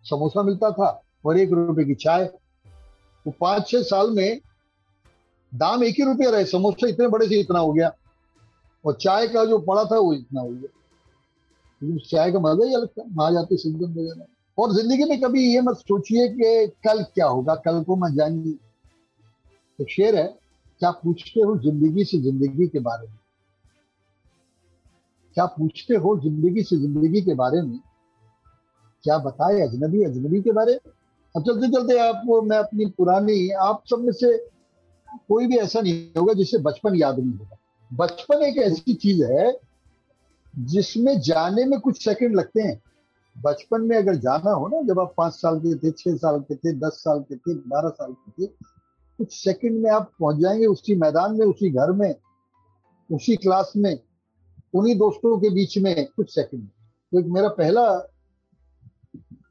समोसा 0.04 0.42
मिलता 0.42 0.70
था 0.70 0.90
और 1.24 1.38
एक 1.38 1.52
रुपए 1.52 1.84
की 1.84 1.94
चाय। 1.96 2.24
वो 3.26 3.32
पाँच 3.40 3.68
छह 3.68 3.82
साल 3.84 4.10
में 4.10 4.40
दाम 5.52 5.82
एक 5.84 5.94
ही 5.98 6.04
रुपया 6.04 6.30
रहे, 6.30 6.44
समोसा 6.46 6.88
इतने 6.88 7.08
बड़े 7.08 7.26
से 7.28 7.40
इतना 7.40 7.58
हो 7.58 7.72
गया। 7.72 7.92
और 8.84 8.96
चाय 9.00 9.26
का 9.28 9.44
जो 9.44 9.58
पड़ा 9.60 9.84
था 9.84 9.98
वो 9.98 10.12
इतना 10.14 10.40
हो 10.40 10.48
गया। 10.48 11.98
चाय 12.00 12.32
का 12.32 12.38
मज़ा 12.40 12.66
ही 12.66 12.74
अलग 12.74 12.88
था 12.88 13.02
वहाँ 13.06 13.32
जाते 13.32 13.56
सिंगम 13.56 13.90
वगैरह 13.90 14.26
और 14.58 14.72
ज़िंदगी 14.74 15.04
में 15.04 15.20
कभी 15.20 15.42
ये 15.44 15.60
मत 15.60 15.76
सोचिए 15.78 16.28
कि 16.28 16.66
कल 16.86 17.02
क्या 17.04 17.26
होगा, 17.26 17.54
कल 17.56 17.82
को 17.82 17.96
मैं 17.96 18.14
जाएँगी। 18.14 18.58
एक 19.78 19.90
शेर 19.90 20.16
है, 20.16 20.26
क्या 20.80 20.90
पूछते 20.92 21.40
हो 21.40 21.56
ज़िंदगी 21.58 22.04
से 22.04 22.18
ज़िंदगी 22.20 22.66
के 22.68 22.78
बारे 22.78 23.06
में? 23.08 23.18
क्या 25.36 25.46
पूछते 25.48 25.96
हो 25.96 26.16
ज़िंदगी 26.20 26.62
से 26.62 26.76
ज़िंदगी 26.76 27.20
के 27.22 27.34
बारे 27.34 27.62
में? 27.62 27.78
क्या 29.04 29.18
बताए 29.18 29.60
अजनबी 29.60 30.04
अजनबी 30.04 30.40
के 30.42 30.52
बारे 30.52 30.72
में? 30.74 30.92
अब 31.34 31.42
चलते 31.42 31.68
चलते 31.68 31.98
आपको 31.98 32.40
मैं 32.42 32.58
अपनी 32.58 32.86
पुरानी, 32.86 33.50
आप 33.50 33.82
सब 33.90 33.98
में 33.98 34.12
से 34.12 34.36
कोई 35.28 35.46
भी 35.46 35.56
ऐसा 35.58 35.80
नहीं 35.80 36.10
होगा 36.18 36.32
जिसे 36.34 36.58
बचपन 36.58 36.94
याद 36.96 37.18
नहीं 37.18 37.38
होगा। 37.38 37.56
बचपन 37.92 38.42
एक 38.42 38.56
ऐसी 38.56 38.94
चीज़ 38.94 39.24
है 39.24 39.58
जिसमें 40.58 41.20
जाने 41.20 41.64
में 41.64 41.80
कुछ 41.80 42.04
सेकंड 42.04 42.36
लगते 42.36 42.60
हैं। 42.60 42.82
बचपन 43.38 43.80
में 43.80 43.96
अगर 43.96 44.14
जाना 44.14 44.50
हो 44.50 44.68
ना, 44.68 44.82
जब 44.82 45.00
आप 45.00 45.14
पाँच 45.16 45.32
साल 45.32 45.58
के 45.58 45.78
थे, 45.78 45.90
छह 45.90 46.16
साल 46.16 46.40
के 46.40 46.54
थे, 46.54 46.72
दस 46.72 46.92
साल 46.92 47.20
के 47.20 47.36
थे, 47.36 47.54
बारह 47.54 47.88
साल 47.88 48.12
के 48.12 48.46
थे, 48.46 48.50
कुछ 49.18 49.44
सेकंड 49.44 49.82
में 49.82 49.90
आप 49.90 50.12
पहुँच 50.20 50.36
जाएँगे 50.36 50.66
उसी 50.66 50.94
मैदान 50.94 51.38
में, 51.38 51.46
उसी 51.46 51.70
घर 51.70 51.92
में, 51.92 52.14
उसी 53.12 53.36
क्लास 53.36 53.72
में, 53.76 54.00
उन्हीं 54.74 54.98
दोस्तों 54.98 55.38
के 55.38 55.50
बीच 55.50 55.78
में 55.78 56.06
कुछ 56.06 56.34
सेकंड। 56.34 56.68
तो 57.12 57.20
एक 57.20 57.26
मेरा 57.26 57.48
पहला 57.48 57.98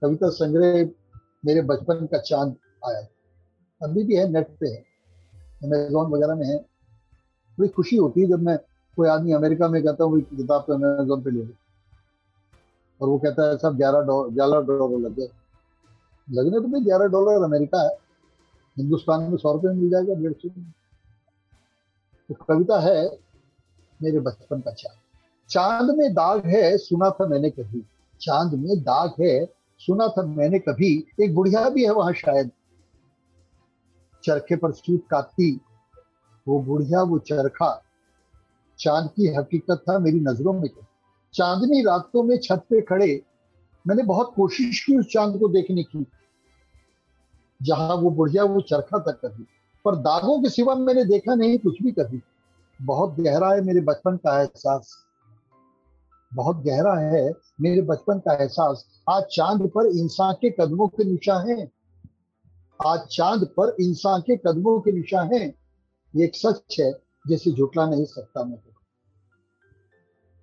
कविता 0.01 0.29
संग्रह 0.29 0.89
मेरे 1.45 1.61
बचपन 1.61 2.05
का 2.05 2.17
चाँद 2.17 2.55
आया। 2.87 3.07
अभी 3.83 4.03
भी 4.03 4.15
है, 4.15 4.31
नेट 4.31 4.57
पे 4.59 4.69
है 4.69 4.77
अमेजोन 5.63 6.11
वगैरह 6.11 6.35
में 6.35 6.47
है। 6.47 6.68
बड़ी 7.59 7.69
खुशी 7.69 7.95
होती 7.95 8.21
है 8.21 8.27
जब 8.27 8.41
मैं 8.43 8.57
कोई 8.97 9.07
आदमी 9.09 9.33
अमेरिका 9.33 9.67
में 9.67 9.81
कहता 9.83 10.03
हूँ 10.03 10.21
किताब 10.21 10.63
तो 10.67 10.73
अमेजोन 10.73 11.21
पे 11.23 11.31
ले 11.31 11.43
लो। 11.43 11.53
और 13.01 13.09
वो 13.09 13.17
कहता 13.17 13.49
है, 13.49 13.57
सब 13.57 13.75
ग्यारह 13.77 14.01
ग्यारह 14.31 14.61
डॉलर 14.61 14.97
लग 14.99 15.19
लगने 16.27 16.59
तो 16.59 16.67
भाई 16.67 16.81
ग्यारह 16.81 17.07
डॉलर 17.07 17.43
अमेरिका 17.43 17.81
है, 17.83 17.95
हिंदुस्तान 18.77 19.23
में 19.23 19.37
सौ 19.37 19.53
रुपये 19.53 19.73
मिल 19.73 19.89
जाएगा, 19.89 20.13
डेढ़ 20.13 20.33
सौ 20.33 20.49
तो 22.29 22.35
कविता 22.45 22.79
है, 22.79 23.05
मेरे 23.99 24.19
बचपन 24.19 24.59
का 24.61 24.71
चाँद। 24.71 24.97
चाँद 25.49 25.95
में 25.97 26.13
दाग 26.13 26.45
है, 26.45 26.77
सुना 26.77 27.09
था 27.09 27.25
मैंने 27.27 27.49
कभी। 27.49 27.83
चाँद 28.21 28.53
में 28.53 28.79
दाग 28.79 29.13
है, 29.21 29.45
सुना 29.81 30.07
था 30.07 30.23
मैंने 30.23 30.59
कभी। 30.59 30.91
एक 31.21 31.33
बुढ़िया 31.35 31.69
भी 31.69 31.85
है 31.85 31.91
वहाँ 31.91 32.13
शायद। 32.13 32.51
चरखे 34.23 34.55
पर 34.55 34.71
सूत 34.71 35.03
काटती 35.11 35.51
वो 36.47 36.59
बुढ़िया, 36.59 37.01
वो 37.01 37.19
चरखा। 37.19 37.83
चाँद 38.79 39.09
की 39.09 39.27
हकीकत 39.27 39.83
था, 39.89 39.99
मेरी 39.99 40.19
नज़रों 40.19 40.53
में 40.53 40.69
चांदनी 41.33 41.81
रातों 41.81 42.23
में 42.23 42.37
छत 42.37 42.57
पे 42.69 42.81
खड़े, 42.81 43.21
मैंने 43.87 44.03
बहुत 44.03 44.33
कोशिश 44.35 44.85
की 44.85 44.97
उस 44.97 45.05
चाँद 45.13 45.39
को 45.39 45.47
देखने 45.47 45.83
की। 45.83 46.05
जहाँ 47.61 47.95
वो 47.95 48.11
बुढ़िया, 48.11 48.43
वो 48.43 48.61
चरखा 48.61 48.99
तक 48.99 49.21
कभी, 49.25 49.43
पर 49.85 49.95
दागों 49.95 50.41
के 50.41 50.49
सिवा 50.49 50.75
मैंने 50.75 51.05
देखा 51.05 51.35
नहीं, 51.35 51.57
कुछ 51.57 51.83
भी 51.83 51.91
कभी। 51.91 52.21
बहुत 52.81 53.15
गहरा 53.19 53.49
है 53.49 53.61
मेरे 53.61 53.81
बचपन 53.81 54.17
का 54.17 54.41
एहसास। 54.41 55.05
बहुत 56.33 56.57
गहरा 56.57 56.95
है 56.95 57.33
मेरे 57.61 57.81
बचपन 57.81 58.19
का 58.19 58.33
एहसास। 58.33 58.85
आज 59.09 59.23
चाँद 59.23 59.71
पर 59.75 59.85
इंसान 59.85 60.33
के 60.33 60.49
कदमों 60.49 60.87
के 60.87 61.03
निशान 61.03 61.49
हैं। 61.49 61.71
आज 62.87 62.99
चाँद 62.99 63.43
पर 63.43 63.75
इंसान 63.79 64.21
के 64.21 64.37
कदमों 64.37 64.79
के 64.79 64.91
निशान 64.91 65.33
हैं। 65.33 65.58
ये 66.15 66.25
एक 66.25 66.35
सच 66.35 66.79
है, 66.79 66.93
जिसे 67.27 67.51
झुटला 67.51 67.85
नहीं 67.85 68.05
सकता 68.05 68.43
मैं 68.43 68.57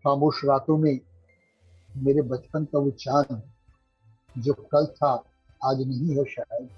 खामोश 0.05 0.45
रातों 0.45 0.77
में 0.77 1.01
मेरे 1.97 2.23
बचपन 2.23 2.65
का 2.65 2.79
वो 2.79 2.91
चाँद, 2.91 3.43
जो 4.39 4.55
कल 4.55 4.87
था, 4.87 5.25
आज 5.65 5.81
नहीं 5.81 6.17
है 6.17 6.25
शायद। 6.25 6.69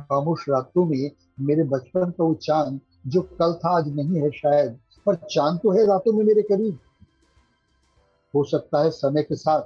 खामोश 0.00 0.48
रातों 0.48 0.86
में 0.86 1.10
मेरे 1.40 1.64
बचपन 1.64 2.10
का 2.10 2.24
वो 2.24 2.34
चाँद, 2.34 2.80
जो 3.06 3.22
कल 3.22 3.54
था, 3.54 3.78
आज 3.78 3.88
नहीं 3.88 4.20
है 4.20 4.30
शायद। 4.30 4.80
पर 5.06 5.14
चाँद 5.14 5.60
तो 5.62 5.70
है 5.70 5.86
रातों 5.86 6.12
में 6.12 6.24
मेरे 6.24 6.42
करीब। 6.42 6.78
हो 8.34 8.44
सकता 8.44 8.82
है 8.82 8.90
समय 8.90 9.22
के 9.22 9.36
साथ 9.36 9.62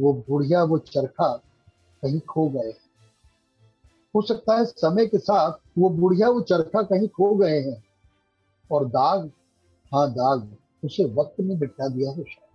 वो 0.00 0.12
बुढ़िया, 0.12 0.64
वो 0.64 0.78
चरखा 0.78 1.36
कहीं 2.02 2.20
खो 2.20 2.48
गए। 2.48 2.74
हो 4.14 4.22
सकता 4.22 4.56
है 4.56 4.64
समय 4.64 5.06
के 5.06 5.18
साथ 5.18 5.52
वो 5.78 5.88
बुढ़िया 5.90 6.28
वो 6.28 6.40
चरखा 6.40 6.82
कहीं 6.82 7.08
खो 7.08 7.34
गए 7.34 7.60
हैं। 7.60 7.82
और 8.70 8.86
दाग 8.86 9.30
हाँ 9.92 10.10
दाग, 10.10 10.48
उसे 10.84 11.04
वक्त 11.14 11.40
में 11.40 11.58
बिठा 11.58 11.88
दिया 11.88 12.10
है 12.10 12.22
शायद। 12.22 12.50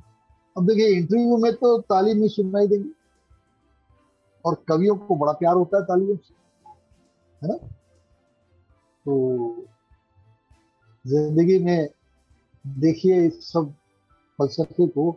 अब 0.55 0.67
देखिए 0.67 0.87
इंटरव्यू 0.87 1.37
में 1.37 1.53
तो 1.53 1.77
ताली 1.81 2.13
नहीं 2.13 2.29
सुनना 2.29 2.65
देंगे। 2.65 2.89
और 4.45 4.55
कवियों 4.69 4.95
को 4.95 5.15
बड़ा 5.15 5.31
प्यार 5.31 5.55
होता 5.55 5.77
है 5.77 5.83
तालियों 5.83 6.15
से, 6.17 6.33
है 7.41 7.49
ना? 7.49 7.57
तो 9.05 9.65
ज़िंदगी 11.05 11.59
में 11.59 11.89
देखिए, 12.65 13.25
इस 13.27 13.51
सब 13.51 13.73
फलसफे 14.39 14.87
को 14.87 15.11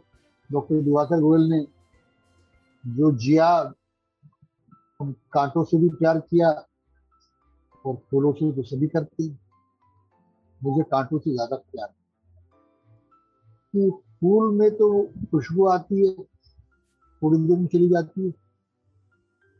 डॉक्टर 0.50 0.80
दिवाकर 0.82 1.20
गोयल 1.20 1.42
ने 1.42 1.60
जो 2.84 3.10
जिया 3.12 3.50
कांटों 5.00 5.64
से 5.64 5.78
भी 5.78 5.88
प्यार 5.88 6.18
किया 6.20 6.48
और 7.84 7.94
फूलों 8.10 8.32
से 8.32 8.50
तो 8.52 8.62
सभी 8.62 8.86
करती। 8.86 9.28
मुझे 10.60 10.82
कांटों 10.82 11.18
से 11.18 11.32
ज़्यादा 11.32 11.56
प्यार 11.56 11.88
कि 13.74 13.90
फूल 13.90 14.52
में 14.54 14.70
तो 14.70 14.90
खुशबू 15.30 15.66
आती 15.66 16.06
है 16.06 16.12
थोड़ी 17.22 17.38
देर 17.38 17.58
में 17.58 17.66
चली 17.66 17.88
जाती 17.88 18.24
है। 18.24 18.30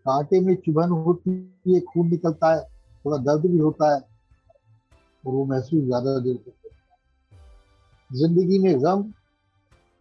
कांटे 0.06 0.40
में 0.40 0.54
चुभन 0.56 0.90
होती 0.90 1.30
है, 1.68 1.80
खून 1.80 2.08
निकलता 2.08 2.54
है, 2.54 2.62
थोड़ा 3.04 3.16
दर्द 3.18 3.46
भी 3.46 3.58
होता 3.58 3.94
है 3.94 4.00
और 5.24 5.32
वो 5.32 5.44
महसूस 5.44 5.84
ज़्यादा 5.84 6.18
देर 6.18 6.36
तक 6.36 6.52
ज़िंदगी 8.10 8.58
में 8.58 8.82
गम 8.82 9.02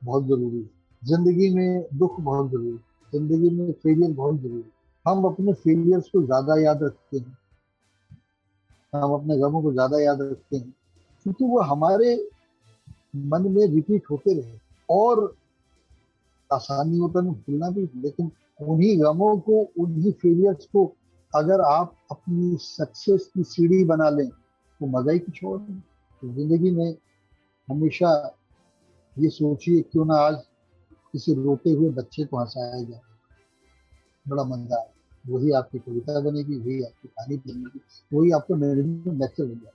बहुत 0.02 0.26
ज़रूरी 0.26 0.58
है। 0.58 0.70
ज़िंदगी 1.02 1.50
में 1.56 1.86
दुख 1.94 2.20
बहुत 2.20 2.50
ज़रूरी 2.52 2.72
है। 2.72 2.78
ज़िंदगी 3.14 3.50
में 3.50 3.72
फेलियर 3.74 4.14
बहुत 4.14 4.40
ज़रूरी 4.42 4.62
है। 4.62 4.79
हम 5.06 5.24
अपने 5.26 5.54
फेलियर्स 5.56 6.10
को 6.10 6.22
ज़्यादा 6.24 6.60
याद 6.62 6.84
रखते 6.84 7.18
हैं। 7.18 7.38
हम 8.94 9.14
अपने 9.14 9.38
गमों 9.40 9.62
को 9.64 9.72
ज़्यादा 9.74 10.00
याद 10.00 10.22
रखते 10.22 10.58
हैं, 10.58 10.74
क्योंकि 11.26 11.46
वो 11.46 11.60
हमारे 11.64 12.16
मन 13.16 13.48
में 13.52 13.66
रिपीट 13.68 14.04
होते 14.12 14.34
रहे 14.34 14.58
और 14.90 15.34
आसानी 16.50 16.98
होता 16.98 17.20
है 17.20 17.32
भूलना 17.32 17.70
भी, 17.70 17.82
लेकिन 17.96 18.32
उन्हीं 18.62 19.00
गमों 19.02 19.38
को, 19.40 19.62
उन्हीं 19.80 20.12
फेलियर्स 20.14 20.66
को 20.66 20.86
अगर 21.34 21.62
आप 21.62 21.96
अपनी 22.12 22.58
सक्सेस 22.60 23.30
की 23.34 23.44
सीढ़ी 23.46 23.84
बना 23.86 24.10
लें 24.10 24.28
तो 24.30 24.86
मज़ा 24.88 25.12
ही 25.12 25.20
कुछ 25.20 25.44
और 25.44 25.58
तो 25.60 26.28
ज़िंदगी 26.28 26.72
में 26.72 26.96
हमेशा 27.68 28.12
ये 29.18 29.30
सोचिए, 29.30 29.82
क्यों 29.82 30.06
ना 30.06 30.16
आज 30.18 30.36
किसी 31.14 31.34
रोते 31.36 31.72
हुए 31.72 31.90
बच्चे 31.92 32.24
को 32.26 32.38
हंसाया 32.38 32.82
जाए। 32.84 33.02
बड़ा 34.30 34.44
मज़ा 34.46 34.80
है 34.80 34.88
वही 35.26 35.52
आपकी 35.52 35.80
कविता 35.80 36.20
बनेगी, 36.20 36.56
वही 36.56 36.84
आपकी 36.84 37.08
कहानी 37.08 37.38
बनेगी, 37.38 37.80
वही 38.12 38.32
आपको 38.32 38.56
मैनेजमेंट 38.56 39.22
लेक्चर 39.22 39.44
बन 39.44 39.50
जाएगा। 39.50 39.72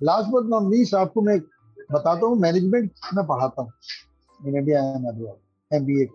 लास्ट 0.00 0.30
बट 0.30 0.48
नॉट 0.50 0.70
लीस्ट 0.72 0.94
आपको 0.94 1.22
मैं 1.22 1.38
बताता 1.92 2.26
हूँ 2.26 2.38
मैनेजमेंट 2.40 2.90
मैं 3.14 3.26
पढ़ाता 3.26 3.62
हूँ। 3.62 3.72
In 4.40 4.56
India 4.56 4.82
M 4.94 5.06
M 5.70 5.84
B 5.84 6.02
A 6.02 6.08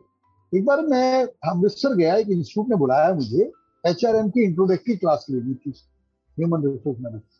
एक 0.53 0.65
बार 0.65 0.81
मैं 0.87 1.23
अमृतसर 1.23 1.95
गया, 1.95 2.15
एक 2.15 2.29
इंस्टीट्यूट 2.29 2.69
ने 2.69 2.75
बुलाया 2.75 3.13
मुझे 3.13 3.51
एच 3.83 4.05
आर 4.05 4.15
एम 4.15 4.29
की 4.29 4.43
इंट्रोडक्टरी 4.43 4.95
क्लास 4.95 5.25
लेनी 5.29 5.53
थी 5.55 5.73
ह्यूमन 6.37 6.63
रिसोर्स 6.63 6.99
मैनेजमेंट 6.99 7.31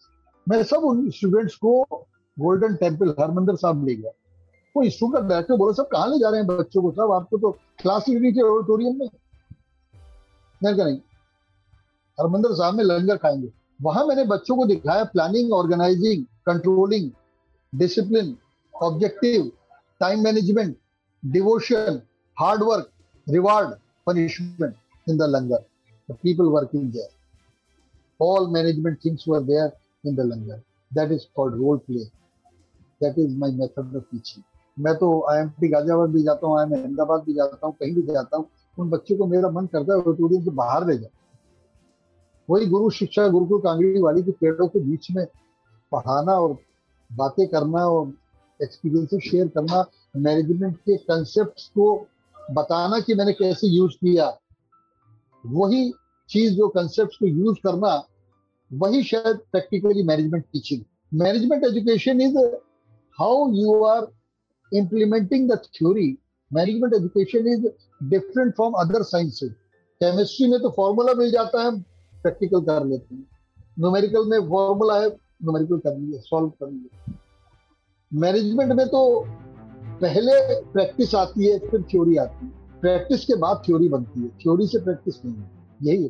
मैं 0.47 0.63
सब 0.63 0.83
उन 0.85 1.09
स्टूडेंट्स 1.09 1.55
को 1.55 1.83
गोल्डन 2.37 2.75
टेंपल 2.75 3.15
हरमंदर 3.19 3.55
साहब 3.55 3.85
ले 3.87 3.95
गया। 3.95 4.11
कोई 4.75 4.89
स्टूडेंट 4.89 5.25
बैठे, 5.25 5.57
बोले, 5.57 5.73
सब 5.73 5.87
कहाँ 5.87 6.07
ले 6.09 6.17
जा 6.19 6.29
रहे 6.29 6.39
हैं 6.39 6.47
बच्चों 6.47 6.81
को? 6.81 6.91
सब 6.91 7.11
आपको 7.13 7.37
तो 7.37 7.51
क्लास 7.81 8.05
ही 8.07 8.19
नीचे 8.19 8.41
ऑडिटोरियम 8.41 8.97
में? 8.99 9.07
प्रार्थना 10.63 10.83
करें 10.83 10.95
हरमंदिर 12.17 12.51
साहब 12.55 12.73
में 12.75 12.83
लंगर 12.83 13.17
खाएँगे। 13.17 13.49
वहाँ 13.81 14.05
मैंने 14.07 14.23
बच्चों 14.25 14.55
को 14.57 14.65
दिखाया 14.65 15.03
planning 15.03 15.51
organising 15.53 16.23
controlling 16.45 17.09
discipline 17.73 18.35
objective 18.73 19.51
time 19.99 20.23
management 20.23 20.75
devotion 21.23 22.01
hard 22.37 22.63
work 22.63 22.89
reward 23.27 23.75
punishment 24.07 24.75
in 25.09 25.17
the 25.17 25.23
langar 25.35 26.13
people 26.23 26.45
working 26.45 26.91
there 26.91 27.09
all 28.19 28.47
management 28.47 28.97
things 29.05 29.25
were 29.27 29.43
there 29.43 29.71
in 30.07 30.15
the 30.15 30.19
langar 30.19 30.61
that 30.91 31.11
is 31.11 31.25
called 31.35 31.55
role 31.55 31.77
play 31.77 32.03
that 33.01 33.19
is 33.19 33.37
my 33.37 33.51
method 33.51 33.95
of 33.95 34.03
teaching 34.11 34.43
मैं 34.77 34.95
तो 34.97 35.07
I 35.31 35.39
am 35.39 35.49
T 35.59 35.67
Ghaziabad 35.67 36.09
भी 36.09 36.23
जाता 36.23 36.47
हूँ 36.47 36.59
I 36.59 36.65
M 36.65 36.73
Ahmedabad 36.73 37.23
भी 37.23 37.33
जाता 37.33 37.67
हूँ, 37.67 37.75
कहीं 37.79 37.93
भी 37.95 38.01
जाता 38.01 38.37
हूँ। 38.37 38.45
उन 38.77 38.89
बच्चों 38.89 39.17
को 39.17 39.25
मेरा 39.27 39.49
मन 39.49 39.65
करता 39.65 39.93
है 39.93 39.99
ऑडिटोरियम 39.99 40.43
से 40.43 40.51
बाहर 40.51 40.87
ले 40.87 40.97
जाओ। 40.97 41.09
वही 42.49 42.65
गुरु 42.65 42.89
शिक्षा 42.89 43.27
गुरुकुल 43.27 43.59
कांगड़ी 43.61 44.01
वाली 44.01 44.23
के 44.23 44.31
पेड़ों 44.31 44.67
के 44.67 44.79
बीच 44.79 45.07
में 45.11 45.25
पढ़ाना 45.91 46.33
और 46.33 46.57
बातें 47.09 47.47
करना 47.47 47.85
और 47.87 48.13
एक्सपीरियंस 48.59 49.09
शेयर 49.23 49.47
करना 49.47 49.83
मैनेजमेंट 50.17 50.77
के 50.77 50.97
कंसेप्ट 50.97 51.61
को 51.75 52.07
बताना 52.51 52.99
कि 52.99 53.13
मैंने 53.13 53.33
कैसे 53.33 53.67
यूज़ 53.67 53.93
किया। 53.93 54.27
वही 55.43 55.91
चीज़ 56.29 56.53
जो 56.53 56.67
कंसेप्ट 56.67 57.13
को 57.19 57.27
यूज़ 57.27 57.57
करना, 57.63 57.93
वही 58.71 59.03
शायद 59.03 59.37
practically 59.51 60.03
management 60.03 60.43
teaching 60.43 60.83
management 61.21 61.63
education 61.65 62.21
is 62.21 62.37
how 63.17 63.49
you 63.53 63.81
are 63.83 64.11
implementing 64.71 65.43
the 65.47 65.55
theory 65.67 66.17
management 66.53 66.93
education 66.93 67.47
is 67.47 67.67
different 68.03 68.53
from 68.55 68.73
other 68.79 69.03
sciences 69.03 69.51
chemistry 70.01 70.47
में 70.47 70.59
तो 70.61 70.69
फॉर्मूला 70.69 71.13
मिल 71.13 71.31
जाता 71.31 71.63
है 71.63 71.71
प्रैक्टिकल 72.23 72.61
कर 72.61 72.85
लेते 72.85 73.15
हैं। 73.15 73.27
न्यूमेरिकल 73.79 74.29
में 74.29 74.39
फॉर्मूला 74.49 74.99
है 75.01 75.07
न्यूमेरिकल 75.09 75.77
कर 75.77 75.97
लिए 75.97 76.19
सॉल्व 76.19 76.49
कर 76.49 76.71
लिए। 76.71 77.13
मैनेजमेंट 78.11 78.71
में 78.71 78.87
तो 78.87 79.03
पहले 80.01 80.33
प्रैक्टिस 80.71 81.15
आती 81.15 81.47
है, 81.47 81.57
फिर 81.59 81.81
थ्योरी 81.81 82.17
आती 82.17 82.45
है। 82.45 82.51
प्रैक्टिस 82.81 83.25
के 83.25 83.35
बाद 83.35 83.61
थ्योरी 83.65 83.89
बनती 83.89 84.21
है। 84.21 84.27
थ्योरी 84.37 84.67
से 84.67 84.79
प्रैक्टिस 84.79 85.23
नहीं 85.25 85.35
है 85.35 85.49
यही 85.83 86.03
है 86.03 86.09